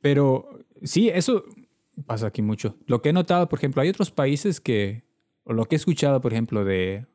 Pero 0.00 0.64
sí, 0.82 1.08
eso 1.08 1.44
pasa 2.06 2.28
aquí 2.28 2.42
mucho. 2.42 2.76
Lo 2.86 3.02
que 3.02 3.10
he 3.10 3.12
notado, 3.12 3.48
por 3.48 3.58
ejemplo, 3.58 3.82
hay 3.82 3.88
otros 3.88 4.10
países 4.10 4.60
que, 4.60 5.04
o 5.44 5.52
lo 5.52 5.66
que 5.66 5.74
he 5.74 5.78
escuchado, 5.78 6.20
por 6.20 6.32
ejemplo, 6.32 6.64
de, 6.64 7.06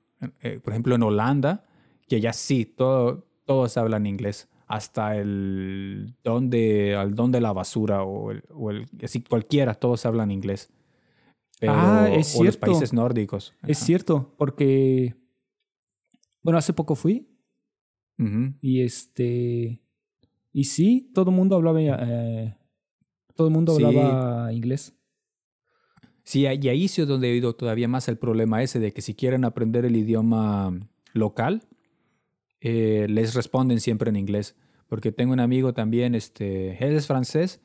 eh, 0.41 0.60
por 0.63 0.74
ejemplo, 0.74 0.96
en 0.96 1.04
Holanda, 1.04 1.65
que 2.08 2.22
ya 2.22 2.34
sí, 2.34 2.65
todo, 2.65 3.28
todos 3.46 3.78
hablan 3.78 4.06
inglés, 4.06 4.50
hasta 4.67 5.17
el 5.17 6.15
don 6.24 6.50
de, 6.50 6.96
al 6.96 7.15
don 7.15 7.32
de 7.32 7.41
la 7.41 7.54
basura 7.54 8.04
o, 8.04 8.32
el, 8.32 8.43
o 8.50 8.72
el, 8.72 8.86
así 9.04 9.22
cualquiera, 9.22 9.74
todos 9.76 10.06
hablan 10.06 10.32
inglés. 10.32 10.72
ah, 11.62 12.10
es 12.12 12.28
cierto. 12.28 12.41
O 12.41 12.43
los 12.46 12.58
países 12.58 12.93
nórdicos. 12.93 13.54
Es 13.65 13.78
cierto, 13.78 14.34
porque, 14.38 15.15
bueno, 16.41 16.58
hace 16.58 16.74
poco 16.74 16.96
fui 16.96 17.30
y 18.62 18.82
este, 18.82 19.82
y 20.54 20.63
sí, 20.65 21.12
todo 21.13 21.32
el 21.32 21.36
mundo 21.36 21.56
hablaba 21.56 21.80
eh, 21.82 22.56
todo 23.36 23.48
el 23.48 23.54
mundo 23.54 23.74
hablaba 23.74 24.54
inglés. 24.54 24.93
Sí, 26.24 26.41
y 26.41 26.46
ahí 26.46 26.88
sí 26.88 27.02
es 27.02 27.08
donde 27.08 27.30
he 27.30 27.34
oído 27.34 27.54
todavía 27.54 27.88
más 27.88 28.08
el 28.08 28.17
problema 28.17 28.63
ese 28.63 28.80
de 28.80 28.93
que 28.93 29.02
si 29.02 29.13
quieren 29.13 29.43
aprender 29.43 29.84
el 29.84 29.96
idioma 29.96 30.74
local, 31.13 31.63
eh, 32.62 33.08
les 33.10 33.34
responden 33.34 33.82
siempre 33.82 34.10
en 34.10 34.15
inglés. 34.15 34.56
Porque 34.88 35.12
tengo 35.12 35.34
un 35.34 35.39
amigo 35.39 35.74
también, 35.74 36.15
este, 36.15 36.84
él 36.86 36.96
es 36.96 37.08
francés, 37.08 37.62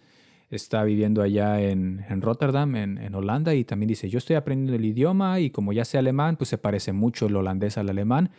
está 0.51 0.83
viviendo 0.83 1.23
allá 1.23 1.61
en, 1.61 2.05
en 2.09 2.23
Rotterdam, 2.23 2.75
en, 2.75 2.99
en, 2.99 3.15
Holanda, 3.15 3.55
y 3.55 3.65
también 3.65 3.89
dice, 3.89 4.09
yo 4.09 4.19
estoy 4.19 4.37
aprendiendo 4.37 4.75
el 4.75 4.85
idioma 4.85 5.39
y 5.39 5.51
como 5.51 5.73
ya 5.73 5.85
sé 5.85 5.99
alemán, 5.99 6.37
pues 6.37 6.49
se 6.49 6.59
parece 6.59 6.93
mucho 6.93 7.27
el 7.27 7.37
holandés 7.37 7.79
al 7.79 7.91
alemán. 7.91 8.31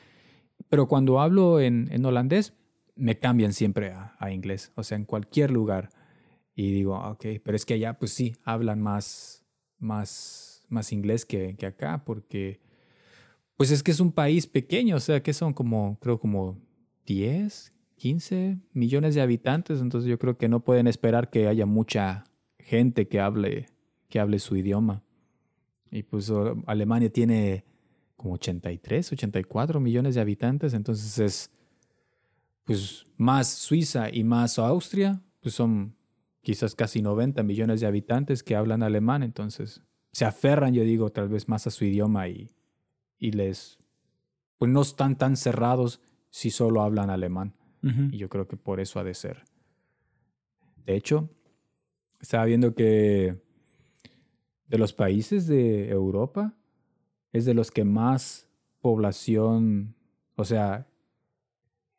Pero 0.70 0.88
cuando 0.88 1.22
hablo 1.22 1.60
en, 1.62 1.88
en 1.92 2.06
holandés, 2.06 2.54
me 2.96 3.18
cambian 3.18 3.54
siempre 3.54 3.92
a, 3.92 4.16
a, 4.20 4.32
inglés, 4.32 4.74
o 4.76 4.84
sea, 4.84 4.98
en 4.98 5.06
cualquier 5.06 5.52
lugar. 5.52 5.90
Y 6.60 6.74
digo, 6.74 6.98
ah, 6.98 7.12
ok, 7.12 7.26
pero 7.42 7.56
es 7.56 7.66
que 7.66 7.76
allá 7.76 7.98
pues 7.98 8.12
sí, 8.12 8.36
hablan 8.44 8.82
más, 8.82 9.46
más, 9.78 10.66
más 10.68 10.92
inglés 10.92 11.26
que, 11.26 11.56
que 11.56 11.66
acá, 11.66 12.04
porque 12.04 12.60
pues 13.56 13.72
es 13.72 13.82
que 13.82 13.92
es 13.92 14.02
un 14.02 14.12
país 14.12 14.46
pequeño, 14.46 14.98
o 14.98 15.00
sea, 15.00 15.24
que 15.24 15.32
son 15.32 15.54
como, 15.54 15.98
creo 16.02 16.20
como 16.20 16.60
10, 17.06 17.72
15 17.96 18.58
millones 18.74 19.16
de 19.16 19.22
habitantes, 19.22 19.80
entonces 19.80 20.10
yo 20.10 20.20
creo 20.20 20.38
que 20.38 20.50
no 20.50 20.60
pueden 20.60 20.88
esperar 20.88 21.30
que 21.30 21.48
haya 21.48 21.66
mucha 21.66 22.26
gente 22.58 23.08
que 23.08 23.22
hable, 23.22 23.68
que 24.10 24.20
hable 24.20 24.38
su 24.40 24.58
idioma. 24.58 25.02
Y 25.90 26.04
pues 26.04 26.30
Alemania 26.66 27.10
tiene 27.10 27.64
como 28.18 28.34
83, 28.34 29.14
84 29.14 29.80
millones 29.80 30.16
de 30.16 30.20
habitantes, 30.20 30.74
entonces 30.74 31.20
es 31.20 31.52
pues 32.66 33.06
más 33.16 33.48
Suiza 33.48 34.14
y 34.14 34.26
más 34.26 34.60
Austria, 34.60 35.22
pues 35.40 35.56
son 35.56 35.98
quizás 36.42 36.76
casi 36.76 37.02
90 37.02 37.44
millones 37.44 37.82
de 37.82 37.88
habitantes 37.88 38.44
que 38.44 38.56
hablan 38.56 38.84
alemán, 38.84 39.24
entonces 39.24 39.84
se 40.12 40.26
aferran, 40.26 40.74
yo 40.74 40.84
digo, 40.84 41.12
tal 41.12 41.30
vez 41.30 41.48
más 41.48 41.68
a 41.68 41.72
su 41.72 41.86
idioma 41.86 42.28
y, 42.28 42.52
y 43.18 43.32
les, 43.32 43.80
pues 44.58 44.72
no 44.72 44.82
están 44.82 45.18
tan 45.18 45.38
cerrados 45.38 46.02
si 46.30 46.50
solo 46.50 46.82
hablan 46.82 47.10
alemán. 47.10 47.56
Y 47.82 48.18
yo 48.18 48.28
creo 48.28 48.46
que 48.46 48.58
por 48.58 48.82
eso 48.82 49.00
ha 49.00 49.06
de 49.06 49.14
ser. 49.14 49.46
De 50.86 50.98
hecho, 50.98 51.30
estaba 52.20 52.44
viendo 52.44 52.76
que 52.76 53.42
de 54.68 54.78
los 54.78 54.92
países 54.92 55.48
de 55.48 55.90
Europa 55.90 56.56
es 57.32 57.46
de 57.46 57.54
los 57.54 57.72
que 57.72 57.86
más 57.86 58.50
población, 58.82 59.96
o 60.36 60.44
sea, 60.44 60.88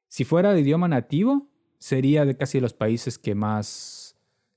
si 0.08 0.24
fuera 0.24 0.52
de 0.52 0.60
idioma 0.60 0.88
nativo, 0.88 1.48
sería 1.78 2.24
de 2.24 2.36
casi 2.36 2.60
los 2.60 2.74
países 2.74 3.18
que 3.18 3.34
más, 3.34 3.99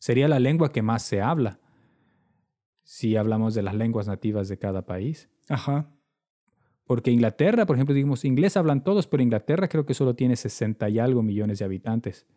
sería 0.03 0.27
la 0.27 0.37
lengua 0.37 0.73
que 0.73 0.81
más 0.81 1.01
se 1.01 1.21
habla. 1.21 1.61
Si 2.83 3.15
hablamos 3.15 3.53
de 3.53 3.61
las 3.61 3.73
lenguas 3.73 4.05
nativas 4.05 4.49
de 4.49 4.59
cada 4.59 4.85
país. 4.85 5.29
Ajá. 5.47 5.95
Porque 6.83 7.09
Inglaterra, 7.09 7.65
por 7.65 7.77
ejemplo, 7.77 7.95
digamos, 7.95 8.25
inglés 8.25 8.57
hablan 8.57 8.83
todos, 8.83 9.07
pero 9.07 9.23
Inglaterra 9.23 9.69
creo 9.69 9.85
que 9.85 9.93
solo 9.93 10.13
tiene 10.13 10.35
60 10.35 10.89
y 10.89 10.99
algo 10.99 11.23
millones 11.23 11.59
de 11.59 11.65
habitantes. 11.65 12.27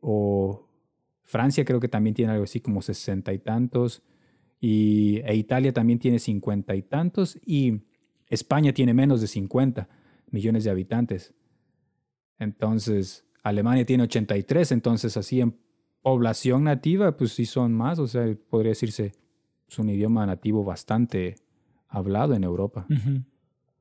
O 0.00 0.66
Francia 1.24 1.62
creo 1.66 1.78
que 1.78 1.88
también 1.88 2.14
tiene 2.14 2.32
algo 2.32 2.44
así 2.44 2.60
como 2.60 2.80
60 2.80 3.34
y 3.34 3.38
tantos. 3.40 4.02
Y 4.58 5.20
e 5.26 5.34
Italia 5.34 5.74
también 5.74 5.98
tiene 5.98 6.18
50 6.18 6.74
y 6.74 6.80
tantos. 6.84 7.38
Y 7.44 7.82
España 8.30 8.72
tiene 8.72 8.94
menos 8.94 9.20
de 9.20 9.26
50 9.26 9.90
millones 10.30 10.64
de 10.64 10.70
habitantes. 10.70 11.34
Entonces, 12.38 13.26
Alemania 13.42 13.84
tiene 13.84 14.04
83. 14.04 14.72
Entonces, 14.72 15.18
así 15.18 15.42
en 15.42 15.65
población 16.06 16.62
nativa, 16.62 17.16
pues 17.16 17.32
sí 17.32 17.46
son 17.46 17.72
más. 17.72 17.98
O 17.98 18.06
sea, 18.06 18.32
podría 18.48 18.70
decirse, 18.70 19.10
es 19.68 19.78
un 19.80 19.90
idioma 19.90 20.24
nativo 20.24 20.62
bastante 20.62 21.34
hablado 21.88 22.32
en 22.34 22.44
Europa. 22.44 22.86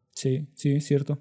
Sí, 0.10 0.48
sí, 0.56 0.72
es 0.72 0.88
cierto. 0.88 1.20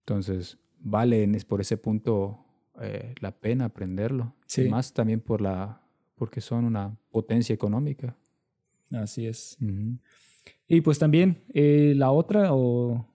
Entonces, 0.00 0.58
vale 0.78 1.26
por 1.48 1.62
ese 1.62 1.78
punto 1.78 2.44
eh, 2.82 3.14
la 3.20 3.30
pena 3.30 3.64
aprenderlo. 3.64 4.34
Sí. 4.46 4.68
más 4.68 4.92
también 4.92 5.22
por 5.22 5.40
la, 5.40 5.80
porque 6.16 6.42
son 6.42 6.66
una 6.66 6.94
potencia 7.10 7.54
económica. 7.54 8.14
Así 8.90 9.26
es. 9.26 9.56
Y 10.68 10.82
pues 10.82 10.98
también 10.98 11.38
eh, 11.54 11.94
la 11.96 12.10
otra, 12.10 12.52
o 12.52 13.08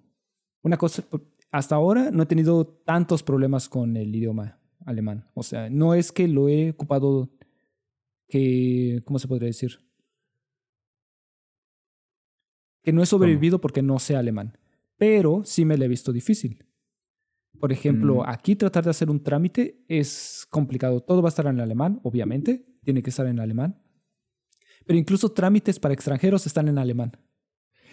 una 0.64 0.78
cosa, 0.78 1.04
hasta 1.52 1.76
ahora 1.76 2.10
no 2.10 2.24
he 2.24 2.26
tenido 2.26 2.66
tantos 2.66 3.22
problemas 3.22 3.70
con 3.70 3.96
el 3.96 4.16
idioma 4.16 4.58
alemán. 4.88 5.30
O 5.36 5.44
sea, 5.44 5.70
no 5.70 5.94
es 5.94 6.12
que 6.12 6.28
lo 6.28 6.50
he 6.50 6.72
ocupado 6.72 7.30
que, 8.28 9.02
¿cómo 9.06 9.20
se 9.20 9.28
podría 9.28 9.48
decir? 9.48 9.80
que 12.88 12.94
no 12.94 13.04
he 13.04 13.06
sobrevivido 13.06 13.60
porque 13.60 13.82
no 13.82 14.00
sé 14.00 14.16
alemán, 14.16 14.58
pero 14.96 15.42
sí 15.44 15.66
me 15.66 15.76
lo 15.76 15.84
he 15.84 15.90
visto 15.90 16.14
difícil. 16.14 16.66
Por 17.60 17.74
ejemplo, 17.74 18.22
mm. 18.22 18.24
aquí 18.28 18.56
tratar 18.56 18.86
de 18.86 18.92
hacer 18.92 19.10
un 19.10 19.22
trámite 19.22 19.84
es 19.90 20.48
complicado. 20.50 21.02
Todo 21.02 21.22
va 21.22 21.28
a 21.28 21.36
estar 21.36 21.48
en 21.48 21.60
alemán, 21.60 22.00
obviamente, 22.04 22.66
tiene 22.86 23.04
que 23.04 23.10
estar 23.10 23.28
en 23.28 23.42
alemán. 23.42 23.84
Pero 24.86 24.98
incluso 24.98 25.34
trámites 25.34 25.82
para 25.82 25.94
extranjeros 25.94 26.48
están 26.48 26.70
en 26.70 26.78
alemán. 26.78 27.12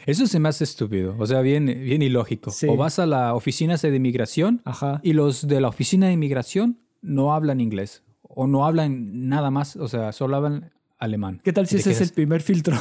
Eso 0.07 0.28
se 0.28 0.38
me 0.38 0.48
hace 0.48 0.62
estúpido, 0.62 1.16
o 1.18 1.26
sea, 1.26 1.40
bien, 1.40 1.66
bien 1.66 2.00
ilógico. 2.00 2.52
O 2.68 2.76
vas 2.76 3.00
a 3.00 3.07
la 3.07 3.35
oficina 3.35 3.76
de 3.76 3.96
inmigración 3.96 4.62
y 5.02 5.12
los 5.12 5.48
de 5.48 5.61
la 5.61 5.70
oficina 5.70 6.07
de 6.07 6.12
inmigración 6.12 6.84
no 7.05 7.35
hablan 7.35 7.61
inglés 7.61 8.03
o 8.23 8.47
no 8.47 8.67
hablan 8.67 9.29
nada 9.29 9.51
más, 9.51 9.77
o 9.77 9.87
sea, 9.87 10.12
solo 10.12 10.37
hablan 10.37 10.73
alemán. 10.99 11.40
¿Qué 11.45 11.53
tal 11.53 11.67
si 11.67 11.77
ese 11.77 11.93
es 11.93 12.01
el 12.01 12.11
primer 12.11 12.40
filtro? 12.43 12.77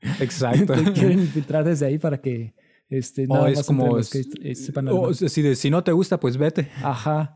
Exacto. 0.20 0.74
quieren 0.94 1.20
infiltrar 1.20 1.64
desde 1.64 1.86
ahí 1.86 1.98
para 1.98 2.20
que 2.20 2.54
este, 2.88 3.26
nada 3.26 3.50
es 3.50 3.66
como 3.66 3.96
que 3.96 4.54
sepan 4.54 4.88
o, 4.88 5.12
si, 5.14 5.54
si, 5.54 5.70
no 5.70 5.82
te 5.82 5.92
gusta, 5.92 6.20
pues 6.20 6.36
vete. 6.36 6.68
Ajá. 6.82 7.34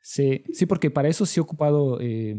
Sí, 0.00 0.44
sí, 0.52 0.66
porque 0.66 0.90
para 0.90 1.08
eso 1.08 1.26
sí 1.26 1.40
he 1.40 1.42
ocupado 1.42 1.98
eh, 2.00 2.38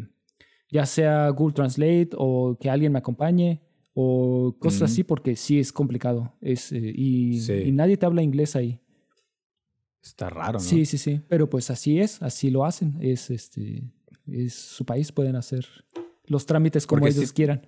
ya 0.70 0.86
sea 0.86 1.30
Google 1.30 1.54
Translate 1.54 2.10
o 2.14 2.58
que 2.60 2.70
alguien 2.70 2.92
me 2.92 3.00
acompañe 3.00 3.62
o 3.94 4.56
cosas 4.60 4.84
así, 4.84 5.04
porque 5.04 5.36
sí 5.36 5.60
es 5.60 5.74
complicado. 5.74 6.36
Es, 6.40 6.72
eh, 6.72 6.80
y, 6.80 7.40
y, 7.52 7.72
nadie 7.72 7.98
te 7.98 8.06
habla 8.06 8.22
inglés 8.22 8.56
ahí. 8.56 8.80
Está 10.02 10.30
raro, 10.30 10.54
¿no? 10.54 10.60
Sí, 10.60 10.86
sí, 10.86 10.98
sí. 10.98 11.22
Pero 11.28 11.50
pues 11.50 11.70
así 11.70 12.00
es, 12.00 12.22
así 12.22 12.50
lo 12.50 12.66
hacen. 12.66 12.98
Es 13.02 13.30
este 13.30 13.84
es 14.32 14.54
su 14.54 14.86
país, 14.86 15.12
pueden 15.12 15.36
hacer 15.36 15.66
los 16.26 16.46
trámites 16.46 16.86
como 16.86 17.08
ellos 17.08 17.32
quieran. 17.34 17.62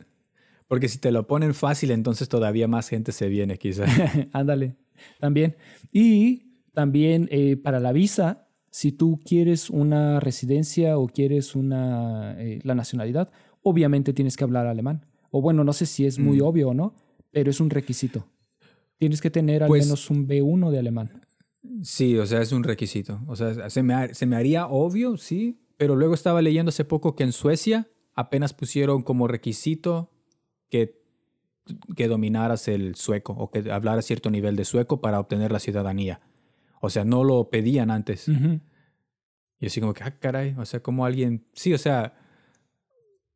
Porque 0.68 0.88
si 0.88 1.00
te 1.00 1.12
lo 1.12 1.26
ponen 1.26 1.54
fácil, 1.54 1.92
entonces 1.92 2.30
todavía 2.30 2.68
más 2.68 2.90
gente 2.90 3.12
se 3.12 3.28
viene, 3.28 3.58
quizás. 3.58 3.90
Ándale, 4.34 4.76
también. 5.20 5.56
Y 5.92 6.50
también 6.74 7.28
eh, 7.32 7.58
para 7.58 7.80
la 7.80 7.92
visa, 7.92 8.48
si 8.70 8.92
tú 8.92 9.20
quieres 9.26 9.70
una 9.70 10.20
residencia 10.20 10.98
o 10.98 11.08
quieres 11.08 11.56
una, 11.56 12.36
eh, 12.40 12.60
la 12.64 12.76
nacionalidad, 12.76 13.32
obviamente 13.64 14.14
tienes 14.14 14.38
que 14.38 14.44
hablar 14.44 14.68
alemán. 14.68 15.06
O 15.32 15.42
bueno, 15.42 15.64
no 15.64 15.74
sé 15.74 15.86
si 15.86 16.06
es 16.06 16.20
muy 16.20 16.40
mm. 16.40 16.44
obvio 16.44 16.70
o 16.70 16.74
no, 16.74 16.94
pero 17.32 17.50
es 17.50 17.60
un 17.60 17.70
requisito. 17.70 18.28
Tienes 18.98 19.22
que 19.22 19.32
tener 19.32 19.64
al 19.64 19.70
pues 19.70 19.86
menos 19.86 20.10
un 20.10 20.28
B1 20.28 20.70
de 20.72 20.80
alemán. 20.80 21.22
Sí, 21.84 22.18
o 22.18 22.26
sea, 22.26 22.42
es 22.42 22.52
un 22.52 22.64
requisito. 22.64 23.22
O 23.28 23.36
sea, 23.36 23.70
se 23.70 23.84
me, 23.84 24.14
se 24.14 24.26
me 24.26 24.36
haría 24.36 24.68
obvio, 24.68 25.18
sí, 25.18 25.60
pero 25.78 25.96
luego 25.96 26.14
estaba 26.14 26.42
leyendo 26.42 26.70
hace 26.70 26.86
poco 26.86 27.16
que 27.16 27.24
en 27.24 27.32
Suecia 27.32 27.88
apenas 28.14 28.54
pusieron 28.54 29.02
como 29.04 29.28
requisito 29.28 30.12
que, 30.70 31.02
que 31.96 32.08
dominaras 32.08 32.68
el 32.68 32.96
sueco 32.96 33.34
o 33.34 33.50
que 33.50 33.72
hablaras 33.72 34.06
cierto 34.06 34.30
nivel 34.30 34.56
de 34.56 34.66
sueco 34.66 35.02
para 35.02 35.20
obtener 35.20 35.52
la 35.52 35.60
ciudadanía. 35.60 36.22
O 36.82 36.90
sea, 36.90 37.06
no 37.06 37.24
lo 37.24 37.50
pedían 37.50 37.92
antes. 37.92 38.28
Y 39.60 39.66
así 39.66 39.82
como 39.82 39.94
que, 39.94 40.04
ah, 40.04 40.18
caray, 40.20 40.56
o 40.58 40.66
sea, 40.66 40.82
como 40.82 41.06
alguien, 41.06 41.46
sí, 41.54 41.74
o 41.74 41.78
sea, 41.78 42.14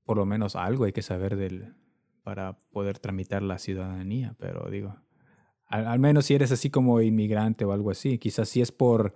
por 0.05 0.17
lo 0.17 0.25
menos 0.25 0.55
algo 0.55 0.85
hay 0.85 0.93
que 0.93 1.01
saber 1.01 1.35
del, 1.35 1.75
para 2.23 2.57
poder 2.71 2.99
tramitar 2.99 3.41
la 3.41 3.59
ciudadanía, 3.59 4.35
pero 4.39 4.69
digo, 4.69 4.95
al, 5.67 5.87
al, 5.87 5.99
menos 5.99 6.25
si 6.25 6.35
eres 6.35 6.51
así 6.51 6.69
como 6.69 7.01
inmigrante 7.01 7.65
o 7.65 7.71
algo 7.71 7.91
así, 7.91 8.17
quizás 8.17 8.49
si 8.49 8.61
es 8.61 8.71
por 8.71 9.15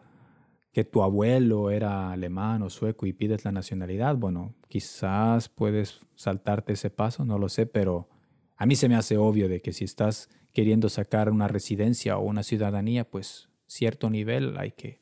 que 0.78 0.84
tu 0.84 1.02
abuelo 1.02 1.72
era 1.72 2.12
alemán 2.12 2.62
o 2.62 2.70
sueco 2.70 3.08
y 3.08 3.14
pides 3.14 3.44
la 3.46 3.52
nacionalidad, 3.52 4.16
bueno, 4.16 4.54
quizás 4.68 5.50
puedes 5.50 6.02
saltarte 6.16 6.74
ese 6.74 6.92
paso, 6.92 7.26
no 7.26 7.40
lo 7.40 7.50
sé, 7.50 7.66
pero 7.66 8.10
a 8.56 8.66
mí 8.66 8.76
se 8.76 8.88
me 8.88 8.96
hace 8.96 9.18
obvio 9.18 9.50
de 9.50 9.62
que 9.62 9.74
si 9.74 9.86
estás 9.86 10.30
queriendo 10.54 10.90
sacar 10.90 11.32
una 11.32 11.48
residencia 11.48 12.18
o 12.18 12.26
una 12.26 12.44
ciudadanía, 12.44 13.10
pues 13.10 13.50
cierto 13.66 14.10
nivel 14.10 14.58
hay 14.58 14.72
que, 14.72 15.02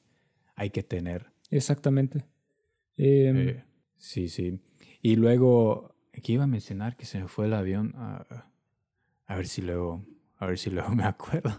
hay 0.55 0.69
que 0.69 0.83
tener. 0.83 1.31
Exactamente. 1.49 2.25
Em, 2.97 3.49
eh, 3.49 3.63
sí, 3.97 4.29
sí. 4.29 4.59
Y 5.01 5.15
luego, 5.17 5.95
aquí 6.13 6.33
iba 6.33 6.45
a 6.45 6.47
mencionar 6.47 6.95
que 6.95 7.05
se 7.05 7.19
me 7.19 7.27
fue 7.27 7.47
el 7.47 7.53
avión. 7.53 7.93
A, 7.95 8.49
a 9.25 9.35
ver 9.35 9.47
si 9.47 9.61
luego, 9.61 10.05
a 10.37 10.45
ver 10.45 10.57
si 10.57 10.69
luego 10.69 10.89
me 10.95 11.03
acuerdo. 11.03 11.51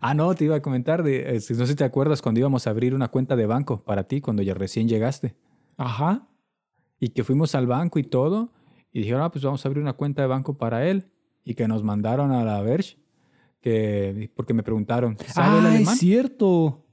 Ah, 0.00 0.14
no, 0.14 0.34
te 0.34 0.44
iba 0.44 0.56
a 0.56 0.62
comentar, 0.62 1.02
de, 1.02 1.32
no 1.32 1.40
sé 1.40 1.66
si 1.66 1.74
te 1.74 1.84
acuerdas 1.84 2.20
cuando 2.20 2.40
íbamos 2.40 2.66
a 2.66 2.70
abrir 2.70 2.94
una 2.94 3.08
cuenta 3.08 3.36
de 3.36 3.46
banco 3.46 3.82
para 3.84 4.04
ti, 4.04 4.20
cuando 4.20 4.42
ya 4.42 4.52
recién 4.52 4.88
llegaste. 4.88 5.34
Ajá. 5.76 6.28
Y 7.00 7.10
que 7.10 7.24
fuimos 7.24 7.54
al 7.54 7.66
banco 7.66 7.98
y 7.98 8.04
todo, 8.04 8.52
y 8.92 9.00
dijeron, 9.00 9.22
ah, 9.22 9.30
pues 9.30 9.44
vamos 9.44 9.64
a 9.64 9.68
abrir 9.68 9.82
una 9.82 9.94
cuenta 9.94 10.22
de 10.22 10.28
banco 10.28 10.58
para 10.58 10.86
él. 10.86 11.10
Y 11.42 11.54
que 11.54 11.66
nos 11.68 11.82
mandaron 11.82 12.32
a 12.32 12.44
la 12.44 12.60
Verge, 12.62 12.98
que, 13.60 14.30
porque 14.34 14.54
me 14.54 14.62
preguntaron, 14.62 15.16
¿sabe 15.26 15.68
ah, 15.68 15.78
es 15.78 15.98
cierto. 15.98 16.86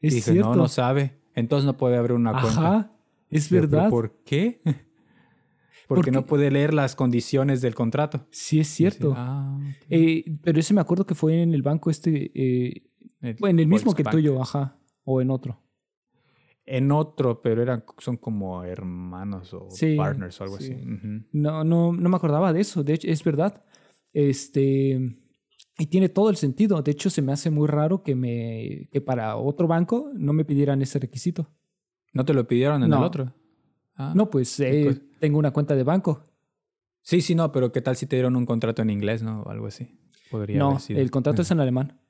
Es 0.00 0.12
y 0.12 0.16
dije, 0.16 0.32
cierto. 0.32 0.50
no, 0.50 0.56
no 0.56 0.68
sabe. 0.68 1.18
Entonces 1.34 1.66
no 1.66 1.76
puede 1.76 1.96
abrir 1.96 2.16
una 2.16 2.32
cuenta. 2.32 2.48
Ajá, 2.48 2.92
es 3.30 3.50
verdad. 3.50 3.90
¿Por 3.90 4.12
qué? 4.24 4.60
Porque, 5.86 6.10
no 6.10 6.26
puede 6.26 6.50
leer 6.50 6.74
las 6.74 6.96
condiciones 6.96 7.60
del 7.60 7.74
contrato. 7.74 8.26
Sí, 8.30 8.58
es 8.60 8.68
cierto. 8.68 9.14
Ah, 9.16 9.58
eh, 9.88 10.24
pero 10.42 10.58
ese 10.58 10.74
me 10.74 10.80
acuerdo 10.80 11.06
que 11.06 11.14
fue 11.14 11.42
en 11.42 11.54
el 11.54 11.62
banco 11.62 11.90
este, 11.90 12.32
eh, 12.34 12.90
en 13.22 13.58
el 13.58 13.66
mismo 13.66 13.94
que 13.94 14.04
tuyo, 14.04 14.40
ajá, 14.42 14.78
o 15.04 15.20
en 15.20 15.30
otro. 15.30 15.60
En 16.64 16.90
otro, 16.90 17.40
pero 17.40 17.62
eran, 17.62 17.84
son 17.98 18.16
como 18.16 18.64
hermanos 18.64 19.54
o 19.54 19.68
partners 19.96 20.40
o 20.40 20.44
algo 20.44 20.56
así. 20.56 20.74
No, 21.30 21.62
no, 21.62 21.92
no 21.92 22.08
me 22.08 22.16
acordaba 22.16 22.52
de 22.52 22.60
eso. 22.60 22.82
De 22.82 22.94
hecho, 22.94 23.08
es 23.08 23.22
verdad. 23.22 23.64
Este, 24.12 24.98
Y 25.78 25.86
tiene 25.86 26.08
todo 26.08 26.30
el 26.30 26.36
sentido. 26.36 26.82
De 26.82 26.90
hecho, 26.90 27.08
se 27.08 27.22
me 27.22 27.32
hace 27.32 27.50
muy 27.50 27.68
raro 27.68 28.02
que, 28.02 28.16
me, 28.16 28.88
que 28.90 29.00
para 29.00 29.36
otro 29.36 29.68
banco 29.68 30.10
no 30.14 30.32
me 30.32 30.44
pidieran 30.44 30.82
ese 30.82 30.98
requisito. 30.98 31.48
¿No 32.12 32.24
te 32.24 32.34
lo 32.34 32.48
pidieron 32.48 32.82
en 32.82 32.92
el 32.92 33.02
otro? 33.02 33.32
Ah, 33.96 34.12
no, 34.14 34.30
pues 34.30 34.60
eh, 34.60 35.00
tengo 35.18 35.38
una 35.38 35.52
cuenta 35.52 35.74
de 35.74 35.82
banco. 35.82 36.22
Sí, 37.02 37.20
sí, 37.20 37.34
no, 37.34 37.52
pero 37.52 37.72
¿qué 37.72 37.80
tal 37.80 37.96
si 37.96 38.06
te 38.06 38.16
dieron 38.16 38.36
un 38.36 38.46
contrato 38.46 38.82
en 38.82 38.90
inglés, 38.90 39.22
no? 39.22 39.42
O 39.42 39.50
algo 39.50 39.66
así. 39.66 39.98
Podría 40.30 40.58
no, 40.58 40.78
el 40.88 41.10
contrato 41.10 41.42
es 41.42 41.50
en 41.50 41.60
alemán. 41.60 42.00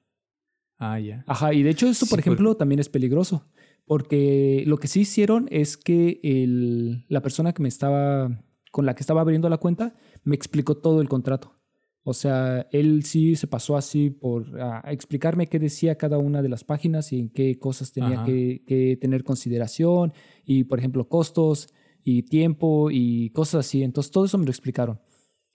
Ah, 0.78 0.98
ya. 0.98 1.24
Ajá, 1.26 1.54
y 1.54 1.62
de 1.62 1.70
hecho 1.70 1.86
eso, 1.86 2.06
por 2.06 2.18
ejemplo, 2.18 2.56
también 2.56 2.80
es 2.80 2.88
peligroso. 2.88 3.44
Porque 3.86 4.64
lo 4.66 4.78
que 4.78 4.88
sí 4.88 5.00
hicieron 5.00 5.46
es 5.50 5.76
que 5.76 6.18
el, 6.22 7.04
la 7.08 7.22
persona 7.22 7.52
que 7.52 7.62
me 7.62 7.68
estaba, 7.68 8.42
con 8.72 8.84
la 8.84 8.94
que 8.94 9.02
estaba 9.02 9.20
abriendo 9.20 9.48
la 9.48 9.58
cuenta, 9.58 9.94
me 10.24 10.34
explicó 10.34 10.76
todo 10.76 11.00
el 11.00 11.08
contrato. 11.08 11.56
O 12.02 12.14
sea, 12.14 12.68
él 12.70 13.04
sí 13.04 13.36
se 13.36 13.46
pasó 13.46 13.76
así 13.76 14.10
por 14.10 14.60
a 14.60 14.92
explicarme 14.92 15.48
qué 15.48 15.58
decía 15.58 15.98
cada 15.98 16.18
una 16.18 16.40
de 16.40 16.48
las 16.48 16.62
páginas 16.62 17.12
y 17.12 17.18
en 17.18 17.28
qué 17.30 17.58
cosas 17.58 17.92
tenía 17.92 18.22
que, 18.24 18.62
que, 18.66 18.96
tener 18.96 19.24
consideración 19.24 20.12
y, 20.44 20.64
por 20.64 20.78
ejemplo, 20.78 21.08
costos 21.08 21.68
y 22.08 22.22
tiempo 22.22 22.88
y 22.92 23.30
cosas 23.30 23.66
así. 23.66 23.82
Entonces, 23.82 24.12
todo 24.12 24.26
eso 24.26 24.38
me 24.38 24.44
lo 24.44 24.50
explicaron. 24.52 25.00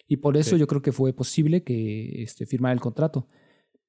Y 0.06 0.18
por 0.18 0.36
eso 0.36 0.58
yo 0.58 0.68
creo 0.68 0.82
que 0.82 0.92
fue 0.92 1.14
posible 1.14 1.64
que 1.64 2.24
este, 2.24 2.46
firmara 2.46 2.74
el 2.74 2.82
contrato. 2.82 3.26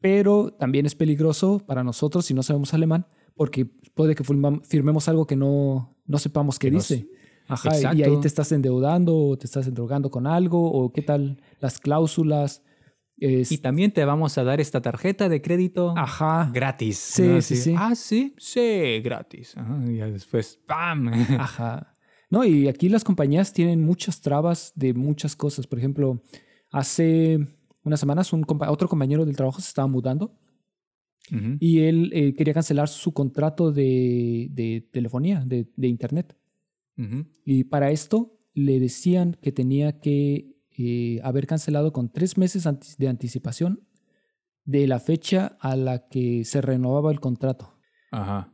Pero 0.00 0.52
también 0.52 0.86
es 0.86 0.94
peligroso 0.94 1.58
para 1.66 1.82
nosotros 1.82 2.24
si 2.24 2.34
no 2.34 2.44
sabemos 2.44 2.72
alemán, 2.72 3.08
porque 3.34 3.64
puede 3.64 4.14
que 4.14 4.22
firmemos 4.22 5.08
algo 5.08 5.26
que 5.26 5.34
no, 5.34 5.96
no 6.06 6.18
sepamos 6.18 6.60
qué 6.60 6.70
dice. 6.70 7.08
Ajá, 7.48 7.94
y 7.94 8.04
ahí 8.04 8.20
te 8.20 8.28
estás 8.28 8.52
endeudando 8.52 9.16
o 9.16 9.36
te 9.36 9.46
estás 9.46 9.66
endrogando 9.66 10.12
con 10.12 10.28
algo 10.28 10.70
o 10.70 10.92
qué 10.92 11.02
tal 11.02 11.42
las 11.58 11.80
cláusulas. 11.80 12.62
Y 13.16 13.58
también 13.58 13.92
te 13.92 14.04
vamos 14.04 14.38
a 14.38 14.44
dar 14.44 14.60
esta 14.60 14.80
tarjeta 14.80 15.28
de 15.28 15.42
crédito 15.42 15.94
Ajá. 15.96 16.48
gratis. 16.54 16.98
Sí, 16.98 17.42
sí, 17.42 17.56
sí. 17.56 17.74
Ah, 17.76 17.96
sí, 17.96 18.36
sí, 18.38 19.00
gratis. 19.00 19.56
y 19.84 19.94
después, 19.94 20.60
¡pam! 20.64 21.08
Ajá. 21.40 21.91
No, 22.32 22.46
y 22.46 22.66
aquí 22.66 22.88
las 22.88 23.04
compañías 23.04 23.52
tienen 23.52 23.84
muchas 23.84 24.22
trabas 24.22 24.72
de 24.74 24.94
muchas 24.94 25.36
cosas. 25.36 25.66
Por 25.66 25.78
ejemplo, 25.78 26.22
hace 26.70 27.46
unas 27.84 28.00
semanas 28.00 28.32
un 28.32 28.46
otro 28.68 28.88
compañero 28.88 29.26
del 29.26 29.36
trabajo 29.36 29.60
se 29.60 29.68
estaba 29.68 29.86
mudando 29.86 30.34
y 31.60 31.80
él 31.80 32.10
eh, 32.14 32.34
quería 32.34 32.54
cancelar 32.54 32.88
su 32.88 33.12
contrato 33.12 33.70
de, 33.70 34.88
telefonía, 34.92 35.44
de, 35.44 35.66
internet. 35.86 36.34
Y 37.44 37.64
para 37.64 37.90
esto 37.90 38.38
le 38.54 38.80
decían 38.80 39.36
que 39.42 39.52
tenía 39.52 40.00
que 40.00 40.56
eh, 40.78 41.20
haber 41.22 41.46
cancelado 41.46 41.92
con 41.92 42.10
tres 42.10 42.38
meses 42.38 42.66
de 42.96 43.08
anticipación 43.08 43.86
de 44.64 44.86
la 44.86 45.00
fecha 45.00 45.58
a 45.60 45.76
la 45.76 46.08
que 46.08 46.46
se 46.46 46.62
renovaba 46.62 47.12
el 47.12 47.20
contrato. 47.20 47.74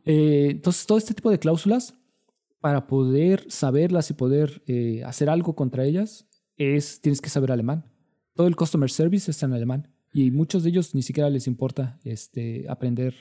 Eh, 0.05 0.49
entonces, 0.51 0.85
todo 0.85 0.99
este 0.99 1.15
tipo 1.15 1.31
de 1.31 1.39
cláusulas 1.39 1.98
para 2.61 2.87
poder 2.87 3.45
saberlas 3.51 4.11
y 4.11 4.15
poder 4.15 4.63
eh, 4.67 5.03
hacer 5.05 5.31
algo 5.31 5.55
contra 5.55 5.85
ellas, 5.85 6.27
es, 6.57 7.01
tienes 7.01 7.21
que 7.21 7.31
saber 7.31 7.53
alemán. 7.53 7.85
Todo 8.35 8.47
el 8.47 8.57
customer 8.57 8.91
service 8.91 9.31
está 9.31 9.47
en 9.47 9.53
alemán 9.53 9.93
y 10.13 10.31
muchos 10.31 10.63
de 10.63 10.71
ellos 10.71 10.95
ni 10.95 11.03
siquiera 11.03 11.31
les 11.31 11.47
importa 11.47 11.99
este, 12.05 12.67
aprender 12.69 13.15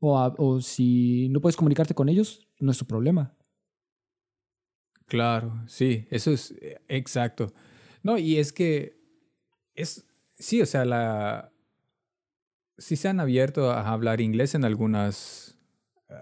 o, 0.00 0.16
o 0.38 0.60
si 0.60 1.28
no 1.30 1.40
puedes 1.40 1.56
comunicarte 1.56 1.94
con 1.94 2.08
ellos, 2.08 2.46
no 2.60 2.70
es 2.70 2.76
su 2.76 2.86
problema. 2.86 3.36
Claro, 5.06 5.62
sí, 5.66 6.06
eso 6.10 6.30
es 6.30 6.52
eh, 6.60 6.80
exacto. 6.88 7.52
No, 8.02 8.18
y 8.18 8.38
es 8.38 8.52
que 8.52 8.98
es, 9.74 10.06
sí, 10.34 10.60
o 10.62 10.66
sea, 10.66 10.84
la, 10.84 11.52
sí 12.78 12.96
se 12.96 13.08
han 13.08 13.20
abierto 13.20 13.70
a 13.70 13.88
hablar 13.90 14.20
inglés 14.20 14.54
en 14.54 14.64
algunas 14.64 15.53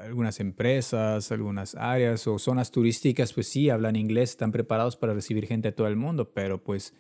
algunas 0.00 0.40
empresas, 0.40 1.32
algunas 1.32 1.74
áreas 1.74 2.26
o 2.26 2.38
zonas 2.38 2.70
turísticas, 2.70 3.32
pues 3.32 3.48
sí, 3.48 3.70
hablan 3.70 3.96
inglés, 3.96 4.30
están 4.30 4.52
preparados 4.52 4.96
para 4.96 5.14
recibir 5.14 5.46
gente 5.46 5.68
de 5.68 5.72
todo 5.72 5.86
el 5.86 5.96
mundo, 5.96 6.32
pero 6.32 6.62
pues 6.62 6.94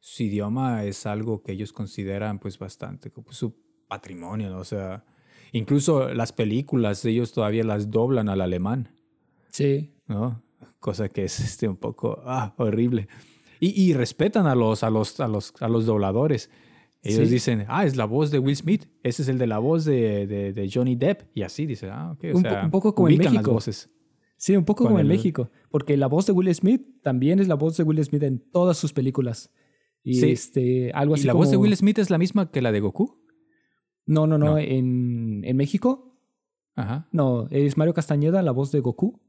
su 0.00 0.22
idioma 0.22 0.84
es 0.84 1.06
algo 1.06 1.42
que 1.42 1.52
ellos 1.52 1.72
consideran 1.72 2.38
pues 2.38 2.58
bastante 2.58 3.10
como 3.10 3.32
su 3.32 3.54
patrimonio, 3.88 4.56
o 4.56 4.64
sea, 4.64 5.04
incluso 5.52 6.12
las 6.14 6.32
películas 6.32 7.04
ellos 7.04 7.32
todavía 7.32 7.64
las 7.64 7.90
doblan 7.90 8.28
al 8.28 8.40
alemán. 8.40 8.94
Sí. 9.50 9.92
¿No? 10.06 10.42
Cosa 10.78 11.08
que 11.08 11.24
es 11.24 11.40
este, 11.40 11.68
un 11.68 11.76
poco 11.76 12.22
ah, 12.24 12.54
horrible. 12.56 13.08
Y, 13.58 13.80
y 13.82 13.92
respetan 13.92 14.46
a 14.46 14.54
los, 14.54 14.82
a 14.84 14.90
los, 14.90 15.20
a 15.20 15.28
los, 15.28 15.52
a 15.60 15.68
los 15.68 15.86
dobladores. 15.86 16.50
Ellos 17.02 17.30
dicen, 17.30 17.64
ah, 17.68 17.86
es 17.86 17.96
la 17.96 18.04
voz 18.04 18.30
de 18.30 18.38
Will 18.38 18.56
Smith, 18.56 18.86
ese 19.02 19.22
es 19.22 19.28
el 19.28 19.38
de 19.38 19.46
la 19.46 19.58
voz 19.58 19.84
de, 19.86 20.26
de, 20.26 20.70
Johnny 20.72 20.96
Depp. 20.96 21.22
Y 21.34 21.42
así 21.42 21.64
dice, 21.64 21.88
ah, 21.90 22.12
ok. 22.12 22.24
un, 22.34 22.70
poco 22.70 22.94
como 22.94 23.08
en 23.08 23.18
México. 23.18 23.58
Sí, 24.36 24.56
un 24.56 24.64
poco 24.64 24.84
como 24.84 24.98
en 25.00 25.06
México. 25.06 25.50
Porque 25.70 25.96
la 25.96 26.06
voz 26.06 26.26
de 26.26 26.32
Will 26.32 26.54
Smith 26.54 26.82
también 27.02 27.40
es 27.40 27.48
la 27.48 27.54
voz 27.54 27.76
de 27.76 27.84
Will 27.84 28.02
Smith 28.04 28.22
en 28.22 28.38
todas 28.38 28.76
sus 28.76 28.92
películas. 28.92 29.50
Y 30.02 30.24
este, 30.24 30.92
algo 30.92 31.14
así. 31.14 31.24
¿Y 31.24 31.26
la 31.26 31.34
voz 31.34 31.50
de 31.50 31.56
Will 31.56 31.76
Smith 31.76 31.98
es 31.98 32.10
la 32.10 32.18
misma 32.18 32.50
que 32.50 32.62
la 32.62 32.72
de 32.72 32.80
Goku? 32.80 33.18
No, 34.06 34.26
no, 34.26 34.38
no. 34.38 34.58
En, 34.58 35.42
en, 35.44 35.56
México. 35.56 36.18
Ajá. 36.74 37.08
No, 37.12 37.48
es 37.50 37.76
Mario 37.76 37.94
Castañeda, 37.94 38.42
la 38.42 38.52
voz 38.52 38.72
de 38.72 38.80
Goku. 38.80 39.20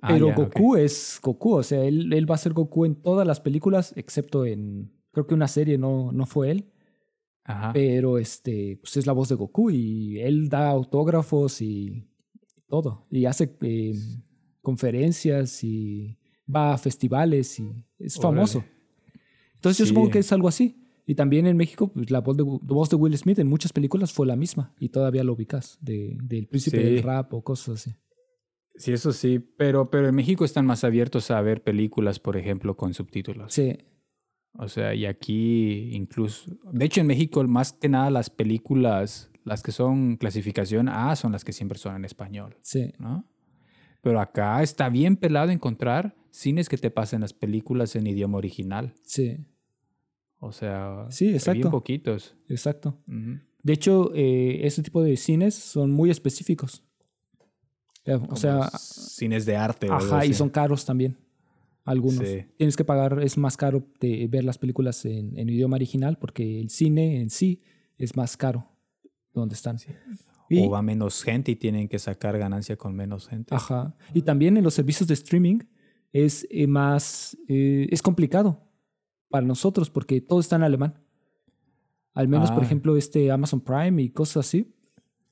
Ah, 0.00 0.08
Pero 0.12 0.34
Goku 0.34 0.76
es 0.76 1.20
Goku. 1.22 1.54
O 1.54 1.62
sea, 1.62 1.84
él, 1.84 2.12
él 2.12 2.28
va 2.30 2.34
a 2.34 2.38
ser 2.38 2.52
Goku 2.52 2.84
en 2.84 2.96
todas 2.96 3.26
las 3.26 3.40
películas, 3.40 3.92
excepto 3.96 4.44
en. 4.44 4.92
Creo 5.12 5.26
que 5.26 5.34
una 5.34 5.48
serie 5.48 5.78
no, 5.78 6.10
no 6.10 6.26
fue 6.26 6.50
él. 6.50 6.71
Pero 7.72 8.18
este, 8.18 8.78
pues 8.80 8.96
es 8.96 9.06
la 9.06 9.12
voz 9.12 9.28
de 9.28 9.34
Goku 9.34 9.70
y 9.70 10.20
él 10.20 10.48
da 10.48 10.68
autógrafos 10.70 11.60
y 11.60 12.08
todo. 12.68 13.06
Y 13.10 13.26
hace 13.26 13.56
eh, 13.62 13.94
conferencias 14.60 15.64
y 15.64 16.18
va 16.54 16.74
a 16.74 16.78
festivales 16.78 17.58
y 17.58 17.84
es 17.98 18.16
famoso. 18.16 18.64
Entonces 19.56 19.78
yo 19.78 19.86
supongo 19.86 20.10
que 20.10 20.20
es 20.20 20.32
algo 20.32 20.48
así. 20.48 20.78
Y 21.04 21.16
también 21.16 21.46
en 21.48 21.56
México, 21.56 21.88
pues 21.92 22.10
la 22.10 22.20
voz 22.20 22.36
de, 22.36 22.44
voz 22.44 22.88
de 22.88 22.96
Will 22.96 23.16
Smith 23.18 23.38
en 23.40 23.48
muchas 23.48 23.72
películas 23.72 24.12
fue 24.12 24.24
la 24.24 24.36
misma 24.36 24.72
y 24.78 24.90
todavía 24.90 25.24
lo 25.24 25.32
ubicas, 25.32 25.76
de, 25.80 26.16
del 26.22 26.46
príncipe 26.46 26.78
del 26.78 27.02
rap 27.02 27.34
o 27.34 27.42
cosas 27.42 27.80
así. 27.80 27.96
Sí, 28.76 28.92
eso 28.92 29.12
sí, 29.12 29.38
pero, 29.38 29.90
pero 29.90 30.08
en 30.08 30.14
México 30.14 30.44
están 30.44 30.64
más 30.64 30.84
abiertos 30.84 31.30
a 31.30 31.40
ver 31.40 31.62
películas, 31.62 32.18
por 32.20 32.36
ejemplo, 32.36 32.76
con 32.76 32.94
subtítulos. 32.94 33.52
Sí, 33.52 33.76
o 34.54 34.68
sea, 34.68 34.94
y 34.94 35.06
aquí 35.06 35.90
incluso, 35.94 36.50
de 36.72 36.84
hecho 36.84 37.00
en 37.00 37.06
México 37.06 37.42
más 37.44 37.72
que 37.72 37.88
nada 37.88 38.10
las 38.10 38.30
películas, 38.30 39.30
las 39.44 39.62
que 39.62 39.72
son 39.72 40.16
clasificación 40.16 40.88
A 40.88 41.16
son 41.16 41.32
las 41.32 41.44
que 41.44 41.52
siempre 41.52 41.78
son 41.78 41.96
en 41.96 42.04
español. 42.04 42.56
Sí. 42.62 42.92
¿no? 42.98 43.26
Pero 44.02 44.20
acá 44.20 44.62
está 44.62 44.88
bien 44.88 45.16
pelado 45.16 45.50
encontrar 45.50 46.16
cines 46.30 46.68
que 46.68 46.76
te 46.76 46.90
pasen 46.90 47.22
las 47.22 47.32
películas 47.32 47.96
en 47.96 48.06
idioma 48.06 48.38
original. 48.38 48.94
Sí. 49.02 49.38
O 50.38 50.52
sea, 50.52 51.06
sí, 51.10 51.30
exacto. 51.30 51.58
bien 51.58 51.70
poquitos. 51.70 52.36
Exacto. 52.48 52.98
De 53.06 53.72
hecho, 53.72 54.12
eh, 54.14 54.66
ese 54.66 54.82
tipo 54.82 55.02
de 55.02 55.16
cines 55.16 55.54
son 55.54 55.92
muy 55.92 56.10
específicos. 56.10 56.82
O 58.28 58.34
sea, 58.34 58.68
cines 58.76 59.46
de 59.46 59.56
arte. 59.56 59.86
Ajá, 59.88 60.26
y 60.26 60.34
son 60.34 60.50
caros 60.50 60.84
también 60.84 61.21
algunos. 61.84 62.24
Tienes 62.56 62.76
que 62.76 62.84
pagar, 62.84 63.20
es 63.22 63.36
más 63.38 63.56
caro 63.56 63.86
de 64.00 64.26
ver 64.28 64.44
las 64.44 64.58
películas 64.58 65.04
en, 65.04 65.38
en, 65.38 65.48
idioma 65.48 65.76
original 65.76 66.18
porque 66.18 66.60
el 66.60 66.70
cine 66.70 67.20
en 67.20 67.30
sí 67.30 67.60
es 67.98 68.16
más 68.16 68.36
caro 68.36 68.68
donde 69.32 69.54
están. 69.54 69.78
o 70.50 70.70
va 70.70 70.82
menos 70.82 71.22
gente 71.22 71.52
y 71.52 71.56
tienen 71.56 71.88
que 71.88 71.98
sacar 71.98 72.38
ganancia 72.38 72.76
con 72.76 72.94
menos 72.94 73.28
gente. 73.28 73.54
Ajá. 73.54 73.96
Y 74.12 74.22
también 74.22 74.56
en 74.56 74.64
los 74.64 74.74
servicios 74.74 75.08
de 75.08 75.14
streaming 75.14 75.60
es 76.12 76.46
eh, 76.50 76.66
más, 76.66 77.36
eh, 77.48 77.88
es 77.90 78.02
complicado 78.02 78.68
para 79.28 79.46
nosotros 79.46 79.90
porque 79.90 80.20
todo 80.20 80.40
está 80.40 80.56
en 80.56 80.62
alemán. 80.62 80.98
Al 82.14 82.28
menos, 82.28 82.50
por 82.50 82.62
ah. 82.62 82.66
ejemplo, 82.66 82.96
este 82.98 83.30
Amazon 83.30 83.62
Prime 83.62 84.02
y 84.02 84.10
cosas 84.10 84.46
así. 84.46 84.70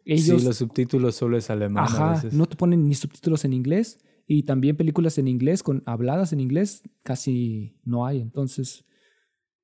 Ellos, 0.07 0.41
sí, 0.41 0.47
los 0.47 0.57
subtítulos 0.57 1.15
solo 1.15 1.37
es 1.37 1.51
alemán. 1.51 1.85
Ajá, 1.85 2.23
no 2.33 2.47
te 2.47 2.57
ponen 2.57 2.89
ni 2.89 2.95
subtítulos 2.95 3.45
en 3.45 3.53
inglés 3.53 4.03
y 4.33 4.45
también 4.45 4.77
películas 4.77 5.19
en 5.19 5.27
inglés, 5.27 5.65
con 5.65 5.83
habladas 5.87 6.33
en 6.33 6.39
inglés, 6.39 6.85
casi 7.03 7.75
no 7.83 8.07
hay. 8.07 8.21
Entonces, 8.21 8.85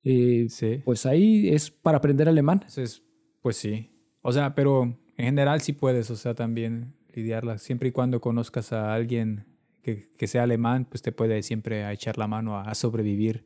eh, 0.03 0.49
pues 0.83 1.05
ahí 1.05 1.47
es 1.47 1.71
para 1.71 1.99
aprender 1.99 2.27
alemán. 2.27 2.59
Entonces, 2.63 3.01
pues 3.41 3.55
sí. 3.55 3.89
O 4.21 4.33
sea, 4.33 4.55
pero 4.55 4.83
en 5.15 5.25
general 5.25 5.61
sí 5.61 5.71
puedes, 5.71 6.11
o 6.11 6.17
sea, 6.17 6.35
también 6.35 6.95
lidiarla. 7.15 7.59
Siempre 7.59 7.87
y 7.87 7.91
cuando 7.93 8.19
conozcas 8.19 8.73
a 8.73 8.93
alguien 8.93 9.45
que, 9.83 10.11
que 10.17 10.27
sea 10.27 10.43
alemán, 10.43 10.83
pues 10.83 11.01
te 11.01 11.13
puede 11.13 11.41
siempre 11.43 11.89
echar 11.89 12.17
la 12.17 12.27
mano 12.27 12.59
a, 12.59 12.75
sobrevivir 12.75 13.45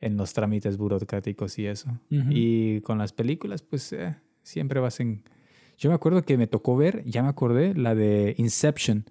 en 0.00 0.16
los 0.16 0.34
trámites 0.34 0.76
burocráticos 0.76 1.58
y 1.58 1.66
eso. 1.66 1.98
Y 2.10 2.80
con 2.82 2.96
las 2.96 3.12
películas, 3.12 3.62
pues 3.62 3.92
eh, 3.92 4.14
siempre 4.44 4.78
vas 4.78 5.00
en... 5.00 5.24
Yo 5.78 5.90
me 5.90 5.96
acuerdo 5.96 6.22
que 6.22 6.38
me 6.38 6.46
tocó 6.46 6.76
ver, 6.76 7.02
ya 7.06 7.24
me 7.24 7.28
acordé, 7.28 7.74
la 7.74 7.96
de 7.96 8.36
Inception 8.38 9.04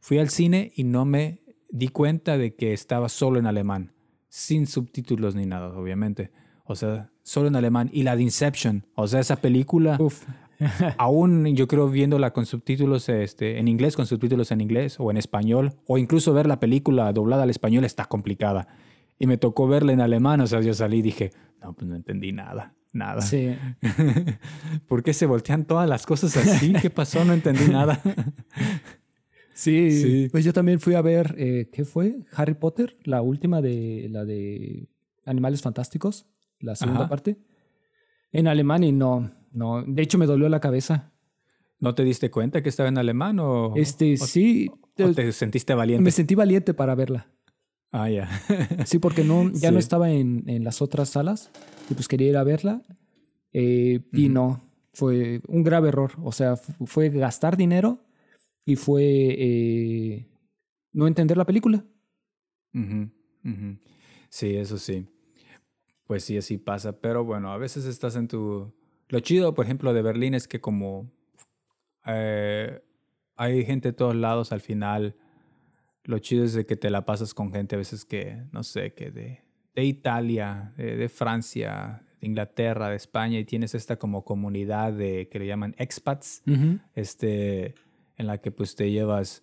Fui 0.00 0.18
al 0.18 0.30
cine 0.30 0.72
y 0.74 0.84
no 0.84 1.04
me 1.04 1.40
di 1.70 1.88
cuenta 1.88 2.38
de 2.38 2.54
que 2.54 2.72
estaba 2.72 3.08
solo 3.08 3.38
en 3.38 3.46
alemán, 3.46 3.92
sin 4.28 4.66
subtítulos 4.66 5.34
ni 5.34 5.46
nada, 5.46 5.68
obviamente. 5.76 6.30
O 6.64 6.74
sea, 6.76 7.10
solo 7.22 7.48
en 7.48 7.56
alemán. 7.56 7.90
Y 7.92 8.02
la 8.02 8.16
de 8.16 8.22
Inception, 8.22 8.86
o 8.94 9.06
sea, 9.06 9.20
esa 9.20 9.36
película. 9.36 9.98
aún 10.98 11.46
yo 11.54 11.68
creo 11.68 11.88
viéndola 11.88 12.32
con 12.32 12.46
subtítulos 12.46 13.08
este, 13.08 13.58
en 13.58 13.68
inglés, 13.68 13.96
con 13.96 14.06
subtítulos 14.06 14.50
en 14.50 14.60
inglés 14.60 14.96
o 14.98 15.10
en 15.10 15.16
español, 15.16 15.74
o 15.86 15.98
incluso 15.98 16.32
ver 16.32 16.46
la 16.46 16.60
película 16.60 17.12
doblada 17.12 17.44
al 17.44 17.50
español 17.50 17.84
está 17.84 18.06
complicada. 18.06 18.68
Y 19.18 19.26
me 19.26 19.36
tocó 19.36 19.66
verla 19.66 19.92
en 19.92 20.00
alemán, 20.00 20.40
o 20.40 20.46
sea, 20.46 20.60
yo 20.60 20.74
salí 20.74 20.98
y 20.98 21.02
dije, 21.02 21.32
no, 21.60 21.72
pues 21.72 21.88
no 21.88 21.96
entendí 21.96 22.32
nada, 22.32 22.74
nada. 22.92 23.20
Sí. 23.20 23.56
¿Por 24.88 25.02
qué 25.02 25.12
se 25.12 25.26
voltean 25.26 25.64
todas 25.64 25.88
las 25.88 26.06
cosas 26.06 26.36
así? 26.36 26.72
¿Qué 26.80 26.90
pasó? 26.90 27.24
No 27.24 27.32
entendí 27.32 27.68
nada. 27.70 28.00
sí, 29.58 29.90
sí, 29.92 30.28
pues 30.30 30.44
yo 30.44 30.52
también 30.52 30.80
fui 30.80 30.94
a 30.94 31.02
ver, 31.02 31.34
eh, 31.38 31.68
¿qué 31.72 31.84
fue? 31.84 32.24
Harry 32.32 32.54
Potter, 32.54 32.96
la 33.04 33.22
última 33.22 33.60
de 33.60 34.08
la 34.10 34.24
de 34.24 34.88
Animales 35.24 35.62
Fantásticos, 35.62 36.26
la 36.60 36.74
segunda 36.74 37.08
parte, 37.08 37.36
en 38.32 38.48
alemán 38.48 38.84
y 38.84 38.92
no, 38.92 39.30
no, 39.52 39.82
de 39.82 40.02
hecho 40.02 40.18
me 40.18 40.26
dolió 40.26 40.48
la 40.48 40.60
cabeza. 40.60 41.12
¿No 41.80 41.94
te 41.94 42.02
diste 42.02 42.30
cuenta 42.30 42.62
que 42.62 42.68
estaba 42.68 42.88
en 42.88 42.98
alemán 42.98 43.38
o...? 43.38 43.74
Este, 43.76 44.16
sí. 44.16 44.68
¿O 44.98 45.12
te 45.12 45.30
sentiste 45.30 45.74
valiente? 45.74 46.02
Me 46.02 46.10
sentí 46.10 46.34
valiente 46.34 46.74
para 46.74 46.96
verla. 46.96 47.28
Ah, 47.92 48.10
ya. 48.10 48.28
sí, 48.84 48.98
porque 48.98 49.22
no, 49.22 49.50
ya 49.54 49.70
no 49.70 49.78
estaba 49.78 50.10
en, 50.10 50.44
en, 50.48 50.64
las 50.64 50.82
otras 50.82 51.08
salas 51.10 51.50
y 51.88 51.94
pues 51.94 52.08
quería 52.08 52.28
ir 52.28 52.36
a 52.36 52.42
verla. 52.42 52.82
Eh, 53.52 54.00
y 54.12 54.28
no, 54.28 54.60
fue 54.92 55.40
un 55.46 55.62
grave 55.62 55.88
error. 55.88 56.12
O 56.22 56.32
sea, 56.32 56.56
fue 56.56 57.10
gastar 57.10 57.56
dinero 57.56 58.00
y 58.68 58.76
fue 58.76 59.02
eh, 59.02 60.28
no 60.92 61.06
entender 61.06 61.38
la 61.38 61.46
película. 61.46 61.86
Sí, 64.28 64.56
eso 64.56 64.76
sí. 64.76 65.06
Pues 66.04 66.24
sí, 66.24 66.36
así 66.36 66.58
pasa. 66.58 67.00
Pero 67.00 67.24
bueno, 67.24 67.50
a 67.50 67.56
veces 67.56 67.86
estás 67.86 68.14
en 68.14 68.28
tu... 68.28 68.74
Lo 69.08 69.20
chido, 69.20 69.54
por 69.54 69.64
ejemplo, 69.64 69.94
de 69.94 70.02
Berlín 70.02 70.34
es 70.34 70.46
que 70.46 70.60
como 70.60 71.10
eh, 72.04 72.82
hay 73.36 73.64
gente 73.64 73.88
de 73.88 73.92
todos 73.94 74.14
lados 74.14 74.52
al 74.52 74.60
final 74.60 75.16
lo 76.04 76.18
chido 76.18 76.44
es 76.44 76.52
de 76.52 76.66
que 76.66 76.76
te 76.76 76.90
la 76.90 77.06
pasas 77.06 77.32
con 77.32 77.50
gente 77.50 77.74
a 77.74 77.78
veces 77.78 78.04
que, 78.04 78.42
no 78.52 78.64
sé, 78.64 78.92
que 78.92 79.10
de, 79.10 79.44
de 79.74 79.84
Italia, 79.84 80.74
de, 80.76 81.08
Francia, 81.08 82.02
de 82.20 82.26
Inglaterra, 82.26 82.90
de 82.90 82.96
España, 82.96 83.38
y 83.38 83.46
tienes 83.46 83.74
esta 83.74 83.98
como 83.98 84.26
comunidad 84.26 84.92
de 84.92 85.30
que 85.30 85.38
le 85.38 85.46
llaman 85.46 85.74
expats, 85.78 86.42
este, 86.94 87.74
en 88.18 88.26
la 88.26 88.38
que 88.38 88.50
pues 88.50 88.74
te 88.74 88.90
llevas 88.90 89.42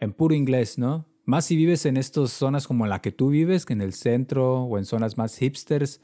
en 0.00 0.12
puro 0.12 0.34
inglés, 0.34 0.78
¿no? 0.78 1.06
Más 1.24 1.44
si 1.44 1.56
vives 1.56 1.86
en 1.86 1.96
estas 1.96 2.30
zonas 2.30 2.66
como 2.66 2.86
la 2.86 3.00
que 3.00 3.12
tú 3.12 3.30
vives, 3.30 3.66
que 3.66 3.72
en 3.72 3.82
el 3.82 3.92
centro 3.92 4.62
o 4.64 4.78
en 4.78 4.84
zonas 4.84 5.16
más 5.16 5.36
hipsters, 5.38 6.00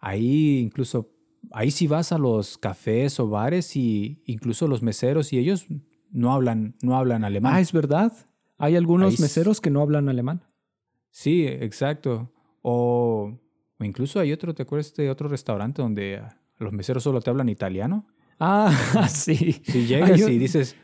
ahí 0.00 0.58
incluso, 0.58 1.10
ahí 1.52 1.70
si 1.70 1.86
vas 1.86 2.12
a 2.12 2.18
los 2.18 2.58
cafés 2.58 3.18
o 3.20 3.28
bares 3.28 3.76
y 3.76 4.22
incluso 4.26 4.68
los 4.68 4.82
meseros 4.82 5.32
y 5.32 5.38
ellos 5.38 5.66
no 6.10 6.32
hablan, 6.32 6.76
no 6.82 6.96
hablan 6.96 7.24
alemán. 7.24 7.54
Ah, 7.54 7.60
es 7.60 7.72
verdad. 7.72 8.12
Hay 8.58 8.76
algunos 8.76 9.20
meseros 9.20 9.60
que 9.60 9.70
no 9.70 9.80
hablan 9.80 10.08
alemán. 10.08 10.44
Sí, 11.10 11.46
exacto. 11.46 12.32
O, 12.62 13.38
incluso 13.80 14.20
hay 14.20 14.32
otro, 14.32 14.54
¿te 14.54 14.62
acuerdas 14.62 14.94
de 14.94 15.10
otro 15.10 15.28
restaurante 15.28 15.82
donde 15.82 16.22
los 16.58 16.72
meseros 16.72 17.02
solo 17.02 17.20
te 17.20 17.30
hablan 17.30 17.48
italiano? 17.48 18.06
Ah, 18.40 18.72
sí. 19.08 19.62
Si 19.64 19.86
llegas 19.86 20.20
y 20.20 20.38
dices, 20.38 20.76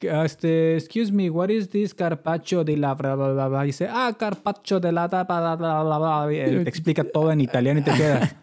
este, 0.00 0.76
excuse 0.76 1.12
me, 1.12 1.30
what 1.30 1.50
is 1.50 1.68
this 1.68 1.94
carpaccio 1.94 2.64
de 2.64 2.76
la 2.76 2.94
bla, 2.94 3.14
bla, 3.14 3.48
bla, 3.48 3.62
dice, 3.62 3.88
ah, 3.90 4.14
carpaccio 4.18 4.80
de 4.80 4.92
la 4.92 5.08
bla, 5.08 5.24
bla, 5.24 5.56
bla, 5.56 5.82
bla, 5.82 6.26
te 6.28 6.68
explica 6.68 7.04
todo 7.04 7.32
en 7.32 7.40
italiano 7.40 7.80
y 7.80 7.82
te 7.82 7.92
queda. 7.92 8.42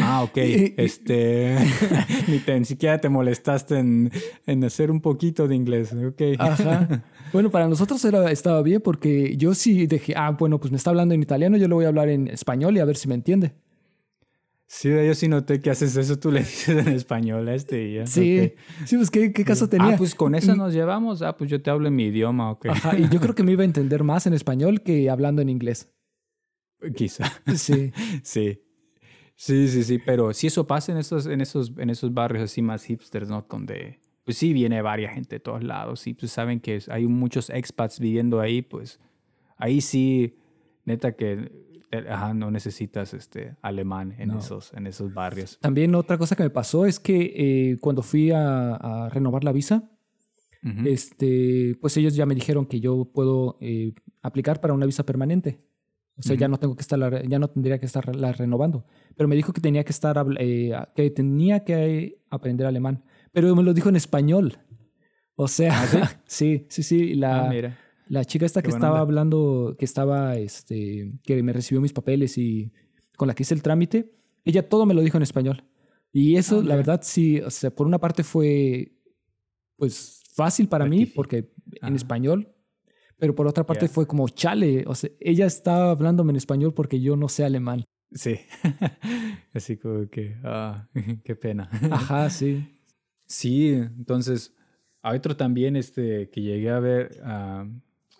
Ah, 0.00 0.22
ok. 0.22 0.36
Este, 0.78 1.56
ni, 2.28 2.38
te, 2.38 2.58
ni 2.58 2.64
siquiera 2.64 3.00
te 3.00 3.08
molestaste 3.08 3.78
en, 3.78 4.10
en, 4.46 4.64
hacer 4.64 4.90
un 4.90 5.00
poquito 5.00 5.48
de 5.48 5.54
inglés. 5.54 5.92
Ok. 5.92 6.22
Ajá. 6.38 7.02
Bueno, 7.30 7.50
para 7.50 7.68
nosotros 7.68 8.02
era, 8.06 8.30
estaba 8.30 8.62
bien 8.62 8.80
porque 8.80 9.36
yo 9.36 9.52
sí 9.52 9.86
dije, 9.86 10.14
ah, 10.16 10.30
bueno, 10.30 10.58
pues 10.58 10.70
me 10.70 10.78
está 10.78 10.88
hablando 10.88 11.14
en 11.14 11.22
italiano, 11.22 11.58
yo 11.58 11.68
le 11.68 11.74
voy 11.74 11.84
a 11.84 11.88
hablar 11.88 12.08
en 12.08 12.26
español 12.28 12.74
y 12.74 12.80
a 12.80 12.86
ver 12.86 12.96
si 12.96 13.06
me 13.06 13.14
entiende. 13.14 13.52
Sí, 14.70 14.90
yo 14.90 15.14
sí 15.14 15.28
noté 15.28 15.62
que 15.62 15.70
haces 15.70 15.96
eso, 15.96 16.18
tú 16.18 16.30
le 16.30 16.40
dices 16.44 16.86
en 16.86 16.92
español 16.92 17.48
a 17.48 17.54
este 17.54 17.88
y 17.88 17.94
ya. 17.94 18.06
Sí, 18.06 18.52
sí, 18.84 18.96
pues 18.96 19.10
¿qué, 19.10 19.32
qué 19.32 19.42
caso 19.42 19.66
tenía. 19.68 19.94
Ah, 19.94 19.96
pues 19.96 20.14
con 20.14 20.34
eso 20.34 20.54
nos 20.54 20.74
llevamos. 20.74 21.22
Ah, 21.22 21.36
pues 21.36 21.50
yo 21.50 21.62
te 21.62 21.70
hablo 21.70 21.88
en 21.88 21.96
mi 21.96 22.04
idioma, 22.04 22.50
ok. 22.50 22.66
Ajá, 22.66 22.98
y 22.98 23.08
yo 23.08 23.18
creo 23.18 23.34
que 23.34 23.42
me 23.42 23.52
iba 23.52 23.62
a 23.62 23.64
entender 23.64 24.04
más 24.04 24.26
en 24.26 24.34
español 24.34 24.82
que 24.82 25.08
hablando 25.08 25.40
en 25.40 25.48
inglés. 25.48 25.90
Quizá. 26.96 27.32
Sí. 27.56 27.92
sí. 28.22 28.62
Sí, 29.34 29.68
sí, 29.68 29.84
sí, 29.84 29.98
pero 30.04 30.34
si 30.34 30.48
eso 30.48 30.66
pasa 30.66 30.92
en 30.92 30.98
esos, 30.98 31.26
en 31.26 31.40
esos, 31.40 31.72
en 31.78 31.90
esos 31.90 32.12
barrios 32.12 32.42
así 32.44 32.60
más 32.60 32.84
hipsters, 32.84 33.28
¿no? 33.28 33.46
Donde, 33.48 34.00
pues 34.24 34.36
sí, 34.36 34.52
viene 34.52 34.82
varias 34.82 35.14
gente 35.14 35.36
de 35.36 35.40
todos 35.40 35.62
lados 35.62 36.06
y 36.08 36.14
pues 36.14 36.32
saben 36.32 36.60
que 36.60 36.82
hay 36.88 37.06
muchos 37.06 37.48
expats 37.48 38.00
viviendo 38.00 38.40
ahí, 38.40 38.62
pues 38.62 38.98
ahí 39.56 39.80
sí, 39.80 40.36
neta 40.84 41.12
que 41.12 41.52
eh, 41.90 42.04
no 42.34 42.50
necesitas 42.50 43.14
este 43.14 43.56
alemán 43.62 44.14
en, 44.18 44.30
esos, 44.32 44.72
en 44.74 44.86
esos 44.86 45.12
barrios. 45.12 45.58
También 45.60 45.94
otra 45.94 46.18
cosa 46.18 46.36
que 46.36 46.42
me 46.42 46.50
pasó 46.50 46.86
es 46.86 47.00
que 47.00 47.32
eh, 47.36 47.78
cuando 47.80 48.02
fui 48.02 48.30
a, 48.30 49.08
renovar 49.12 49.44
la 49.44 49.52
visa, 49.52 49.90
este, 50.84 51.76
pues 51.80 51.96
ellos 51.96 52.14
ya 52.14 52.26
me 52.26 52.34
dijeron 52.34 52.66
que 52.66 52.80
yo 52.80 53.10
puedo 53.14 53.56
eh, 53.60 53.94
aplicar 54.22 54.60
para 54.60 54.74
una 54.74 54.86
visa 54.86 55.04
permanente. 55.04 55.64
O 56.18 56.22
sea, 56.22 56.34
ya 56.34 56.48
no 56.48 56.58
tengo 56.58 56.74
que 56.74 56.82
estar, 56.82 57.28
ya 57.28 57.38
no 57.38 57.48
tendría 57.48 57.78
que 57.78 57.86
estarla 57.86 58.32
renovando. 58.32 58.84
Pero 59.16 59.28
me 59.28 59.36
dijo 59.36 59.52
que 59.52 59.60
tenía 59.60 59.84
que 59.84 59.92
estar, 59.92 60.26
eh, 60.40 60.72
que 60.96 61.10
tenía 61.10 61.64
que 61.64 62.20
aprender 62.28 62.66
alemán. 62.66 63.04
Pero 63.32 63.54
me 63.54 63.62
lo 63.62 63.72
dijo 63.72 63.88
en 63.88 63.96
español. 63.96 64.58
O 65.36 65.46
sea, 65.46 65.80
¿Ah, 65.80 66.20
sí? 66.26 66.66
sí, 66.70 66.82
sí, 66.82 67.14
La, 67.14 67.48
ah, 67.48 67.76
la 68.08 68.24
chica 68.24 68.46
esta 68.46 68.62
que 68.62 68.70
estaba 68.70 69.00
hablando, 69.00 69.76
que 69.78 69.84
estaba, 69.84 70.36
este, 70.36 71.12
que 71.22 71.42
me 71.42 71.52
recibió 71.52 71.80
mis 71.80 71.92
papeles 71.92 72.38
y 72.38 72.72
con 73.16 73.28
la 73.28 73.34
que 73.34 73.42
hice 73.42 73.54
el 73.54 73.62
trámite, 73.62 74.12
ella 74.44 74.68
todo 74.68 74.86
me 74.86 74.94
lo 74.94 75.02
dijo 75.02 75.16
en 75.16 75.22
español. 75.22 75.64
Y 76.12 76.36
eso, 76.36 76.60
ah, 76.60 76.64
la 76.64 76.76
verdad, 76.76 77.00
sí, 77.02 77.40
o 77.40 77.50
sea, 77.50 77.70
por 77.70 77.86
una 77.86 77.98
parte 77.98 78.24
fue, 78.24 78.92
pues, 79.76 80.22
fácil 80.34 80.68
para 80.68 80.86
mí, 80.86 81.06
porque 81.06 81.52
en 81.82 81.94
español 81.94 82.54
pero 83.18 83.34
por 83.34 83.46
otra 83.46 83.66
parte 83.66 83.88
fue 83.88 84.06
como 84.06 84.28
chale, 84.28 84.84
o 84.86 84.94
sea, 84.94 85.10
ella 85.20 85.46
estaba 85.46 85.90
hablándome 85.90 86.30
en 86.30 86.36
español 86.36 86.72
porque 86.72 87.00
yo 87.00 87.16
no 87.16 87.28
sé 87.28 87.44
alemán. 87.44 87.84
Sí, 88.12 88.36
así 89.52 89.76
como 89.76 90.08
que, 90.08 90.36
ah, 90.44 90.88
qué 91.24 91.34
pena. 91.34 91.68
Ajá, 91.90 92.30
sí. 92.30 92.64
Sí, 93.26 93.72
entonces, 93.72 94.54
hay 95.02 95.18
otro 95.18 95.36
también 95.36 95.76
este, 95.76 96.30
que 96.30 96.40
llegué 96.40 96.70
a 96.70 96.80
ver, 96.80 97.20
uh, 97.22 97.68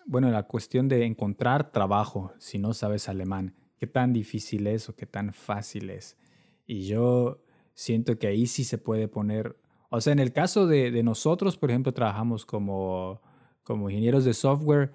bueno, 0.09 0.31
la 0.31 0.43
cuestión 0.43 0.87
de 0.87 1.05
encontrar 1.05 1.71
trabajo 1.71 2.33
si 2.39 2.57
no 2.57 2.73
sabes 2.73 3.07
alemán, 3.09 3.53
qué 3.77 3.87
tan 3.87 4.11
difícil 4.11 4.67
es 4.67 4.89
o 4.89 4.95
qué 4.95 5.05
tan 5.05 5.33
fácil 5.33 5.89
es. 5.89 6.17
Y 6.65 6.87
yo 6.87 7.43
siento 7.73 8.17
que 8.19 8.27
ahí 8.27 8.47
sí 8.47 8.63
se 8.63 8.77
puede 8.77 9.07
poner, 9.07 9.55
o 9.89 10.01
sea, 10.01 10.13
en 10.13 10.19
el 10.19 10.33
caso 10.33 10.67
de, 10.67 10.91
de 10.91 11.03
nosotros, 11.03 11.57
por 11.57 11.69
ejemplo, 11.69 11.93
trabajamos 11.93 12.45
como 12.45 13.21
como 13.69 13.87
ingenieros 13.87 14.25
de 14.25 14.33
software, 14.33 14.93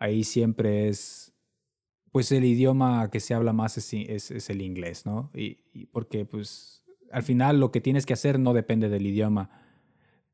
ahí 0.00 0.24
siempre 0.24 0.88
es, 0.88 1.32
pues 2.10 2.32
el 2.32 2.44
idioma 2.44 3.08
que 3.08 3.20
se 3.20 3.34
habla 3.34 3.52
más 3.52 3.78
es, 3.78 3.92
es, 3.92 4.50
el 4.50 4.62
inglés, 4.62 5.06
¿no? 5.06 5.30
Y, 5.32 5.86
porque 5.92 6.24
pues 6.24 6.82
al 7.12 7.22
final 7.22 7.60
lo 7.60 7.70
que 7.70 7.80
tienes 7.80 8.04
que 8.04 8.14
hacer 8.14 8.40
no 8.40 8.52
depende 8.52 8.88
del 8.88 9.06
idioma. 9.06 9.48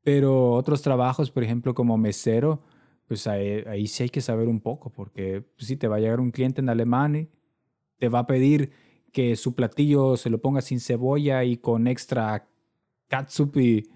Pero 0.01 0.53
otros 0.53 0.81
trabajos, 0.81 1.29
por 1.29 1.43
ejemplo, 1.43 1.75
como 1.75 1.95
mesero, 1.99 2.63
pues 3.07 3.27
ahí, 3.27 3.87
sí 3.87 4.03
hay 4.03 4.09
que 4.09 4.21
saber 4.21 4.47
un 4.47 4.59
poco, 4.59 4.89
porque 4.89 5.43
si 5.57 5.75
pues, 5.75 5.79
te 5.79 5.87
va 5.87 5.97
a 5.97 5.99
llegar 5.99 6.19
un 6.19 6.31
cliente 6.31 6.61
en 6.61 6.69
alemán 6.69 7.15
y 7.15 7.29
te 7.99 8.09
va 8.09 8.19
a 8.19 8.27
pedir 8.27 8.71
que 9.11 9.35
su 9.35 9.55
platillo 9.55 10.17
se 10.17 10.29
lo 10.29 10.41
ponga 10.41 10.61
sin 10.61 10.79
cebolla 10.79 11.43
y 11.43 11.57
con 11.57 11.87
extra 11.87 12.47
catsup 13.07 13.55
y 13.57 13.89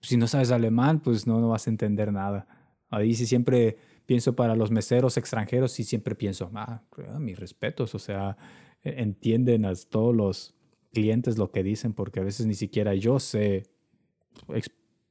si 0.00 0.16
no 0.16 0.26
sabes 0.26 0.50
alemán, 0.50 1.00
pues 1.00 1.26
no, 1.26 1.40
no 1.40 1.48
vas 1.48 1.66
a 1.66 1.70
entender 1.70 2.12
nada. 2.12 2.46
Ahí 2.90 3.14
sí 3.14 3.26
siempre 3.26 3.76
pienso 4.06 4.36
para 4.36 4.54
los 4.54 4.70
meseros 4.70 5.16
extranjeros 5.16 5.78
y 5.80 5.84
siempre 5.84 6.14
pienso, 6.14 6.50
ah, 6.54 6.82
mis 7.18 7.38
respetos, 7.38 7.94
o 7.94 7.98
sea, 7.98 8.36
e, 8.82 9.02
entienden 9.02 9.64
a 9.64 9.74
todos 9.74 10.14
los 10.14 10.54
clientes 10.92 11.38
lo 11.38 11.50
que 11.50 11.62
dicen 11.62 11.92
porque 11.92 12.20
a 12.20 12.22
veces 12.22 12.46
ni 12.46 12.54
siquiera 12.54 12.94
yo 12.94 13.18
sé 13.18 13.64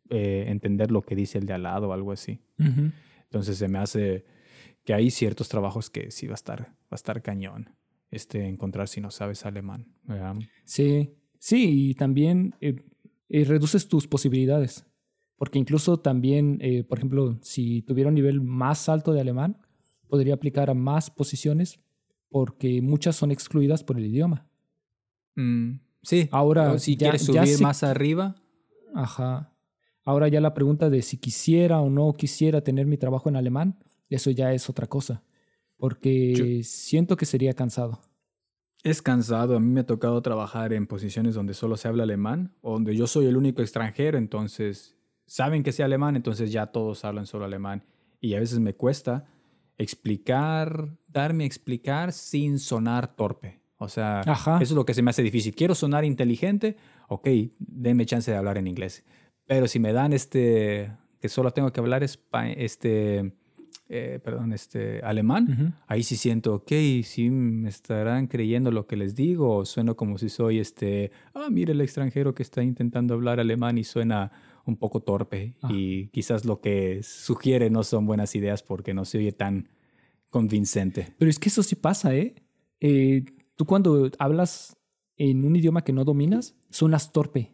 eh, 0.10 0.46
entender 0.48 0.92
lo 0.92 1.02
que 1.02 1.16
dice 1.16 1.38
el 1.40 1.46
de 1.46 1.54
al 1.54 1.64
lado 1.64 1.90
o 1.90 1.94
algo 1.94 2.12
así. 2.12 2.40
Entonces 3.34 3.58
se 3.58 3.68
me 3.68 3.80
hace 3.80 4.26
que 4.86 4.94
hay 4.94 5.10
ciertos 5.10 5.50
trabajos 5.50 5.90
que 5.90 6.12
sí 6.12 6.28
va 6.28 6.34
a 6.34 6.36
estar, 6.36 6.62
va 6.62 6.92
a 6.92 6.96
estar 6.96 7.24
cañón 7.24 7.76
este, 8.12 8.48
encontrar 8.48 8.88
si 8.88 9.02
no 9.02 9.10
sabes 9.10 9.44
alemán. 9.44 9.92
Sí, 10.66 11.16
sí, 11.40 11.90
y 11.90 11.96
también 11.96 12.54
eh, 12.62 12.76
eh, 13.30 13.44
reduces 13.44 13.88
tus 13.88 14.08
posibilidades. 14.08 14.86
Porque 15.36 15.58
incluso 15.58 15.98
también, 15.98 16.60
eh, 16.62 16.84
por 16.84 17.00
ejemplo, 17.00 17.40
si 17.42 17.82
tuviera 17.82 18.10
un 18.10 18.14
nivel 18.14 18.40
más 18.40 18.88
alto 18.88 19.14
de 19.14 19.22
alemán, 19.22 19.58
podría 20.08 20.36
aplicar 20.36 20.70
a 20.70 20.76
más 20.76 21.10
posiciones 21.10 21.80
porque 22.30 22.84
muchas 22.84 23.16
son 23.16 23.32
excluidas 23.32 23.84
por 23.84 23.98
el 23.98 24.06
idioma. 24.06 24.48
Mm, 25.36 25.80
Sí. 26.04 26.28
Ahora, 26.32 26.78
si 26.80 26.98
quieres 26.98 27.24
subir 27.26 27.62
más 27.62 27.82
arriba. 27.82 28.36
Ajá. 28.94 29.53
Ahora 30.04 30.28
ya 30.28 30.42
la 30.42 30.54
pregunta 30.54 30.90
de 30.90 31.02
si 31.02 31.18
quisiera 31.18 31.80
o 31.80 31.90
no 31.90 32.14
quisiera 32.14 32.62
tener 32.62 32.86
mi 32.86 32.98
trabajo 32.98 33.30
en 33.30 33.36
alemán, 33.36 33.80
eso 34.10 34.32
ya 34.32 34.54
es 34.54 34.70
otra 34.70 34.88
cosa. 34.88 35.24
Porque 35.78 36.62
siento 36.64 37.18
que 37.18 37.26
sería 37.26 37.54
cansado. 37.54 38.00
Es 38.84 39.02
cansado. 39.02 39.56
A 39.56 39.60
mí 39.60 39.68
me 39.68 39.82
ha 39.82 39.86
tocado 39.86 40.22
trabajar 40.22 40.74
en 40.74 40.88
posiciones 40.88 41.36
donde 41.36 41.54
solo 41.54 41.78
se 41.78 41.88
habla 41.88 42.04
alemán, 42.04 42.54
o 42.62 42.74
donde 42.74 42.96
yo 42.96 43.08
soy 43.08 43.28
el 43.28 43.38
único 43.38 43.62
extranjero, 43.62 44.18
entonces 44.18 44.98
saben 45.26 45.64
que 45.64 45.72
sé 45.72 45.84
alemán, 45.84 46.16
entonces 46.16 46.52
ya 46.52 46.68
todos 46.68 47.06
hablan 47.06 47.26
solo 47.26 47.46
alemán. 47.46 47.84
Y 48.20 48.36
a 48.36 48.40
veces 48.40 48.60
me 48.60 48.76
cuesta 48.76 49.26
explicar, 49.78 50.98
darme 51.08 51.46
a 51.46 51.48
explicar 51.48 52.12
sin 52.12 52.60
sonar 52.60 53.16
torpe. 53.16 53.62
O 53.78 53.90
sea, 53.90 54.22
eso 54.22 54.62
es 54.62 54.72
lo 54.72 54.86
que 54.86 54.94
se 54.94 55.02
me 55.02 55.10
hace 55.10 55.24
difícil. 55.24 55.56
Quiero 55.56 55.76
sonar 55.76 56.06
inteligente, 56.06 56.78
ok, 57.10 57.28
denme 57.60 58.06
chance 58.06 58.32
de 58.32 58.38
hablar 58.38 58.58
en 58.58 58.68
inglés. 58.68 59.04
Pero 59.54 59.68
si 59.68 59.78
me 59.78 59.94
dan 59.94 60.14
este, 60.14 60.92
que 61.22 61.30
solo 61.30 61.52
tengo 61.52 61.72
que 61.72 61.80
hablar 61.80 62.02
este, 62.02 63.34
eh, 63.88 64.20
perdón, 64.24 64.52
este, 64.52 65.00
alemán, 65.04 65.76
ahí 65.86 66.02
sí 66.02 66.16
siento, 66.16 66.56
ok, 66.56 66.72
sí 67.04 67.30
me 67.30 67.70
estarán 67.70 68.26
creyendo 68.26 68.72
lo 68.72 68.88
que 68.88 68.96
les 68.96 69.14
digo, 69.14 69.58
o 69.58 69.64
sueno 69.66 69.96
como 69.96 70.18
si 70.18 70.30
soy 70.30 70.58
este, 70.58 71.12
ah, 71.36 71.50
mire 71.52 71.74
el 71.74 71.82
extranjero 71.82 72.34
que 72.34 72.42
está 72.42 72.64
intentando 72.64 73.14
hablar 73.14 73.40
alemán 73.40 73.78
y 73.78 73.84
suena 73.84 74.32
un 74.66 74.76
poco 74.76 75.02
torpe 75.02 75.54
ah. 75.62 75.70
y 75.72 76.08
quizás 76.08 76.46
lo 76.46 76.60
que 76.60 77.02
sugiere 77.04 77.70
no 77.70 77.84
son 77.84 78.08
buenas 78.08 78.34
ideas 78.34 78.64
porque 78.64 78.96
no 78.96 79.06
se 79.06 79.20
oye 79.20 79.34
tan 79.34 79.70
convincente. 80.32 81.14
Pero 81.20 81.30
es 81.30 81.38
que 81.38 81.50
eso 81.50 81.62
sí 81.62 81.76
pasa, 81.76 82.16
¿eh? 82.16 82.34
eh 82.80 83.24
tú 83.56 83.66
cuando 83.68 84.10
hablas 84.18 84.76
en 85.16 85.46
un 85.46 85.56
idioma 85.56 85.84
que 85.84 85.94
no 85.94 86.06
dominas, 86.06 86.56
suenas 86.72 87.12
torpe. 87.12 87.53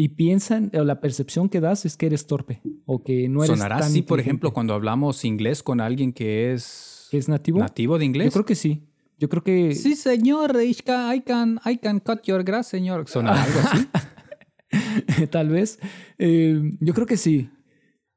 Y 0.00 0.08
piensan, 0.08 0.70
o 0.72 0.82
la 0.82 0.98
percepción 1.02 1.50
que 1.50 1.60
das 1.60 1.84
es 1.84 1.98
que 1.98 2.06
eres 2.06 2.26
torpe 2.26 2.62
o 2.86 3.02
que 3.02 3.28
no 3.28 3.44
eres 3.44 3.58
¿Sonará 3.58 3.76
así, 3.76 4.00
por 4.00 4.18
ejemplo, 4.18 4.50
cuando 4.50 4.72
hablamos 4.72 5.26
inglés 5.26 5.62
con 5.62 5.78
alguien 5.78 6.14
que 6.14 6.54
es... 6.54 7.08
¿Es 7.12 7.28
nativo? 7.28 7.58
¿Nativo 7.58 7.98
de 7.98 8.06
inglés? 8.06 8.28
Yo 8.28 8.32
creo 8.32 8.46
que 8.46 8.54
sí. 8.54 8.88
Yo 9.18 9.28
creo 9.28 9.44
que... 9.44 9.74
Sí, 9.74 9.96
señor. 9.96 10.56
I 10.62 10.74
can, 11.20 11.60
I 11.66 11.76
can 11.76 12.00
cut 12.00 12.22
your 12.22 12.42
grass, 12.44 12.68
señor. 12.68 13.06
¿Sonará 13.10 13.42
algo 13.42 13.60
así? 13.60 15.26
tal 15.30 15.50
vez. 15.50 15.78
Eh, 16.16 16.78
yo 16.80 16.94
creo 16.94 17.06
que 17.06 17.18
sí. 17.18 17.50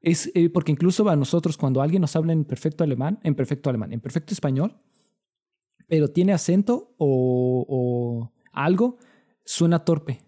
Es 0.00 0.30
eh, 0.34 0.48
porque 0.48 0.72
incluso 0.72 1.06
a 1.10 1.16
nosotros 1.16 1.58
cuando 1.58 1.82
alguien 1.82 2.00
nos 2.00 2.16
habla 2.16 2.32
en 2.32 2.46
perfecto 2.46 2.82
alemán, 2.82 3.20
en 3.24 3.34
perfecto 3.34 3.68
alemán, 3.68 3.92
en 3.92 4.00
perfecto 4.00 4.32
español, 4.32 4.74
pero 5.86 6.08
tiene 6.08 6.32
acento 6.32 6.94
o, 6.96 8.32
algo, 8.54 8.96
suena 9.44 9.80
torpe. 9.80 10.22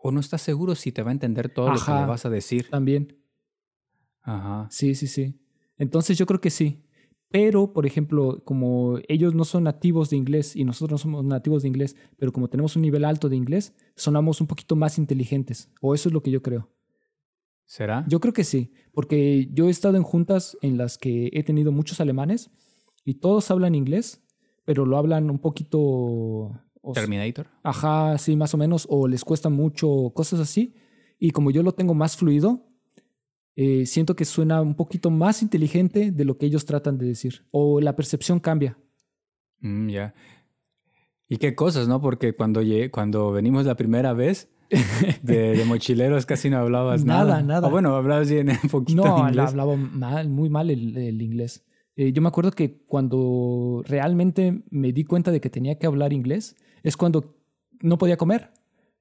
O 0.00 0.12
no 0.12 0.20
estás 0.20 0.42
seguro 0.42 0.74
si 0.74 0.92
te 0.92 1.02
va 1.02 1.10
a 1.10 1.12
entender 1.12 1.48
todo 1.48 1.70
lo 1.70 1.78
que 1.78 1.90
le 1.90 2.06
vas 2.06 2.24
a 2.24 2.30
decir. 2.30 2.68
También. 2.70 3.16
Ajá. 4.22 4.68
Sí, 4.70 4.94
sí, 4.94 5.06
sí. 5.06 5.40
Entonces 5.76 6.18
yo 6.18 6.26
creo 6.26 6.40
que 6.40 6.50
sí. 6.50 6.84
Pero, 7.30 7.74
por 7.74 7.84
ejemplo, 7.84 8.42
como 8.44 8.98
ellos 9.06 9.34
no 9.34 9.44
son 9.44 9.64
nativos 9.64 10.08
de 10.10 10.16
inglés 10.16 10.56
y 10.56 10.64
nosotros 10.64 10.92
no 10.92 10.98
somos 10.98 11.24
nativos 11.24 11.62
de 11.62 11.68
inglés, 11.68 11.94
pero 12.16 12.32
como 12.32 12.48
tenemos 12.48 12.74
un 12.74 12.82
nivel 12.82 13.04
alto 13.04 13.28
de 13.28 13.36
inglés, 13.36 13.74
sonamos 13.96 14.40
un 14.40 14.46
poquito 14.46 14.76
más 14.76 14.98
inteligentes. 14.98 15.70
O 15.82 15.94
eso 15.94 16.08
es 16.08 16.12
lo 16.14 16.22
que 16.22 16.30
yo 16.30 16.42
creo. 16.42 16.70
¿Será? 17.66 18.06
Yo 18.08 18.18
creo 18.20 18.32
que 18.32 18.44
sí, 18.44 18.72
porque 18.92 19.50
yo 19.52 19.68
he 19.68 19.70
estado 19.70 19.98
en 19.98 20.02
juntas 20.02 20.56
en 20.62 20.78
las 20.78 20.96
que 20.96 21.28
he 21.34 21.42
tenido 21.42 21.70
muchos 21.70 22.00
alemanes 22.00 22.50
y 23.04 23.14
todos 23.14 23.50
hablan 23.50 23.74
inglés, 23.74 24.24
pero 24.64 24.86
lo 24.86 24.96
hablan 24.96 25.30
un 25.30 25.38
poquito... 25.38 26.58
Terminator. 26.94 27.46
Ajá, 27.62 28.16
sí, 28.18 28.36
más 28.36 28.54
o 28.54 28.56
menos, 28.56 28.86
o 28.90 29.08
les 29.08 29.24
cuesta 29.24 29.48
mucho, 29.48 30.12
cosas 30.14 30.40
así. 30.40 30.74
Y 31.18 31.32
como 31.32 31.50
yo 31.50 31.62
lo 31.62 31.72
tengo 31.72 31.94
más 31.94 32.16
fluido, 32.16 32.66
eh, 33.56 33.86
siento 33.86 34.14
que 34.14 34.24
suena 34.24 34.60
un 34.60 34.74
poquito 34.74 35.10
más 35.10 35.42
inteligente 35.42 36.12
de 36.12 36.24
lo 36.24 36.38
que 36.38 36.46
ellos 36.46 36.64
tratan 36.64 36.96
de 36.96 37.06
decir. 37.06 37.44
O 37.50 37.80
la 37.80 37.96
percepción 37.96 38.38
cambia. 38.38 38.78
Mm, 39.60 39.88
ya. 39.88 40.14
Y 41.28 41.36
qué 41.38 41.54
cosas, 41.54 41.88
¿no? 41.88 42.00
Porque 42.00 42.34
cuando, 42.34 42.62
cuando 42.90 43.32
venimos 43.32 43.66
la 43.66 43.74
primera 43.74 44.12
vez 44.12 44.48
de, 45.22 45.62
mochileros 45.66 46.26
casi 46.26 46.50
no 46.50 46.58
hablabas 46.58 47.04
nada. 47.04 47.24
Nada, 47.24 47.42
nada. 47.42 47.68
O 47.68 47.70
bueno, 47.70 47.94
hablabas 47.94 48.30
bien 48.30 48.48
un 48.62 48.68
poquito 48.68 49.04
no, 49.04 49.28
inglés. 49.28 49.48
hablaba 49.48 49.76
mal, 49.76 50.28
muy 50.28 50.48
mal 50.48 50.70
el, 50.70 51.20
inglés. 51.20 51.64
Eh, 51.96 52.12
yo 52.12 52.22
me 52.22 52.28
acuerdo 52.28 52.52
que 52.52 52.82
cuando 52.86 53.82
realmente 53.86 54.62
me 54.70 54.92
di 54.92 55.04
cuenta 55.04 55.30
de 55.30 55.40
que 55.40 55.50
tenía 55.50 55.78
que 55.78 55.86
hablar 55.86 56.12
inglés 56.12 56.56
es 56.82 56.96
cuando 56.96 57.36
no 57.80 57.98
podía 57.98 58.16
comer. 58.16 58.50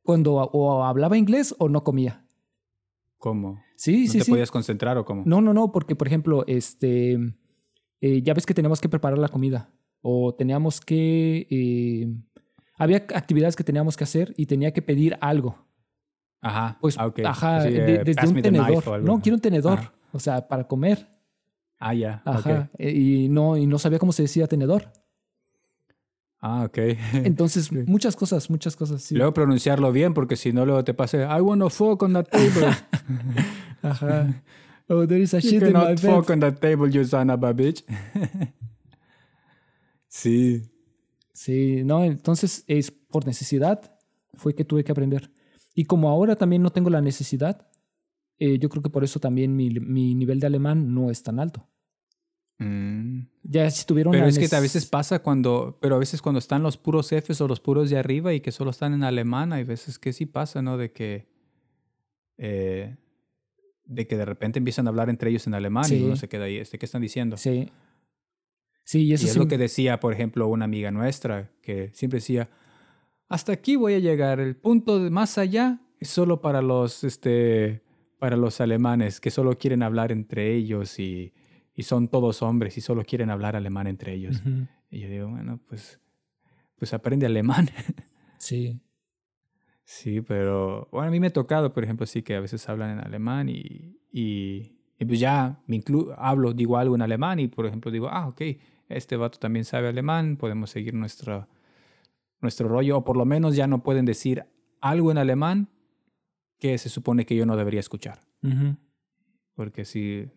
Cuando 0.03 0.35
o 0.35 0.83
hablaba 0.83 1.17
inglés 1.17 1.53
o 1.59 1.67
no 1.67 1.83
comía. 1.83 2.25
¿Cómo? 3.17 3.59
Sí, 3.75 4.05
¿No 4.05 4.11
sí, 4.11 4.19
te 4.19 4.25
podías 4.25 4.51
concentrar 4.51 4.97
o 4.97 5.05
cómo? 5.05 5.23
No, 5.25 5.41
no, 5.41 5.53
no, 5.53 5.71
porque 5.71 5.95
por 5.95 6.07
ejemplo, 6.07 6.45
este, 6.47 7.17
eh, 8.01 8.21
ya 8.21 8.33
ves 8.33 8.45
que 8.45 8.53
teníamos 8.53 8.79
que 8.79 8.89
preparar 8.89 9.17
la 9.17 9.27
comida 9.27 9.69
o 10.01 10.33
teníamos 10.33 10.79
que, 10.79 11.47
eh, 11.49 12.07
había 12.77 12.97
actividades 12.97 13.55
que 13.55 13.63
teníamos 13.63 13.97
que 13.97 14.03
hacer 14.03 14.33
y 14.37 14.45
tenía 14.45 14.71
que 14.71 14.81
pedir 14.81 15.17
algo. 15.19 15.67
Ajá. 16.41 16.77
Pues, 16.79 16.97
ah, 16.97 17.11
ajá, 17.25 17.67
eh, 17.67 18.03
desde 18.05 18.27
un 18.27 18.41
tenedor. 18.41 19.01
No, 19.01 19.19
quiero 19.19 19.35
un 19.35 19.41
tenedor, 19.41 19.79
o 20.11 20.19
sea, 20.19 20.47
para 20.47 20.67
comer. 20.67 21.07
Ah, 21.79 21.93
ya. 21.93 22.21
Ajá. 22.25 22.69
Y 22.77 23.27
no, 23.29 23.57
y 23.57 23.65
no 23.65 23.79
sabía 23.79 23.99
cómo 23.99 24.11
se 24.11 24.23
decía 24.23 24.47
tenedor. 24.47 24.91
Ah, 26.39 26.63
ok. 26.65 26.77
Entonces, 27.23 27.71
muchas 27.87 28.15
cosas, 28.15 28.49
muchas 28.49 28.75
cosas, 28.75 29.01
sí. 29.01 29.15
Luego 29.15 29.33
pronunciarlo 29.33 29.91
bien, 29.91 30.13
porque 30.13 30.35
si 30.35 30.53
no, 30.53 30.65
luego 30.65 30.83
te 30.83 30.93
pase, 30.93 31.23
I 31.23 31.41
wanna 31.41 31.69
fuck 31.69 32.03
on 32.03 32.13
that 32.13 32.29
table. 32.29 32.75
Ajá. 33.81 34.43
Oh, 34.89 35.05
there 35.05 35.21
is 35.21 35.33
a 35.33 35.41
shit 35.41 35.61
in 35.63 35.73
my 35.73 35.95
bed. 35.95 35.99
fuck 35.99 36.29
on 36.29 36.39
that 36.39 36.59
table, 36.59 36.89
you 36.89 37.03
son 37.03 37.29
of 37.29 37.43
a 37.43 37.53
bitch. 37.53 37.83
sí. 40.07 40.61
Sí, 41.33 41.83
no, 41.83 42.03
entonces 42.03 42.63
es 42.67 42.91
por 42.91 43.25
necesidad, 43.25 43.97
fue 44.33 44.55
que 44.55 44.63
tuve 44.63 44.83
que 44.83 44.91
aprender. 44.91 45.31
Y 45.75 45.85
como 45.85 46.09
ahora 46.09 46.35
también 46.35 46.61
no 46.61 46.71
tengo 46.71 46.89
la 46.89 47.01
necesidad, 47.01 47.67
eh, 48.39 48.57
yo 48.59 48.69
creo 48.69 48.81
que 48.81 48.89
por 48.89 49.03
eso 49.03 49.19
también 49.19 49.55
mi, 49.55 49.69
mi 49.69 50.15
nivel 50.15 50.39
de 50.39 50.47
alemán 50.47 50.93
no 50.93 51.11
es 51.11 51.21
tan 51.21 51.39
alto. 51.39 51.67
Mm. 52.59 53.27
Ya 53.43 53.69
si 53.69 53.85
tuvieron 53.85 54.11
Pero 54.11 54.25
es 54.25 54.39
que 54.39 54.53
a 54.55 54.59
veces 54.59 54.85
pasa 54.85 55.19
cuando, 55.19 55.77
pero 55.79 55.95
a 55.95 55.99
veces 55.99 56.21
cuando 56.21 56.39
están 56.39 56.63
los 56.63 56.77
puros 56.77 57.11
Fs 57.11 57.39
o 57.41 57.47
los 57.47 57.59
puros 57.59 57.89
de 57.89 57.97
arriba 57.97 58.33
y 58.33 58.41
que 58.41 58.51
solo 58.51 58.71
están 58.71 58.93
en 58.93 59.03
alemán, 59.03 59.53
hay 59.53 59.63
veces 59.63 59.99
que 59.99 60.11
sí 60.11 60.25
pasa, 60.25 60.61
¿no? 60.61 60.77
De 60.77 60.91
que, 60.91 61.27
eh, 62.37 62.97
de 63.85 64.07
que 64.07 64.17
de 64.17 64.25
repente 64.25 64.59
empiezan 64.59 64.87
a 64.87 64.89
hablar 64.89 65.09
entre 65.09 65.29
ellos 65.29 65.47
en 65.47 65.53
alemán 65.53 65.85
y 65.91 66.01
uno 66.01 66.15
se 66.15 66.27
queda 66.27 66.45
ahí, 66.45 66.57
este, 66.57 66.77
¿qué 66.77 66.85
están 66.85 67.01
diciendo? 67.01 67.37
Sí. 67.37 67.69
Sí, 68.83 69.03
y 69.03 69.13
eso 69.13 69.27
es 69.27 69.35
lo 69.35 69.49
que 69.49 69.57
decía, 69.57 69.99
por 69.99 70.13
ejemplo, 70.13 70.47
una 70.47 70.63
amiga 70.63 70.91
nuestra, 70.91 71.51
que 71.61 71.91
siempre 71.93 72.19
decía, 72.19 72.49
hasta 73.27 73.51
aquí 73.51 73.75
voy 73.75 73.95
a 73.95 73.99
llegar, 73.99 74.39
el 74.39 74.55
punto 74.55 75.03
de 75.03 75.09
más 75.09 75.37
allá 75.37 75.81
es 75.99 76.07
solo 76.07 76.39
para 76.39 76.61
los, 76.61 77.03
este, 77.03 77.81
para 78.17 78.37
los 78.37 78.61
alemanes, 78.61 79.19
que 79.19 79.29
solo 79.29 79.57
quieren 79.57 79.83
hablar 79.83 80.13
entre 80.13 80.55
ellos 80.55 80.99
y 80.99 81.33
y 81.77 81.83
son 81.83 82.07
todos 82.07 82.41
hombres 82.41 82.75
y 82.79 82.81
solo 82.81 83.03
quieren 83.05 83.29
hablar 83.29 83.55
alemán 83.55 83.85
entre 83.85 84.11
ellos. 84.11 84.41
Y 84.89 84.99
yo 84.99 85.09
digo, 85.09 85.29
bueno, 85.29 85.59
pues, 85.69 86.01
pues 86.75 86.91
aprende 86.91 87.27
alemán. 87.27 87.69
sí. 88.39 88.81
Sí, 89.83 90.21
pero 90.21 90.89
bueno, 90.91 91.09
a 91.09 91.11
mí 91.11 91.19
me 91.19 91.27
ha 91.27 91.33
tocado, 91.33 91.71
por 91.73 91.83
ejemplo, 91.83 92.07
sí 92.07 92.23
que 92.23 92.35
a 92.35 92.39
veces 92.39 92.67
hablan 92.67 92.97
en 92.97 92.99
alemán 93.05 93.47
y, 93.47 93.95
y, 94.11 94.75
pues 95.05 95.19
ya 95.19 95.61
me 95.67 95.79
hablo, 96.17 96.51
digo 96.53 96.77
algo 96.77 96.95
en 96.95 97.03
alemán 97.03 97.39
y, 97.39 97.47
por 97.47 97.67
ejemplo, 97.67 97.91
digo, 97.91 98.09
ah, 98.09 98.27
ok, 98.27 98.41
este 98.89 99.15
vato 99.15 99.37
también 99.37 99.63
sabe 99.63 99.87
alemán, 99.87 100.35
podemos 100.35 100.71
seguir 100.71 100.95
nuestro, 100.95 101.47
nuestro 102.41 102.67
rollo, 102.67 102.97
o 102.97 103.03
por 103.03 103.17
lo 103.17 103.25
menos 103.25 103.55
ya 103.55 103.67
no 103.67 103.83
pueden 103.83 104.05
decir 104.05 104.45
algo 104.81 105.11
en 105.11 105.19
alemán 105.19 105.69
que 106.57 106.75
se 106.79 106.89
supone 106.89 107.27
que 107.27 107.35
yo 107.35 107.45
no 107.45 107.55
debería 107.55 107.81
escuchar. 107.81 108.19
Porque 109.53 109.85
si 109.85 110.31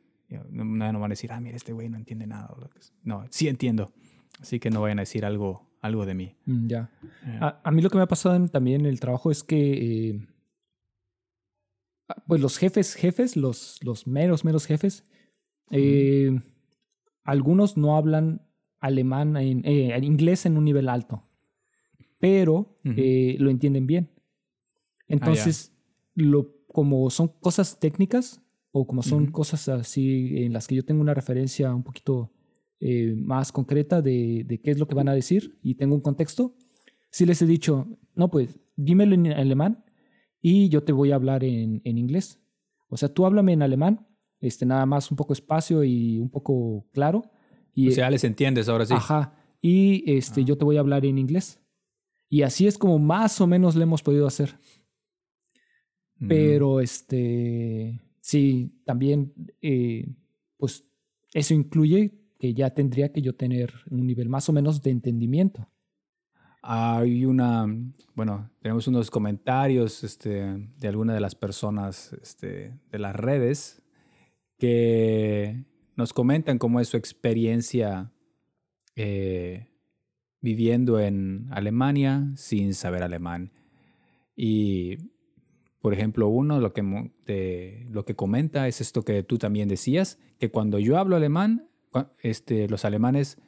no, 0.50 0.64
no 0.64 1.00
van 1.00 1.10
a 1.10 1.14
decir, 1.14 1.32
ah, 1.32 1.40
mira, 1.40 1.56
este 1.56 1.72
güey 1.72 1.88
no 1.88 1.96
entiende 1.96 2.26
nada. 2.26 2.54
No, 3.02 3.24
sí 3.30 3.48
entiendo. 3.48 3.92
Así 4.40 4.60
que 4.60 4.70
no 4.70 4.80
vayan 4.80 4.98
a 4.98 5.02
decir 5.02 5.24
algo, 5.24 5.68
algo 5.80 6.06
de 6.06 6.14
mí. 6.14 6.36
Mm, 6.46 6.66
ya. 6.68 6.90
Eh. 7.26 7.38
A, 7.40 7.70
mí 7.70 7.82
lo 7.82 7.90
que 7.90 7.96
me 7.96 8.02
ha 8.02 8.08
pasado 8.08 8.48
también 8.48 8.82
en 8.82 8.86
el 8.86 9.00
trabajo 9.00 9.30
es 9.30 9.42
que, 9.42 10.10
eh, 10.10 10.28
ah, 12.08 12.22
pues 12.26 12.40
los 12.40 12.58
jefes, 12.58 12.94
jefes, 12.94 13.36
los, 13.36 13.78
los 13.82 14.06
meros, 14.06 14.44
meros 14.44 14.66
jefes, 14.66 15.04
eh, 15.70 16.38
algunos 17.24 17.76
no 17.76 17.96
hablan 17.96 18.42
alemán, 18.80 19.36
en, 19.36 20.04
inglés 20.04 20.46
en 20.46 20.56
un 20.56 20.64
nivel 20.64 20.88
alto, 20.88 21.28
pero 22.18 22.76
lo 22.82 23.50
entienden 23.50 23.86
bien. 23.86 24.10
Ah, 24.12 25.04
Entonces, 25.08 25.72
lo, 26.14 26.54
como 26.68 27.10
son 27.10 27.28
cosas 27.28 27.78
técnicas, 27.78 28.42
o 28.72 28.86
como 28.86 29.02
son 29.02 29.26
cosas 29.30 29.68
así 29.68 30.44
en 30.44 30.52
las 30.52 30.66
que 30.66 30.76
yo 30.76 30.84
tengo 30.84 31.00
una 31.00 31.14
referencia 31.14 31.74
un 31.74 31.82
poquito 31.82 32.32
eh, 32.78 33.14
más 33.16 33.52
concreta 33.52 34.00
de, 34.00 34.44
de, 34.46 34.60
qué 34.60 34.70
es 34.70 34.78
lo 34.78 34.86
que 34.86 34.94
van 34.94 35.08
a 35.08 35.14
decir 35.14 35.58
y 35.62 35.74
tengo 35.74 35.94
un 35.94 36.00
contexto, 36.00 36.54
sí 37.10 37.26
les 37.26 37.42
he 37.42 37.46
dicho, 37.46 37.98
no, 38.14 38.30
pues 38.30 38.58
dímelo 38.76 39.14
en 39.14 39.26
alemán 39.32 39.84
y 40.40 40.68
yo 40.68 40.82
te 40.82 40.92
voy 40.92 41.12
a 41.12 41.16
hablar 41.16 41.44
en, 41.44 41.82
en 41.84 41.98
inglés. 41.98 42.40
O 42.88 42.96
sea, 42.96 43.12
tú 43.12 43.26
háblame 43.26 43.52
en 43.52 43.62
alemán, 43.62 44.06
este, 44.40 44.66
nada 44.66 44.86
más 44.86 45.10
un 45.10 45.16
poco 45.16 45.32
espacio 45.32 45.84
y 45.84 46.18
un 46.18 46.30
poco 46.30 46.86
claro. 46.92 47.30
Y, 47.74 47.88
o 47.88 47.92
sea, 47.92 48.10
les 48.10 48.24
entiendes 48.24 48.68
ahora 48.68 48.86
sí. 48.86 48.94
Ajá. 48.94 49.34
Y 49.60 50.10
este, 50.10 50.40
ah. 50.40 50.44
yo 50.44 50.58
te 50.58 50.64
voy 50.64 50.76
a 50.76 50.80
hablar 50.80 51.04
en 51.04 51.18
inglés. 51.18 51.60
Y 52.28 52.42
así 52.42 52.66
es 52.66 52.78
como 52.78 52.98
más 52.98 53.40
o 53.40 53.46
menos 53.46 53.76
le 53.76 53.82
hemos 53.82 54.02
podido 54.02 54.26
hacer. 54.26 54.56
Mm. 56.16 56.28
Pero 56.28 56.80
este, 56.80 58.00
sí, 58.30 58.80
también, 58.84 59.34
eh, 59.60 60.06
pues 60.56 60.84
eso 61.34 61.52
incluye 61.52 62.14
que 62.38 62.54
ya 62.54 62.70
tendría 62.70 63.12
que 63.12 63.22
yo 63.22 63.34
tener 63.34 63.74
un 63.90 64.06
nivel 64.06 64.28
más 64.28 64.48
o 64.48 64.52
menos 64.52 64.82
de 64.82 64.90
entendimiento. 64.90 65.68
Hay 66.62 67.24
una, 67.24 67.66
bueno, 68.14 68.48
tenemos 68.60 68.86
unos 68.86 69.10
comentarios 69.10 70.04
este, 70.04 70.70
de 70.78 70.88
alguna 70.88 71.12
de 71.12 71.20
las 71.20 71.34
personas 71.34 72.12
este, 72.22 72.78
de 72.92 72.98
las 73.00 73.16
redes 73.16 73.82
que 74.58 75.64
nos 75.96 76.12
comentan 76.12 76.58
cómo 76.58 76.78
es 76.78 76.88
su 76.88 76.96
experiencia 76.96 78.12
eh, 78.94 79.66
viviendo 80.40 81.00
en 81.00 81.48
Alemania 81.50 82.30
sin 82.36 82.74
saber 82.74 83.02
alemán. 83.02 83.50
Y, 84.36 84.98
por 85.80 85.94
ejemplo, 85.94 86.28
uno 86.28 86.60
lo 86.60 86.72
que, 86.72 87.86
lo 87.90 88.04
que 88.04 88.14
comenta 88.14 88.68
es 88.68 88.80
esto 88.80 89.02
que 89.02 89.22
tú 89.22 89.38
también 89.38 89.68
decías, 89.68 90.18
que 90.38 90.50
cuando 90.50 90.78
yo 90.78 90.98
hablo 90.98 91.16
alemán, 91.16 91.68
este, 92.22 92.68
los 92.68 92.84
alemanes 92.84 93.38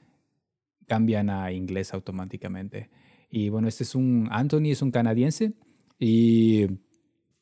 cambian 0.87 1.31
a 1.31 1.53
inglés 1.53 1.93
automáticamente. 1.93 2.91
Y 3.31 3.51
bueno, 3.51 3.69
este 3.69 3.85
es 3.85 3.95
un, 3.95 4.29
Anthony 4.31 4.71
es 4.71 4.83
un 4.83 4.91
canadiense 4.91 5.53
y, 5.99 6.67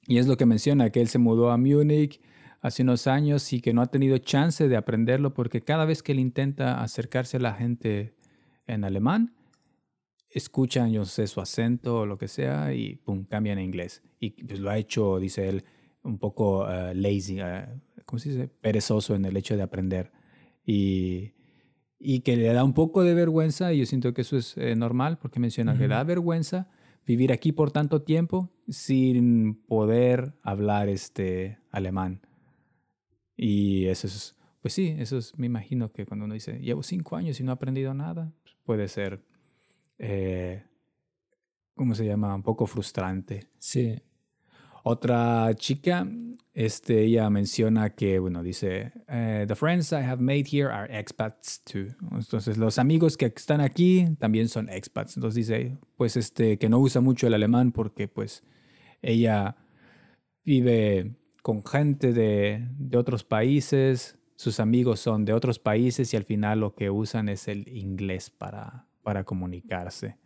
y 0.07 0.18
es 0.18 0.26
lo 0.26 0.36
que 0.36 0.47
menciona, 0.47 0.91
que 0.91 1.01
él 1.01 1.09
se 1.09 1.18
mudó 1.18 1.51
a 1.51 1.57
Múnich 1.57 2.20
hace 2.61 2.82
unos 2.82 3.07
años 3.07 3.53
y 3.53 3.61
que 3.61 3.72
no 3.72 3.82
ha 3.82 3.86
tenido 3.86 4.18
chance 4.18 4.68
de 4.68 4.76
aprenderlo 4.76 5.34
porque 5.34 5.62
cada 5.62 5.84
vez 5.84 6.03
que 6.03 6.12
él 6.12 6.18
intenta 6.18 6.82
acercarse 6.82 7.36
a 7.36 7.41
la 7.41 7.55
gente 7.55 8.14
en 8.66 8.84
alemán, 8.84 9.34
escuchan, 10.31 10.93
yo 10.93 11.05
sé, 11.05 11.26
su 11.26 11.41
acento 11.41 12.01
o 12.01 12.07
lo 12.07 12.16
que 12.16 12.28
sea 12.28 12.72
y 12.72 12.97
pum, 12.97 13.24
cambian 13.24 13.59
a 13.59 13.62
inglés. 13.62 14.03
Y 14.18 14.31
pues 14.45 14.61
lo 14.61 14.70
ha 14.70 14.78
hecho, 14.78 15.18
dice 15.18 15.49
él, 15.49 15.64
un 16.03 16.18
poco 16.18 16.64
uh, 16.64 16.95
lazy, 16.95 17.41
uh, 17.41 17.81
¿cómo 18.07 18.18
se 18.18 18.31
dice? 18.31 18.49
Perezoso 18.49 19.14
en 19.14 19.24
el 19.24 19.37
hecho 19.37 19.57
de 19.57 19.62
aprender. 19.62 20.12
Y, 20.64 21.33
y, 21.99 22.20
que 22.20 22.37
le 22.37 22.53
da 22.53 22.64
un 22.64 22.74
poco 22.74 23.03
de 23.03 23.14
vergüenza, 23.14 23.72
y 23.72 23.78
yo 23.81 23.87
siento 23.87 24.14
que 24.14 24.22
eso 24.22 24.37
es 24.37 24.57
eh, 24.57 24.76
normal, 24.76 25.18
porque 25.18 25.41
menciona 25.41 25.76
que 25.76 25.89
da 25.89 26.03
vergüenza 26.05 26.68
vivir 27.07 27.33
aquí 27.33 27.53
por 27.53 27.70
tanto 27.72 28.03
tiempo 28.03 28.51
sin 28.68 29.55
poder 29.66 30.35
hablar 30.43 30.89
este 30.89 31.59
alemán. 31.70 32.20
Y 33.37 33.87
eso 33.87 34.07
es, 34.07 34.37
pues 34.61 34.74
sí, 34.74 34.95
eso 34.99 35.18
es, 35.18 35.37
me 35.39 35.47
imagino 35.47 35.93
que 35.93 36.07
cuando 36.07 36.26
uno 36.26 36.35
dice, 36.35 36.61
llevo 36.61 36.83
cinco 36.83 37.16
años 37.16 37.41
y 37.41 37.43
no 37.43 37.53
he 37.53 37.55
aprendido 37.55 37.95
nada, 37.95 38.33
puede 38.64 38.87
ser 38.87 39.24
eh, 40.01 40.65
¿cómo 41.75 41.95
se 41.95 42.07
llama? 42.07 42.35
Un 42.35 42.43
poco 42.43 42.67
frustrante. 42.67 43.49
Sí. 43.59 44.01
Otra 44.83 45.55
chica, 45.57 46.09
este, 46.55 47.03
ella 47.03 47.29
menciona 47.29 47.91
que, 47.91 48.19
bueno, 48.19 48.43
dice, 48.43 48.93
eh, 49.09 49.45
The 49.47 49.55
friends 49.55 49.93
I 49.93 49.97
have 49.97 50.23
made 50.23 50.45
here 50.51 50.73
are 50.73 50.99
expats 50.99 51.63
too. 51.63 51.95
Entonces, 52.13 52.57
los 52.57 52.79
amigos 52.79 53.19
que 53.19 53.27
están 53.27 53.61
aquí 53.61 54.17
también 54.19 54.49
son 54.49 54.71
expats. 54.71 55.19
Entonces 55.19 55.47
dice, 55.47 55.77
pues, 55.97 56.17
este, 56.17 56.59
que 56.59 56.71
no 56.71 56.79
usa 56.79 57.03
mucho 57.03 57.27
el 57.27 57.35
alemán 57.35 57.73
porque, 57.73 58.09
pues, 58.09 58.43
ella 59.03 59.57
vive 60.45 61.15
con 61.43 61.63
gente 61.65 62.15
de, 62.15 62.67
de 62.79 62.97
otros 62.97 63.23
países, 63.23 64.19
sus 64.37 64.61
amigos 64.61 65.01
son 65.01 65.27
de 65.27 65.35
otros 65.35 65.59
países 65.59 66.15
y 66.15 66.17
al 66.17 66.25
final 66.25 66.61
lo 66.61 66.75
que 66.75 66.89
usan 66.89 67.29
es 67.29 67.49
el 67.49 67.69
inglés 67.69 68.31
para, 68.31 68.87
para 69.03 69.25
comunicarse. 69.25 70.17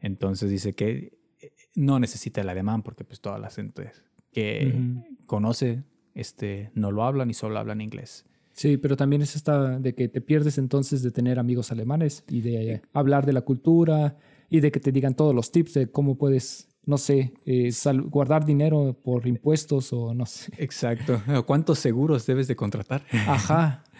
Entonces 0.00 0.50
dice 0.50 0.74
que 0.74 1.18
eh, 1.40 1.52
no 1.74 1.98
necesita 1.98 2.40
el 2.40 2.48
alemán 2.48 2.82
porque 2.82 3.04
pues 3.04 3.20
toda 3.20 3.38
la 3.38 3.50
gente 3.50 3.92
que 4.32 5.02
conoce 5.26 5.84
este, 6.14 6.70
no 6.74 6.90
lo 6.92 7.04
hablan 7.04 7.30
y 7.30 7.34
solo 7.34 7.58
hablan 7.58 7.80
inglés. 7.80 8.26
Sí, 8.52 8.78
pero 8.78 8.96
también 8.96 9.20
es 9.20 9.36
esta 9.36 9.78
de 9.78 9.94
que 9.94 10.08
te 10.08 10.22
pierdes 10.22 10.56
entonces 10.56 11.02
de 11.02 11.10
tener 11.10 11.38
amigos 11.38 11.72
alemanes 11.72 12.24
y 12.26 12.40
de 12.40 12.80
hablar 12.94 13.26
de 13.26 13.34
la 13.34 13.42
cultura 13.42 14.16
y 14.48 14.60
de 14.60 14.72
que 14.72 14.80
te 14.80 14.92
digan 14.92 15.14
todos 15.14 15.34
los 15.34 15.52
tips 15.52 15.74
de 15.74 15.90
cómo 15.90 16.16
puedes, 16.16 16.68
no 16.86 16.96
sé, 16.96 17.34
eh, 17.44 17.70
guardar 18.06 18.46
dinero 18.46 18.98
por 19.04 19.26
impuestos 19.26 19.92
o 19.92 20.14
no 20.14 20.24
sé. 20.24 20.52
Exacto. 20.56 21.20
¿Cuántos 21.46 21.80
seguros 21.80 22.24
debes 22.24 22.48
de 22.48 22.56
contratar? 22.56 23.04
Ajá. 23.26 23.84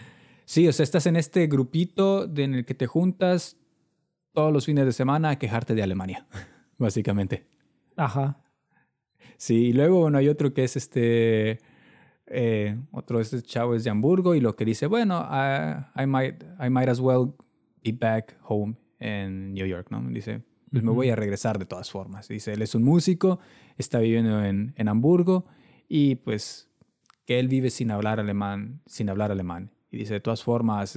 Sí, 0.49 0.65
o 0.65 0.71
sea, 0.71 0.85
estás 0.85 1.05
en 1.07 1.17
este 1.17 1.45
grupito 1.47 2.23
en 2.23 2.53
el 2.53 2.65
que 2.65 2.73
te 2.73 2.87
juntas, 2.87 3.57
todos 4.37 4.53
los 4.53 4.67
fines 4.67 4.85
de 4.85 4.93
semana 4.93 5.31
a 5.31 5.39
quejarte 5.39 5.73
de 5.73 5.81
Alemania, 5.81 6.27
básicamente. 6.77 7.47
Ajá. 7.95 8.39
Sí, 9.35 9.69
y 9.69 9.73
luego, 9.73 10.01
bueno, 10.01 10.19
hay 10.19 10.29
otro 10.29 10.53
que 10.53 10.63
es 10.63 10.75
este, 10.77 11.59
eh, 12.27 12.77
otro 12.91 13.19
este 13.19 13.41
chavo 13.41 13.73
es 13.73 13.83
de 13.83 13.89
Hamburgo 13.89 14.35
y 14.35 14.39
lo 14.39 14.55
que 14.55 14.63
dice, 14.63 14.85
bueno, 14.85 15.27
I, 15.27 16.05
might, 16.05 16.43
I 16.63 16.69
might 16.69 16.87
as 16.87 16.99
well 16.99 17.33
be 17.83 17.93
back 17.93 18.37
home 18.43 18.75
in 18.99 19.55
New 19.55 19.65
York, 19.65 19.87
¿no? 19.89 20.07
Dice, 20.07 20.43
pues 20.71 20.83
me 20.83 20.91
voy 20.91 21.09
a 21.09 21.15
regresar 21.15 21.57
de 21.57 21.65
todas 21.65 21.89
formas. 21.89 22.27
Dice, 22.27 22.53
él 22.53 22.61
es 22.61 22.75
un 22.75 22.83
músico, 22.83 23.39
está 23.75 23.97
viviendo 23.97 24.45
en, 24.45 24.75
en 24.77 24.87
Hamburgo 24.87 25.47
y 25.89 26.13
pues 26.13 26.69
que 27.25 27.39
él 27.39 27.47
vive 27.47 27.71
sin 27.71 27.89
hablar 27.89 28.19
alemán, 28.19 28.83
sin 28.85 29.09
hablar 29.09 29.31
alemán. 29.31 29.71
Y 29.89 29.97
dice, 29.97 30.13
de 30.13 30.19
todas 30.19 30.43
formas, 30.43 30.95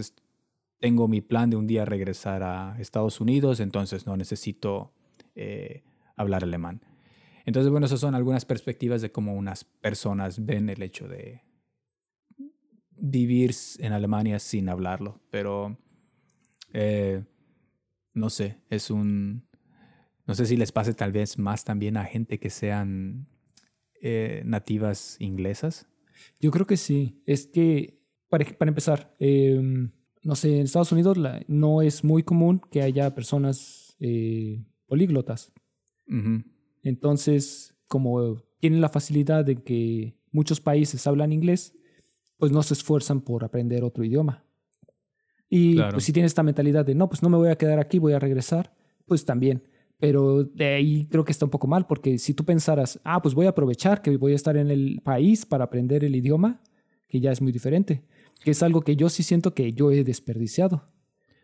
tengo 0.80 1.08
mi 1.08 1.20
plan 1.20 1.50
de 1.50 1.56
un 1.56 1.66
día 1.66 1.84
regresar 1.84 2.42
a 2.42 2.76
Estados 2.80 3.20
Unidos, 3.20 3.60
entonces 3.60 4.06
no 4.06 4.16
necesito 4.16 4.92
eh, 5.34 5.84
hablar 6.16 6.42
alemán. 6.42 6.80
Entonces, 7.44 7.70
bueno, 7.70 7.86
esas 7.86 8.00
son 8.00 8.14
algunas 8.14 8.44
perspectivas 8.44 9.02
de 9.02 9.12
cómo 9.12 9.34
unas 9.34 9.64
personas 9.64 10.44
ven 10.44 10.68
el 10.68 10.82
hecho 10.82 11.06
de 11.06 11.42
vivir 12.96 13.54
en 13.78 13.92
Alemania 13.92 14.38
sin 14.38 14.68
hablarlo, 14.68 15.20
pero 15.30 15.78
eh, 16.72 17.24
no 18.14 18.30
sé, 18.30 18.58
es 18.70 18.90
un... 18.90 19.48
No 20.26 20.34
sé 20.34 20.46
si 20.46 20.56
les 20.56 20.70
pase 20.70 20.94
tal 20.94 21.12
vez 21.12 21.38
más 21.38 21.64
también 21.64 21.96
a 21.96 22.04
gente 22.04 22.38
que 22.38 22.50
sean 22.50 23.26
eh, 24.00 24.42
nativas 24.44 25.16
inglesas. 25.18 25.88
Yo 26.38 26.50
creo 26.52 26.66
que 26.66 26.76
sí. 26.76 27.20
Es 27.26 27.46
que, 27.48 27.98
para, 28.28 28.44
para 28.44 28.68
empezar, 28.68 29.16
em, 29.18 29.90
no 30.22 30.36
sé, 30.36 30.56
en 30.56 30.64
Estados 30.64 30.92
Unidos 30.92 31.18
no 31.48 31.82
es 31.82 32.04
muy 32.04 32.22
común 32.22 32.60
que 32.70 32.82
haya 32.82 33.14
personas 33.14 33.96
eh, 34.00 34.62
políglotas. 34.86 35.52
Entonces, 36.82 37.74
como 37.86 38.42
tienen 38.58 38.80
la 38.80 38.88
facilidad 38.88 39.44
de 39.44 39.62
que 39.62 40.16
muchos 40.32 40.60
países 40.60 41.06
hablan 41.06 41.32
inglés, 41.32 41.72
pues 42.36 42.52
no 42.52 42.62
se 42.62 42.74
esfuerzan 42.74 43.20
por 43.20 43.44
aprender 43.44 43.84
otro 43.84 44.04
idioma. 44.04 44.44
Y 45.48 45.80
pues, 45.80 46.04
si 46.04 46.12
tienes 46.12 46.30
esta 46.30 46.42
mentalidad 46.42 46.84
de, 46.84 46.94
no, 46.94 47.08
pues 47.08 47.22
no 47.22 47.28
me 47.28 47.36
voy 47.36 47.48
a 47.48 47.56
quedar 47.56 47.78
aquí, 47.78 47.98
voy 47.98 48.12
a 48.12 48.18
regresar, 48.18 48.74
pues 49.06 49.24
también. 49.24 49.62
Pero 49.98 50.44
de 50.44 50.66
ahí 50.74 51.06
creo 51.06 51.24
que 51.24 51.32
está 51.32 51.44
un 51.44 51.50
poco 51.50 51.66
mal, 51.66 51.86
porque 51.86 52.18
si 52.18 52.34
tú 52.34 52.44
pensaras, 52.44 53.00
ah, 53.04 53.20
pues 53.22 53.34
voy 53.34 53.46
a 53.46 53.50
aprovechar 53.50 54.02
que 54.02 54.16
voy 54.16 54.32
a 54.32 54.36
estar 54.36 54.56
en 54.56 54.70
el 54.70 55.00
país 55.04 55.44
para 55.46 55.64
aprender 55.64 56.04
el 56.04 56.16
idioma, 56.16 56.62
que 57.06 57.20
ya 57.20 57.32
es 57.32 57.40
muy 57.40 57.52
diferente 57.52 58.04
que 58.42 58.50
es 58.52 58.62
algo 58.62 58.82
que 58.82 58.96
yo 58.96 59.08
sí 59.08 59.22
siento 59.22 59.54
que 59.54 59.72
yo 59.72 59.90
he 59.90 60.04
desperdiciado. 60.04 60.88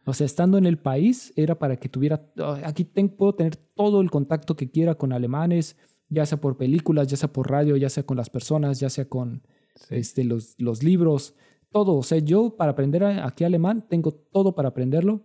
O 0.04 0.14
sea, 0.14 0.24
estando 0.24 0.56
en 0.56 0.66
el 0.66 0.78
país 0.78 1.32
era 1.36 1.58
para 1.58 1.76
que 1.76 1.88
tuviera, 1.88 2.30
aquí 2.64 2.84
puedo 2.84 3.34
tener 3.34 3.56
todo 3.56 4.00
el 4.00 4.10
contacto 4.10 4.56
que 4.56 4.70
quiera 4.70 4.94
con 4.94 5.12
alemanes, 5.12 5.76
ya 6.08 6.24
sea 6.24 6.40
por 6.40 6.56
películas, 6.56 7.08
ya 7.08 7.16
sea 7.16 7.32
por 7.32 7.50
radio, 7.50 7.76
ya 7.76 7.90
sea 7.90 8.04
con 8.04 8.16
las 8.16 8.30
personas, 8.30 8.78
ya 8.78 8.88
sea 8.88 9.08
con 9.08 9.42
este, 9.90 10.22
los, 10.22 10.54
los 10.58 10.84
libros, 10.84 11.34
todo. 11.72 11.96
O 11.96 12.02
sea, 12.04 12.18
yo 12.18 12.56
para 12.56 12.72
aprender 12.72 13.02
aquí 13.02 13.42
alemán 13.42 13.84
tengo 13.88 14.12
todo 14.12 14.54
para 14.54 14.68
aprenderlo, 14.68 15.24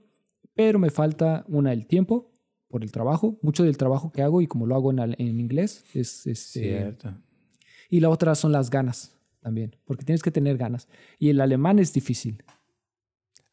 pero 0.56 0.80
me 0.80 0.90
falta 0.90 1.46
una, 1.48 1.74
el 1.74 1.86
tiempo 1.86 2.32
por 2.68 2.84
el 2.84 2.92
trabajo, 2.92 3.38
mucho 3.44 3.64
del 3.64 3.78
trabajo 3.78 4.12
que 4.12 4.24
hago 4.24 4.42
y 4.42 4.48
como 4.48 4.66
lo 4.66 4.76
hago 4.76 4.92
en, 4.92 5.00
en 5.00 5.40
inglés 5.40 5.86
es... 5.94 6.26
Este, 6.26 6.62
Cierto. 6.62 7.14
Y 7.90 8.00
la 8.00 8.10
otra 8.10 8.34
son 8.36 8.54
las 8.54 8.70
ganas 8.70 9.21
también, 9.42 9.76
porque 9.86 10.06
tienes 10.06 10.22
que 10.24 10.32
tener 10.32 10.58
ganas. 10.58 10.88
Y 11.20 11.30
el 11.30 11.42
alemán 11.42 11.80
es 11.80 11.92
difícil. 11.94 12.44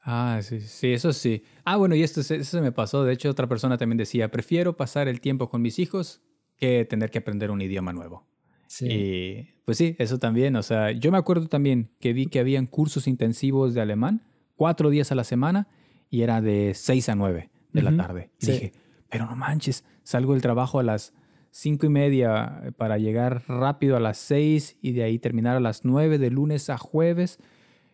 Ah, 0.00 0.40
sí, 0.42 0.60
sí, 0.60 0.92
eso 0.92 1.12
sí. 1.12 1.42
Ah, 1.64 1.76
bueno, 1.76 1.94
y 1.94 2.02
esto 2.02 2.20
eso 2.20 2.42
se 2.42 2.60
me 2.60 2.72
pasó. 2.72 3.04
De 3.04 3.12
hecho, 3.12 3.28
otra 3.28 3.48
persona 3.48 3.76
también 3.76 3.98
decía, 3.98 4.30
prefiero 4.30 4.76
pasar 4.76 5.08
el 5.08 5.20
tiempo 5.20 5.50
con 5.50 5.60
mis 5.60 5.78
hijos 5.78 6.22
que 6.56 6.84
tener 6.84 7.10
que 7.10 7.18
aprender 7.18 7.50
un 7.50 7.60
idioma 7.60 7.92
nuevo. 7.92 8.26
Sí. 8.68 8.86
Y 8.88 9.48
pues 9.64 9.78
sí, 9.78 9.96
eso 9.98 10.18
también. 10.18 10.56
O 10.56 10.62
sea, 10.62 10.92
yo 10.92 11.10
me 11.10 11.18
acuerdo 11.18 11.48
también 11.48 11.90
que 12.00 12.12
vi 12.12 12.26
que 12.26 12.38
habían 12.38 12.66
cursos 12.66 13.06
intensivos 13.06 13.74
de 13.74 13.80
alemán, 13.80 14.22
cuatro 14.56 14.90
días 14.90 15.12
a 15.12 15.14
la 15.14 15.24
semana, 15.24 15.68
y 16.10 16.22
era 16.22 16.40
de 16.40 16.72
seis 16.74 17.08
a 17.08 17.14
nueve 17.14 17.50
de 17.72 17.82
la 17.82 17.96
tarde. 17.96 18.30
Y 18.40 18.46
dije, 18.46 18.72
pero 19.10 19.26
no 19.26 19.36
manches, 19.36 19.84
salgo 20.02 20.32
del 20.32 20.42
trabajo 20.42 20.78
a 20.78 20.82
las 20.82 21.12
cinco 21.50 21.86
y 21.86 21.88
media 21.88 22.72
para 22.76 22.98
llegar 22.98 23.42
rápido 23.48 23.96
a 23.96 24.00
las 24.00 24.18
seis 24.18 24.76
y 24.80 24.92
de 24.92 25.02
ahí 25.02 25.18
terminar 25.18 25.56
a 25.56 25.60
las 25.60 25.84
nueve 25.84 26.18
de 26.18 26.30
lunes 26.30 26.70
a 26.70 26.78
jueves. 26.78 27.38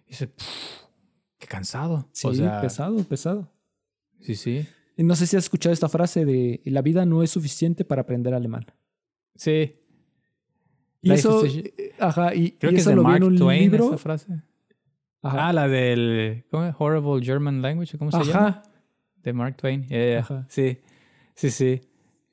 Y 0.07 0.11
dice, 0.11 0.31
qué 1.39 1.47
cansado. 1.47 2.09
Sí, 2.13 2.29
pesado, 2.61 3.03
pesado. 3.05 3.51
Sí, 4.21 4.35
sí. 4.35 4.67
Y 4.97 5.03
no 5.03 5.17
sé 5.17 5.27
si 5.27 5.37
has 5.37 5.45
escuchado 5.45 5.73
esta 5.73 5.89
frase 5.89 6.25
de 6.25 6.61
la 6.65 6.83
vida 6.83 7.05
no 7.05 7.23
es 7.23 7.31
suficiente 7.31 7.85
para 7.85 8.03
aprender 8.03 8.35
alemán. 8.35 8.67
Sí. 9.35 9.81
Y 11.03 11.13
eso, 11.13 11.43
ajá, 11.99 12.35
y, 12.35 12.53
creo 12.53 12.73
que 12.73 12.79
eso 12.79 12.91
es 12.91 12.97
de 12.97 12.97
lo 12.97 13.03
vi 13.03 13.09
Mark 13.09 13.17
en 13.19 13.25
un 13.25 13.37
Twain 13.37 13.63
libro. 13.63 13.89
esa 13.89 13.99
frase. 13.99 14.43
Ajá. 15.21 15.49
Ah, 15.49 15.53
la 15.53 15.69
del 15.69 16.45
¿cómo 16.51 16.65
es? 16.65 16.75
Horrible 16.79 17.25
German 17.25 17.61
Language, 17.61 17.99
¿cómo 17.99 18.11
se 18.11 18.25
llama? 18.25 18.49
Ajá. 18.49 18.63
De 19.23 19.33
Mark 19.33 19.57
Twain. 19.57 19.87
Ya, 19.89 20.07
ya. 20.07 20.19
Ajá. 20.21 20.47
Sí, 20.49 20.79
sí, 21.35 21.51
sí. 21.51 21.81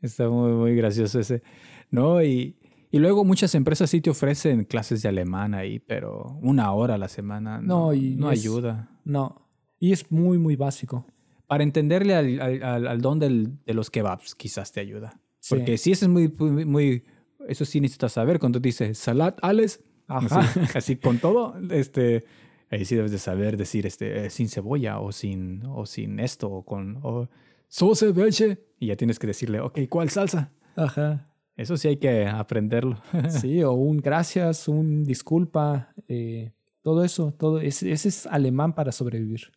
Está 0.02 0.30
muy, 0.30 0.52
muy 0.54 0.76
gracioso 0.76 1.20
ese. 1.20 1.42
No, 1.90 2.24
y, 2.24 2.56
y 2.92 3.00
luego 3.00 3.24
muchas 3.24 3.54
empresas 3.56 3.90
sí 3.90 4.02
te 4.02 4.10
ofrecen 4.10 4.64
clases 4.66 5.02
de 5.02 5.10
alemán 5.10 5.54
ahí, 5.54 5.80
pero 5.80 6.38
una 6.42 6.72
hora 6.74 6.96
a 6.96 6.98
la 6.98 7.08
semana 7.08 7.60
no, 7.62 7.88
No, 7.88 7.94
y 7.94 8.16
no 8.16 8.32
es- 8.32 8.40
ayuda. 8.40 8.90
No. 9.06 9.48
Y 9.80 9.92
es 9.94 10.12
muy, 10.12 10.38
muy 10.38 10.56
básico. 10.56 11.06
Para 11.48 11.64
entenderle 11.64 12.16
al, 12.16 12.40
al, 12.64 12.88
al- 12.88 13.02
don 13.02 13.20
del- 13.20 13.58
de 13.66 13.74
los 13.74 13.90
kebabs, 13.90 14.36
quizás 14.36 14.72
te 14.72 14.80
ayuda. 14.80 15.20
Sí. 15.40 15.56
Porque 15.56 15.78
sí, 15.78 15.92
eso 15.92 16.06
es 16.06 16.12
muy, 16.12 16.28
muy, 16.38 16.66
muy- 16.66 17.04
Eso 17.48 17.66
sí 17.66 17.82
necesitas 17.82 18.14
saber. 18.14 18.40
Cuando 18.40 18.60
dice 18.60 18.94
salat, 18.94 19.38
Alex, 19.42 19.80
Ajá. 20.08 20.40
así, 20.40 20.60
así 20.78 20.96
con 20.98 21.18
todo, 21.18 21.56
este, 21.72 22.24
ahí 22.70 22.86
sí 22.86 22.96
debes 22.96 23.12
de 23.12 23.18
saber 23.18 23.58
decir 23.58 23.86
este, 23.88 24.26
eh, 24.26 24.30
sin 24.30 24.48
cebolla 24.50 25.00
o 25.00 25.12
sin, 25.12 25.64
o 25.66 25.86
sin 25.86 26.20
esto 26.20 26.50
o 26.50 26.64
con 26.64 27.00
o, 27.02 27.28
sauce 27.72 28.10
welche. 28.12 28.60
Y 28.80 28.88
ya 28.88 28.96
tienes 28.96 29.18
que 29.20 29.28
decirle, 29.28 29.60
ok, 29.62 29.80
¿cuál 29.90 30.10
salsa? 30.10 30.52
Ajá. 30.76 31.28
Eso 31.56 31.78
sí 31.78 31.88
hay 31.88 31.98
que 31.98 32.28
aprenderlo. 32.28 33.02
Sí, 33.30 33.64
o 33.64 33.72
un 33.74 33.98
gracias, 33.98 34.68
un 34.68 35.04
disculpa, 35.06 35.94
eh, 36.08 36.52
todo 36.82 37.04
eso, 37.04 37.32
todo 37.32 37.60
ese, 37.60 37.92
ese 37.92 38.10
es 38.10 38.26
alemán 38.28 38.74
para 38.74 38.92
sobrevivir. 38.92 39.52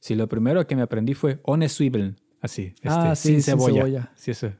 Sí, 0.00 0.14
lo 0.14 0.28
primero 0.28 0.66
que 0.66 0.76
me 0.76 0.82
aprendí 0.82 1.14
fue 1.14 1.40
ohne 1.42 1.68
Zwiebeln. 1.68 2.20
Así, 2.40 2.66
este, 2.74 2.88
Ah, 2.88 3.16
sí, 3.16 3.28
sin 3.28 3.42
sin 3.42 3.52
cebolla. 3.54 3.74
cebolla. 3.82 4.12
Sí, 4.14 4.30
eso. 4.32 4.52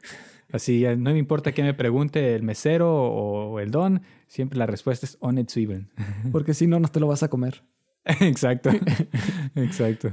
Así, 0.50 0.84
no 0.96 1.12
me 1.12 1.18
importa 1.18 1.52
que 1.52 1.62
me 1.62 1.74
pregunte 1.74 2.34
el 2.34 2.42
mesero 2.42 2.90
o 2.94 3.60
el 3.60 3.70
don, 3.70 4.00
siempre 4.28 4.58
la 4.58 4.66
respuesta 4.66 5.04
es 5.04 5.18
ohne 5.20 5.44
Zwiebeln. 5.48 5.90
Porque 6.32 6.54
si 6.54 6.66
no, 6.66 6.80
no 6.80 6.88
te 6.88 7.00
lo 7.00 7.06
vas 7.06 7.22
a 7.22 7.28
comer. 7.28 7.62
Exacto. 8.04 8.70
Exacto. 9.54 10.12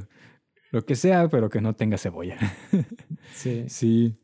Lo 0.73 0.83
que 0.83 0.95
sea, 0.95 1.29
pero 1.29 1.51
que 1.51 1.61
no 1.61 1.75
tenga 1.75 1.97
cebolla. 1.99 2.35
Sí. 3.35 3.65
Sí. 3.67 4.15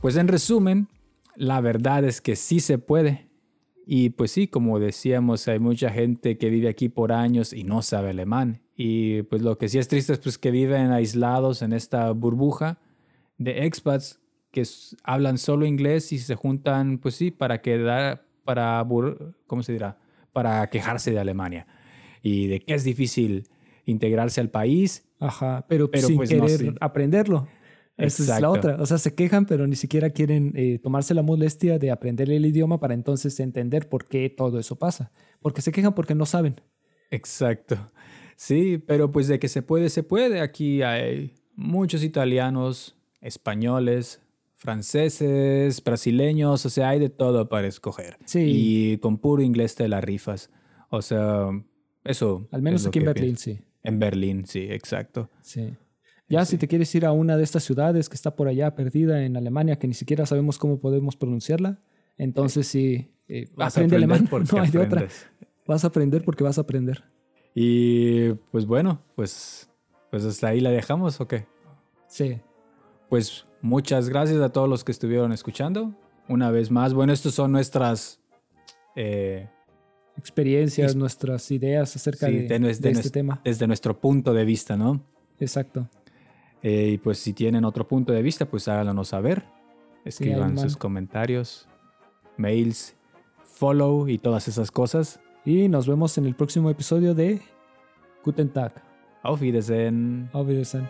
Pues 0.00 0.16
en 0.16 0.26
resumen, 0.28 0.88
la 1.36 1.60
verdad 1.60 2.04
es 2.04 2.20
que 2.20 2.34
sí 2.34 2.58
se 2.58 2.78
puede. 2.78 3.28
Y 3.86 4.10
pues 4.10 4.32
sí, 4.32 4.48
como 4.48 4.80
decíamos, 4.80 5.46
hay 5.46 5.60
mucha 5.60 5.90
gente 5.90 6.36
que 6.36 6.50
vive 6.50 6.68
aquí 6.68 6.88
por 6.88 7.12
años 7.12 7.52
y 7.52 7.62
no 7.62 7.82
sabe 7.82 8.10
alemán. 8.10 8.62
Y 8.76 9.22
pues 9.22 9.42
lo 9.42 9.58
que 9.58 9.68
sí 9.68 9.78
es 9.78 9.86
triste 9.86 10.12
es 10.12 10.18
pues 10.18 10.38
que 10.38 10.50
viven 10.50 10.90
aislados 10.90 11.62
en 11.62 11.72
esta 11.72 12.10
burbuja 12.10 12.80
de 13.38 13.64
expats 13.64 14.20
que 14.50 14.64
hablan 15.04 15.38
solo 15.38 15.66
inglés 15.66 16.10
y 16.12 16.18
se 16.18 16.34
juntan, 16.34 16.98
pues 16.98 17.14
sí, 17.14 17.30
para 17.30 17.62
quedar, 17.62 18.26
para, 18.44 18.86
¿cómo 19.46 19.62
se 19.62 19.72
dirá? 19.72 19.98
Para 20.32 20.68
quejarse 20.68 21.10
de 21.10 21.18
Alemania 21.18 21.66
y 22.22 22.46
de 22.48 22.60
que 22.60 22.74
es 22.74 22.84
difícil 22.84 23.48
integrarse 23.84 24.40
al 24.40 24.50
país. 24.50 25.06
Ajá, 25.20 25.64
pero, 25.68 25.90
Pero, 25.90 26.06
sin 26.08 26.16
pues, 26.16 26.32
no, 26.34 26.46
querer 26.46 26.74
aprenderlo. 26.80 27.48
Esa 27.96 28.22
es 28.22 28.40
la 28.40 28.50
otra. 28.50 28.76
O 28.80 28.86
sea, 28.86 28.98
se 28.98 29.14
quejan, 29.14 29.46
pero 29.46 29.66
ni 29.66 29.76
siquiera 29.76 30.10
quieren 30.10 30.52
eh, 30.56 30.80
tomarse 30.82 31.14
la 31.14 31.22
molestia 31.22 31.78
de 31.78 31.90
aprender 31.90 32.28
el 32.30 32.44
idioma 32.44 32.80
para 32.80 32.94
entonces 32.94 33.38
entender 33.38 33.88
por 33.88 34.06
qué 34.06 34.28
todo 34.30 34.58
eso 34.58 34.76
pasa. 34.76 35.12
Porque 35.40 35.62
se 35.62 35.70
quejan 35.70 35.94
porque 35.94 36.14
no 36.14 36.26
saben. 36.26 36.60
Exacto. 37.10 37.92
Sí, 38.36 38.78
pero 38.78 39.12
pues 39.12 39.28
de 39.28 39.38
que 39.38 39.48
se 39.48 39.62
puede, 39.62 39.90
se 39.90 40.02
puede. 40.02 40.40
Aquí 40.40 40.82
hay 40.82 41.34
muchos 41.54 42.02
italianos, 42.02 42.96
españoles, 43.20 44.20
franceses, 44.64 45.84
brasileños, 45.84 46.64
o 46.64 46.70
sea, 46.70 46.88
hay 46.88 46.98
de 46.98 47.10
todo 47.10 47.50
para 47.50 47.66
escoger. 47.68 48.16
Sí. 48.24 48.40
Y 48.46 48.98
con 48.98 49.18
puro 49.18 49.42
inglés 49.42 49.74
te 49.74 49.86
la 49.88 50.00
rifas. 50.00 50.50
O 50.88 51.02
sea, 51.02 51.50
eso. 52.02 52.48
Al 52.50 52.62
menos 52.62 52.80
es 52.80 52.86
aquí 52.88 52.98
en 53.00 53.04
Berlín, 53.04 53.24
pienso. 53.36 53.44
sí. 53.44 53.60
En 53.82 53.98
Berlín, 53.98 54.46
sí, 54.46 54.66
exacto. 54.70 55.30
Sí. 55.42 55.74
Ya 56.30 56.46
si 56.46 56.56
te 56.56 56.66
quieres 56.66 56.92
ir 56.94 57.04
a 57.04 57.12
una 57.12 57.36
de 57.36 57.44
estas 57.44 57.62
ciudades 57.62 58.08
que 58.08 58.14
está 58.14 58.34
por 58.34 58.48
allá 58.48 58.74
perdida 58.74 59.22
en 59.26 59.36
Alemania, 59.36 59.78
que 59.78 59.86
ni 59.86 59.92
siquiera 59.92 60.24
sabemos 60.24 60.56
cómo 60.56 60.80
podemos 60.80 61.16
pronunciarla, 61.16 61.82
entonces 62.16 62.66
sí, 62.66 63.12
eh, 63.28 63.50
Vas 63.54 63.76
a 63.76 63.80
aprende 63.80 63.96
aprender 63.96 63.96
alemán. 64.14 64.28
porque 64.30 64.56
No 64.56 64.62
hay 64.62 64.70
de 64.70 64.78
otra. 64.78 65.08
Vas 65.66 65.84
a 65.84 65.88
aprender 65.88 66.24
porque 66.24 66.42
vas 66.42 66.56
a 66.56 66.62
aprender. 66.62 67.04
Y 67.54 68.32
pues 68.50 68.64
bueno, 68.64 69.02
pues, 69.14 69.70
pues 70.10 70.24
hasta 70.24 70.48
ahí 70.48 70.60
la 70.60 70.70
dejamos, 70.70 71.20
¿o 71.20 71.28
qué? 71.28 71.46
Sí. 72.08 72.40
Pues 73.10 73.46
muchas 73.64 74.08
gracias 74.10 74.40
a 74.42 74.50
todos 74.50 74.68
los 74.68 74.84
que 74.84 74.92
estuvieron 74.92 75.32
escuchando. 75.32 75.94
Una 76.28 76.50
vez 76.50 76.70
más, 76.70 76.92
bueno, 76.94 77.12
estas 77.12 77.34
son 77.34 77.50
nuestras 77.52 78.20
eh, 78.94 79.48
Experiencias, 80.16 80.92
Ex- 80.92 80.96
nuestras 80.96 81.50
ideas 81.50 81.96
acerca 81.96 82.28
sí, 82.28 82.32
de, 82.36 82.48
de 82.48 82.60
nues- 82.60 82.78
de 82.78 82.90
de 82.90 82.90
este 82.92 83.10
tema. 83.10 83.40
desde 83.44 83.66
nuestro 83.66 83.98
punto 83.98 84.32
de 84.32 84.44
vista, 84.44 84.76
¿no? 84.76 85.00
Exacto. 85.40 85.88
Eh, 86.62 86.90
y 86.94 86.98
pues 86.98 87.18
si 87.18 87.32
tienen 87.32 87.64
otro 87.64 87.88
punto 87.88 88.12
de 88.12 88.22
vista, 88.22 88.46
pues 88.46 88.68
háganos 88.68 89.08
saber. 89.08 89.42
Escriban 90.04 90.56
sus 90.58 90.76
comentarios, 90.76 91.66
mails, 92.36 92.94
follow 93.42 94.08
y 94.08 94.18
todas 94.18 94.46
esas 94.48 94.70
cosas. 94.70 95.20
Y 95.44 95.68
nos 95.68 95.86
vemos 95.88 96.16
en 96.18 96.26
el 96.26 96.34
próximo 96.36 96.70
episodio 96.70 97.14
de 97.14 97.40
Guten 98.24 98.50
Tag. 98.50 98.72
Auf 99.22 99.40
Wiedersehen. 99.40 100.28
Auf 100.32 100.46
Wiedersehen. 100.46 100.86